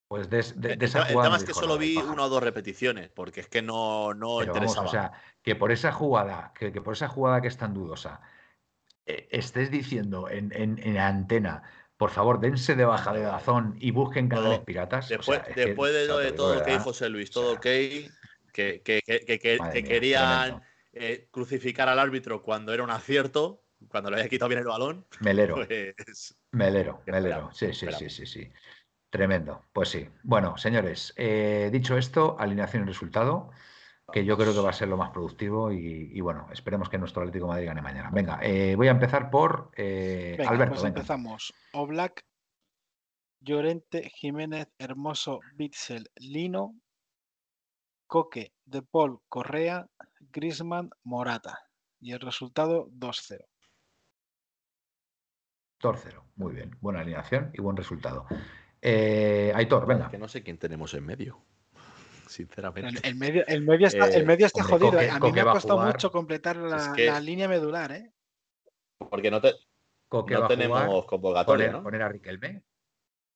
Pues 0.08 0.30
de, 0.30 0.38
el, 0.38 0.78
tema 0.78 1.36
es 1.36 1.44
que 1.44 1.52
solo 1.52 1.78
vi 1.78 1.96
una 1.96 2.24
o 2.24 2.28
dos 2.28 2.42
repeticiones, 2.42 3.08
porque 3.08 3.40
es 3.40 3.48
que 3.48 3.60
no, 3.60 4.14
no 4.14 4.42
interesaba. 4.42 4.86
o 4.86 4.90
sea, 4.90 5.12
que 5.42 5.56
por 5.56 5.72
esa 5.72 5.90
jugada, 5.90 6.52
que, 6.54 6.70
por 6.80 6.94
esa 6.94 7.08
jugada 7.08 7.40
que 7.40 7.48
es 7.48 7.56
tan 7.56 7.74
dudosa, 7.74 8.20
eh, 9.04 9.26
estés 9.32 9.70
diciendo 9.70 10.28
en, 10.28 10.52
en, 10.54 10.78
en 10.78 10.98
antena 10.98 11.64
por 11.96 12.10
favor, 12.10 12.40
dense 12.40 12.74
de 12.74 12.84
baja 12.84 13.12
de 13.14 13.22
Dazón 13.22 13.76
y 13.80 13.90
busquen 13.90 14.28
canales 14.28 14.60
piratas. 14.60 15.08
Después, 15.08 15.40
después 15.54 15.94
de, 15.94 16.32
todo 16.32 16.54
lo 16.54 16.62
que 16.62 16.72
dijo 16.72 16.84
José 16.84 17.08
Luis, 17.08 17.30
todo 17.30 17.54
ok, 17.54 17.66
que, 18.52 18.82
querían 19.86 20.62
eh, 20.92 21.28
crucificar 21.30 21.88
al 21.88 21.98
árbitro 21.98 22.42
cuando 22.42 22.74
era 22.74 22.82
un 22.82 22.90
acierto, 22.90 23.64
cuando 23.88 24.10
le 24.10 24.16
había 24.16 24.28
quitado 24.28 24.50
bien 24.50 24.60
el 24.60 24.66
balón. 24.66 25.06
Melero. 25.20 25.54
Pues, 25.54 26.36
melero, 26.50 27.02
melero. 27.06 27.50
Sí, 27.52 27.72
sí, 27.72 27.86
sí, 27.98 28.10
sí, 28.10 28.26
sí. 28.26 28.52
Tremendo. 29.16 29.62
Pues 29.72 29.88
sí. 29.88 30.06
Bueno, 30.24 30.58
señores, 30.58 31.14
eh, 31.16 31.70
dicho 31.72 31.96
esto, 31.96 32.36
alineación 32.38 32.82
y 32.82 32.86
resultado 32.86 33.50
que 34.12 34.26
yo 34.26 34.36
creo 34.36 34.52
que 34.52 34.60
va 34.60 34.68
a 34.68 34.74
ser 34.74 34.88
lo 34.88 34.98
más 34.98 35.10
productivo 35.10 35.72
y, 35.72 36.20
bueno, 36.20 36.46
esperemos 36.52 36.90
que 36.90 36.98
nuestro 36.98 37.22
Atlético 37.22 37.46
de 37.46 37.52
Madrid 37.52 37.66
gane 37.66 37.80
mañana. 37.80 38.10
Venga, 38.12 38.38
eh, 38.42 38.76
voy 38.76 38.88
a 38.88 38.90
empezar 38.90 39.30
por 39.30 39.70
eh, 39.74 40.36
Alberto. 40.46 40.74
Pues 40.74 40.84
empezamos. 40.84 41.54
Oblak, 41.72 42.26
Llorente, 43.40 44.10
Jiménez, 44.10 44.68
Hermoso, 44.78 45.40
Bitzel, 45.54 46.10
Lino, 46.16 46.74
Coque, 48.06 48.52
De 48.66 48.82
Paul, 48.82 49.20
Correa, 49.30 49.86
Grisman, 50.30 50.90
Morata. 51.04 51.58
Y 52.00 52.12
el 52.12 52.20
resultado 52.20 52.90
2-0. 52.90 53.46
2-0, 55.80 56.22
muy 56.36 56.52
bien. 56.52 56.76
Buena 56.82 57.00
alineación 57.00 57.50
y 57.54 57.62
buen 57.62 57.78
resultado. 57.78 58.26
Eh, 58.82 59.52
Aitor, 59.54 59.86
venga. 59.86 60.10
que 60.10 60.18
no 60.18 60.28
sé 60.28 60.42
quién 60.42 60.58
tenemos 60.58 60.94
en 60.94 61.04
medio 61.04 61.42
sinceramente. 62.28 63.06
El, 63.06 63.16
medio, 63.16 63.46
el 63.46 63.62
medio 63.62 63.86
está, 63.86 64.08
el 64.08 64.26
medio 64.26 64.46
está 64.46 64.62
jodido. 64.62 64.98
a 64.98 65.18
mí 65.18 65.32
me 65.32 65.40
ha 65.40 65.44
costado 65.44 65.80
mucho 65.80 66.10
completar 66.10 66.56
la, 66.56 67.20
línea 67.20 67.48
medular, 67.48 67.92
¿eh? 67.92 68.12
Porque 68.98 69.30
no, 69.30 69.40
te, 69.40 69.54
no 70.10 70.46
tenemos 70.46 71.04
convocatoria, 71.04 71.66
poner, 71.66 71.82
Poner 71.82 72.02
a 72.02 72.08
Riquelme. 72.08 72.62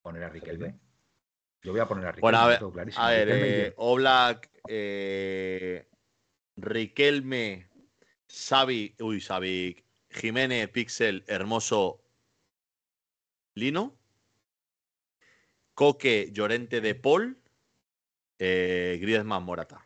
Poner 0.02 0.24
a 0.24 0.28
Riquelme. 0.30 0.78
Yo 1.62 1.72
voy 1.72 1.80
a 1.80 1.86
poner 1.86 2.06
a 2.06 2.12
Riquelme. 2.12 2.22
Bueno, 2.22 2.38
a 2.38 2.48
ver, 2.48 2.92
a 2.96 3.10
ver 3.10 3.28
eh, 3.30 3.74
Oblak, 3.76 4.50
eh, 4.66 5.86
Riquelme, 6.56 7.68
Xavi, 8.28 8.96
uy, 9.00 9.20
Xavi, 9.20 9.84
Jiménez, 10.10 10.68
Pixel, 10.68 11.24
Hermoso, 11.26 12.02
Lino, 13.54 13.99
Coque, 15.80 16.28
Llorente 16.30 16.82
de 16.82 16.94
Paul, 16.94 17.38
eh, 18.38 18.98
Griezmann 19.00 19.42
Morata. 19.42 19.82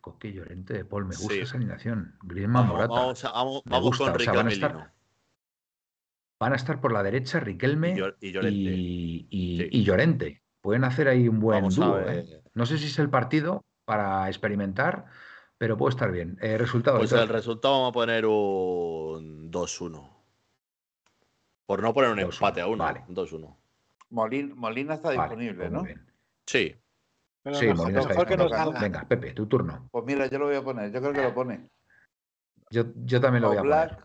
Coque 0.00 0.32
Llorente 0.32 0.72
de 0.72 0.86
Paul, 0.86 1.04
me 1.04 1.14
gusta 1.14 1.34
esa 1.34 1.58
alineación. 1.58 2.16
Griezmann 2.22 2.68
Morata. 2.68 3.12
Vamos, 3.66 3.98
con 3.98 4.14
Riquelme 4.14 4.36
van, 4.38 4.46
a 4.46 4.50
estar, 4.50 4.94
van, 6.40 6.52
a 6.54 6.56
estar, 6.56 6.80
por 6.80 6.90
la 6.90 7.02
derecha 7.02 7.38
Riquelme 7.38 7.96
y, 8.22 9.82
Llorente. 9.84 10.42
Pueden 10.62 10.84
hacer 10.84 11.08
ahí 11.08 11.28
un 11.28 11.38
buen 11.38 11.68
dúo. 11.68 12.00
¿eh? 12.00 12.42
No 12.54 12.64
sé 12.64 12.78
si 12.78 12.86
es 12.86 12.98
el 12.98 13.10
partido 13.10 13.66
para 13.84 14.26
experimentar, 14.28 15.04
pero 15.58 15.76
puede 15.76 15.90
estar 15.90 16.10
bien. 16.10 16.38
Eh, 16.40 16.56
resultado. 16.56 16.96
Pues 16.96 17.12
el 17.12 17.28
resultado 17.28 17.74
vamos 17.74 17.90
a 17.90 17.92
poner 17.92 18.24
un 18.24 19.52
2-1. 19.52 20.19
Por 21.70 21.82
no 21.82 21.94
poner 21.94 22.10
un 22.10 22.18
empate 22.18 22.60
a 22.60 22.66
uno. 22.66 22.82
Vale. 22.82 23.04
2-1. 23.06 23.56
Molina, 24.56 24.94
está 24.94 25.12
disponible, 25.12 25.70
¿no? 25.70 25.84
Sí. 26.44 26.74
sí, 27.52 27.66
Venga, 28.80 29.06
Pepe, 29.08 29.30
tu 29.34 29.46
turno. 29.46 29.88
Pues 29.92 30.04
mira, 30.04 30.26
yo 30.26 30.40
lo 30.40 30.46
voy 30.46 30.56
a 30.56 30.64
poner. 30.64 30.90
Yo 30.90 31.00
creo 31.00 31.12
que 31.12 31.22
lo 31.22 31.32
pone. 31.32 31.68
Yo, 32.70 32.86
yo 33.04 33.20
también 33.20 33.42
lo 33.42 33.50
voy 33.50 33.58
a 33.58 33.60
poner. 33.60 33.98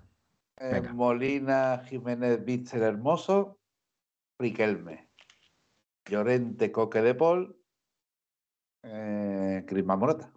Eh, 0.57 0.89
Molina, 0.93 1.81
Jiménez, 1.87 2.45
Bitzer, 2.45 2.83
Hermoso, 2.83 3.57
Riquelme, 4.37 5.09
Llorente, 6.05 6.71
Coque 6.71 7.01
de 7.01 7.15
Paul, 7.15 7.57
eh, 8.83 9.65
Crisma 9.65 9.95
Morata. 9.95 10.31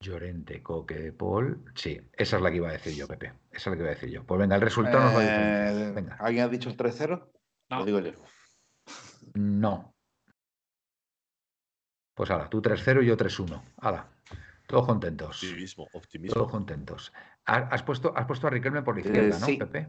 Llorente, 0.00 0.62
Coque 0.62 0.94
de 0.94 1.12
Paul. 1.12 1.64
Sí, 1.74 2.00
esa 2.12 2.36
es 2.36 2.42
la 2.42 2.50
que 2.50 2.56
iba 2.56 2.68
a 2.68 2.72
decir 2.72 2.94
yo, 2.94 3.08
Pepe. 3.08 3.32
Esa 3.50 3.58
es 3.58 3.66
la 3.66 3.72
que 3.72 3.82
iba 3.82 3.90
a 3.90 3.94
decir 3.94 4.10
yo. 4.10 4.24
Pues 4.24 4.38
venga, 4.38 4.54
el 4.54 4.62
resultado 4.62 5.04
nos 5.04 5.14
va 5.14 5.20
a 5.20 5.70
eh, 5.70 5.92
Venga. 5.92 6.16
¿Alguien 6.20 6.44
ha 6.44 6.48
dicho 6.48 6.68
el 6.68 6.76
3-0? 6.76 7.28
No. 7.70 7.78
Lo 7.78 7.84
digo 7.84 8.00
yo. 8.00 8.12
No. 9.34 9.94
Pues 12.14 12.30
ahora, 12.30 12.48
tú 12.48 12.62
3-0 12.62 13.02
y 13.02 13.06
yo 13.06 13.16
3-1. 13.16 13.62
Hala. 13.78 14.08
Todos 14.66 14.86
contentos. 14.86 15.42
Optimismo, 15.42 15.88
optimismo. 15.92 16.34
Todos 16.34 16.50
contentos. 16.50 17.12
Has 17.44 17.82
puesto, 17.82 18.12
has 18.14 18.26
puesto 18.26 18.46
a 18.46 18.50
Riquelme 18.50 18.82
por 18.82 18.94
la 18.94 19.00
izquierda, 19.00 19.36
eh, 19.36 19.40
¿no, 19.40 19.66
Pepe? 19.66 19.88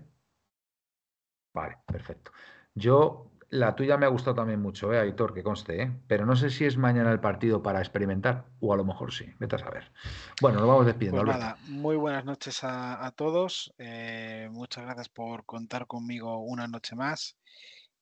Vale, 1.53 1.77
perfecto. 1.85 2.31
Yo, 2.73 3.31
la 3.49 3.75
tuya 3.75 3.97
me 3.97 4.05
ha 4.05 4.09
gustado 4.09 4.35
también 4.35 4.61
mucho, 4.61 4.93
¿eh, 4.93 4.99
Aitor? 4.99 5.33
Que 5.33 5.43
conste, 5.43 5.81
¿eh? 5.81 5.91
Pero 6.07 6.25
no 6.25 6.35
sé 6.35 6.49
si 6.49 6.65
es 6.65 6.77
mañana 6.77 7.11
el 7.11 7.19
partido 7.19 7.63
para 7.63 7.79
experimentar 7.79 8.45
o 8.59 8.73
a 8.73 8.77
lo 8.77 8.85
mejor 8.85 9.13
sí. 9.13 9.25
Vete 9.39 9.55
a 9.55 9.59
saber. 9.59 9.91
Bueno, 10.41 10.59
nos 10.59 10.67
vamos 10.67 10.85
despidiendo. 10.85 11.23
Pues 11.23 11.37
nada, 11.37 11.57
muy 11.67 11.95
buenas 11.95 12.25
noches 12.25 12.59
a, 12.63 13.11
todos. 13.15 13.73
Eh, 13.77 14.49
muchas 14.51 14.85
gracias 14.85 15.09
por 15.09 15.45
contar 15.45 15.87
conmigo 15.87 16.39
una 16.39 16.67
noche 16.67 16.95
más. 16.95 17.37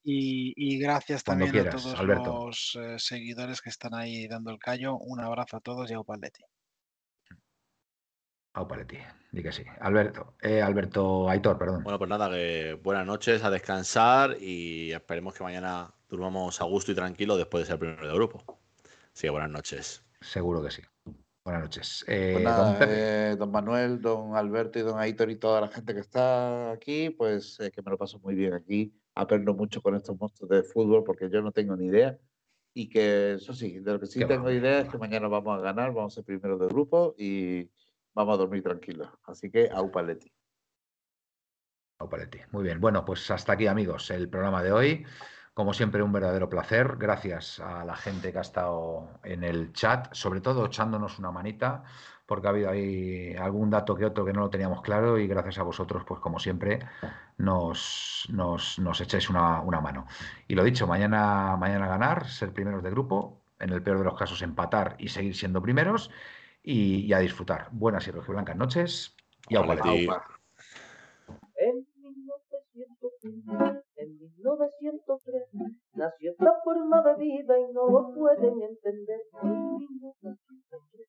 Y, 0.10 0.80
gracias 0.80 1.24
también 1.24 1.68
a 1.68 1.70
todos 1.70 2.02
los 2.02 2.78
eh, 2.82 2.96
seguidores 2.98 3.62
que 3.62 3.70
están 3.70 3.94
ahí 3.94 4.28
dando 4.28 4.52
el 4.52 4.60
callo. 4.60 4.98
Un 4.98 5.20
abrazo 5.20 5.58
a 5.58 5.60
todos 5.60 5.92
y 5.92 5.94
a 5.94 6.00
Upaletti. 6.00 6.44
A 8.58 8.64
Upaletti, 8.64 8.98
di 9.32 9.44
que 9.44 9.52
sí. 9.52 9.64
Alberto, 9.82 10.34
eh, 10.42 10.64
Alberto 10.64 11.30
Aitor, 11.30 11.60
perdón. 11.60 11.84
Bueno, 11.84 12.00
pues 12.00 12.10
nada, 12.10 12.28
que 12.28 12.74
buenas 12.82 13.06
noches, 13.06 13.44
a 13.44 13.52
descansar 13.52 14.36
y 14.42 14.92
esperemos 14.94 15.36
que 15.36 15.44
mañana 15.44 15.94
durmamos 16.10 16.60
a 16.60 16.64
gusto 16.64 16.92
y 16.92 16.96
tranquilo 16.96 17.38
después 17.38 17.62
de 17.62 17.68
ser 17.68 17.78
primero 17.78 18.08
de 18.08 18.16
grupo. 18.16 18.44
Sí, 19.14 19.30
buenas 19.30 19.52
noches. 19.52 20.04
Seguro 20.22 20.64
que 20.64 20.72
sí. 20.72 20.82
Buenas 21.44 21.62
noches. 21.66 22.04
Eh, 22.08 22.32
pues 22.34 22.46
don, 22.46 22.78
eh, 22.82 23.36
don, 23.38 23.52
Manuel, 23.52 24.02
don 24.02 24.36
Alberto 24.36 24.80
y 24.80 24.82
don 24.82 24.98
Aitor 24.98 25.30
y 25.30 25.36
toda 25.36 25.62
la 25.62 25.68
gente 25.68 25.94
que 25.94 26.00
está 26.00 26.72
aquí, 26.72 27.12
pues 27.12 27.60
que 27.60 27.82
me 27.84 27.92
lo 27.92 27.98
paso 28.00 28.18
muy 28.24 28.34
bien 28.34 28.56
aquí. 28.56 28.92
Aprendo 29.14 29.54
mucho 29.54 29.84
con 29.84 29.94
estos 29.94 30.20
monstruos 30.20 30.50
de 30.50 30.64
fútbol 30.64 31.04
porque 31.04 31.30
yo 31.30 31.44
no 31.44 31.52
tengo 31.52 31.76
ni 31.76 31.86
idea. 31.86 32.18
Y 32.74 32.90
que 32.90 33.34
eso 33.34 33.54
sí, 33.54 33.78
de 33.78 33.94
lo 33.94 34.00
que 34.00 34.08
sí 34.08 34.26
tengo 34.26 34.50
idea 34.50 34.80
es 34.80 34.90
que 34.90 34.98
mañana 34.98 35.28
vamos 35.28 35.60
a 35.60 35.62
ganar, 35.62 35.94
vamos 35.94 36.14
a 36.14 36.16
ser 36.16 36.24
primeros 36.24 36.60
de 36.60 36.68
grupo 36.68 37.14
y 37.20 37.70
vamos 38.18 38.34
a 38.34 38.38
dormir 38.38 38.64
tranquilos. 38.64 39.10
Así 39.26 39.50
que 39.52 39.70
au 39.70 39.92
paletti. 39.92 40.32
Au 42.00 42.10
paletti. 42.10 42.40
Muy 42.52 42.64
bien. 42.64 42.82
Bueno, 42.82 43.06
pues 43.06 43.30
hasta 43.30 43.54
aquí, 43.54 43.68
amigos, 43.68 44.10
el 44.10 44.28
programa 44.28 44.64
de 44.64 44.72
hoy. 44.72 45.06
Como 45.54 45.74
siempre, 45.74 46.02
un 46.02 46.12
verdadero 46.12 46.50
placer. 46.50 46.98
Gracias 46.98 47.60
a 47.60 47.86
la 47.86 47.96
gente 47.96 48.32
que 48.32 48.40
ha 48.40 48.42
estado 48.42 49.20
en 49.24 49.44
el 49.44 49.72
chat, 49.74 50.14
sobre 50.14 50.42
todo 50.42 50.66
echándonos 50.66 51.20
una 51.20 51.32
manita, 51.32 51.84
porque 52.26 52.48
ha 52.48 52.50
habido 52.50 52.70
ahí 52.70 53.36
algún 53.36 53.70
dato 53.70 53.96
que 53.96 54.06
otro 54.06 54.26
que 54.26 54.34
no 54.34 54.42
lo 54.42 54.50
teníamos 54.50 54.82
claro 54.82 55.18
y 55.18 55.28
gracias 55.28 55.60
a 55.60 55.64
vosotros, 55.64 56.04
pues 56.04 56.20
como 56.20 56.40
siempre, 56.40 56.80
nos, 57.38 58.28
nos, 58.30 59.02
echáis 59.02 59.30
una, 59.30 59.62
mano. 59.62 60.08
Y 60.48 60.56
lo 60.56 60.64
dicho, 60.64 60.88
mañana, 60.88 61.56
mañana 61.56 61.88
ganar, 61.88 62.28
ser 62.28 62.52
primeros 62.52 62.84
de 62.84 62.90
grupo, 62.90 63.42
en 63.60 63.72
el 63.72 63.82
peor 63.82 64.00
de 64.00 64.06
los 64.06 64.18
casos 64.18 64.42
empatar 64.44 64.96
y 65.00 65.08
seguir 65.10 65.36
siendo 65.36 65.62
primeros 65.62 66.12
y, 66.68 67.14
a 67.14 67.20
disfrutar. 67.20 67.70
Buenas 67.72 68.06
y 68.08 68.12
blancas 68.12 68.58
noches 68.58 69.16
y 69.48 69.56
a 69.56 69.62
en 73.96 74.18
1903 74.36 75.44
nació 75.94 76.32
esta 76.32 76.54
forma 76.64 77.02
de 77.04 77.16
vida 77.16 77.58
y 77.58 77.74
no 77.74 77.90
lo 77.90 78.14
pueden 78.14 78.62
entender. 78.62 79.22
En 79.44 79.78
1903 79.78 80.97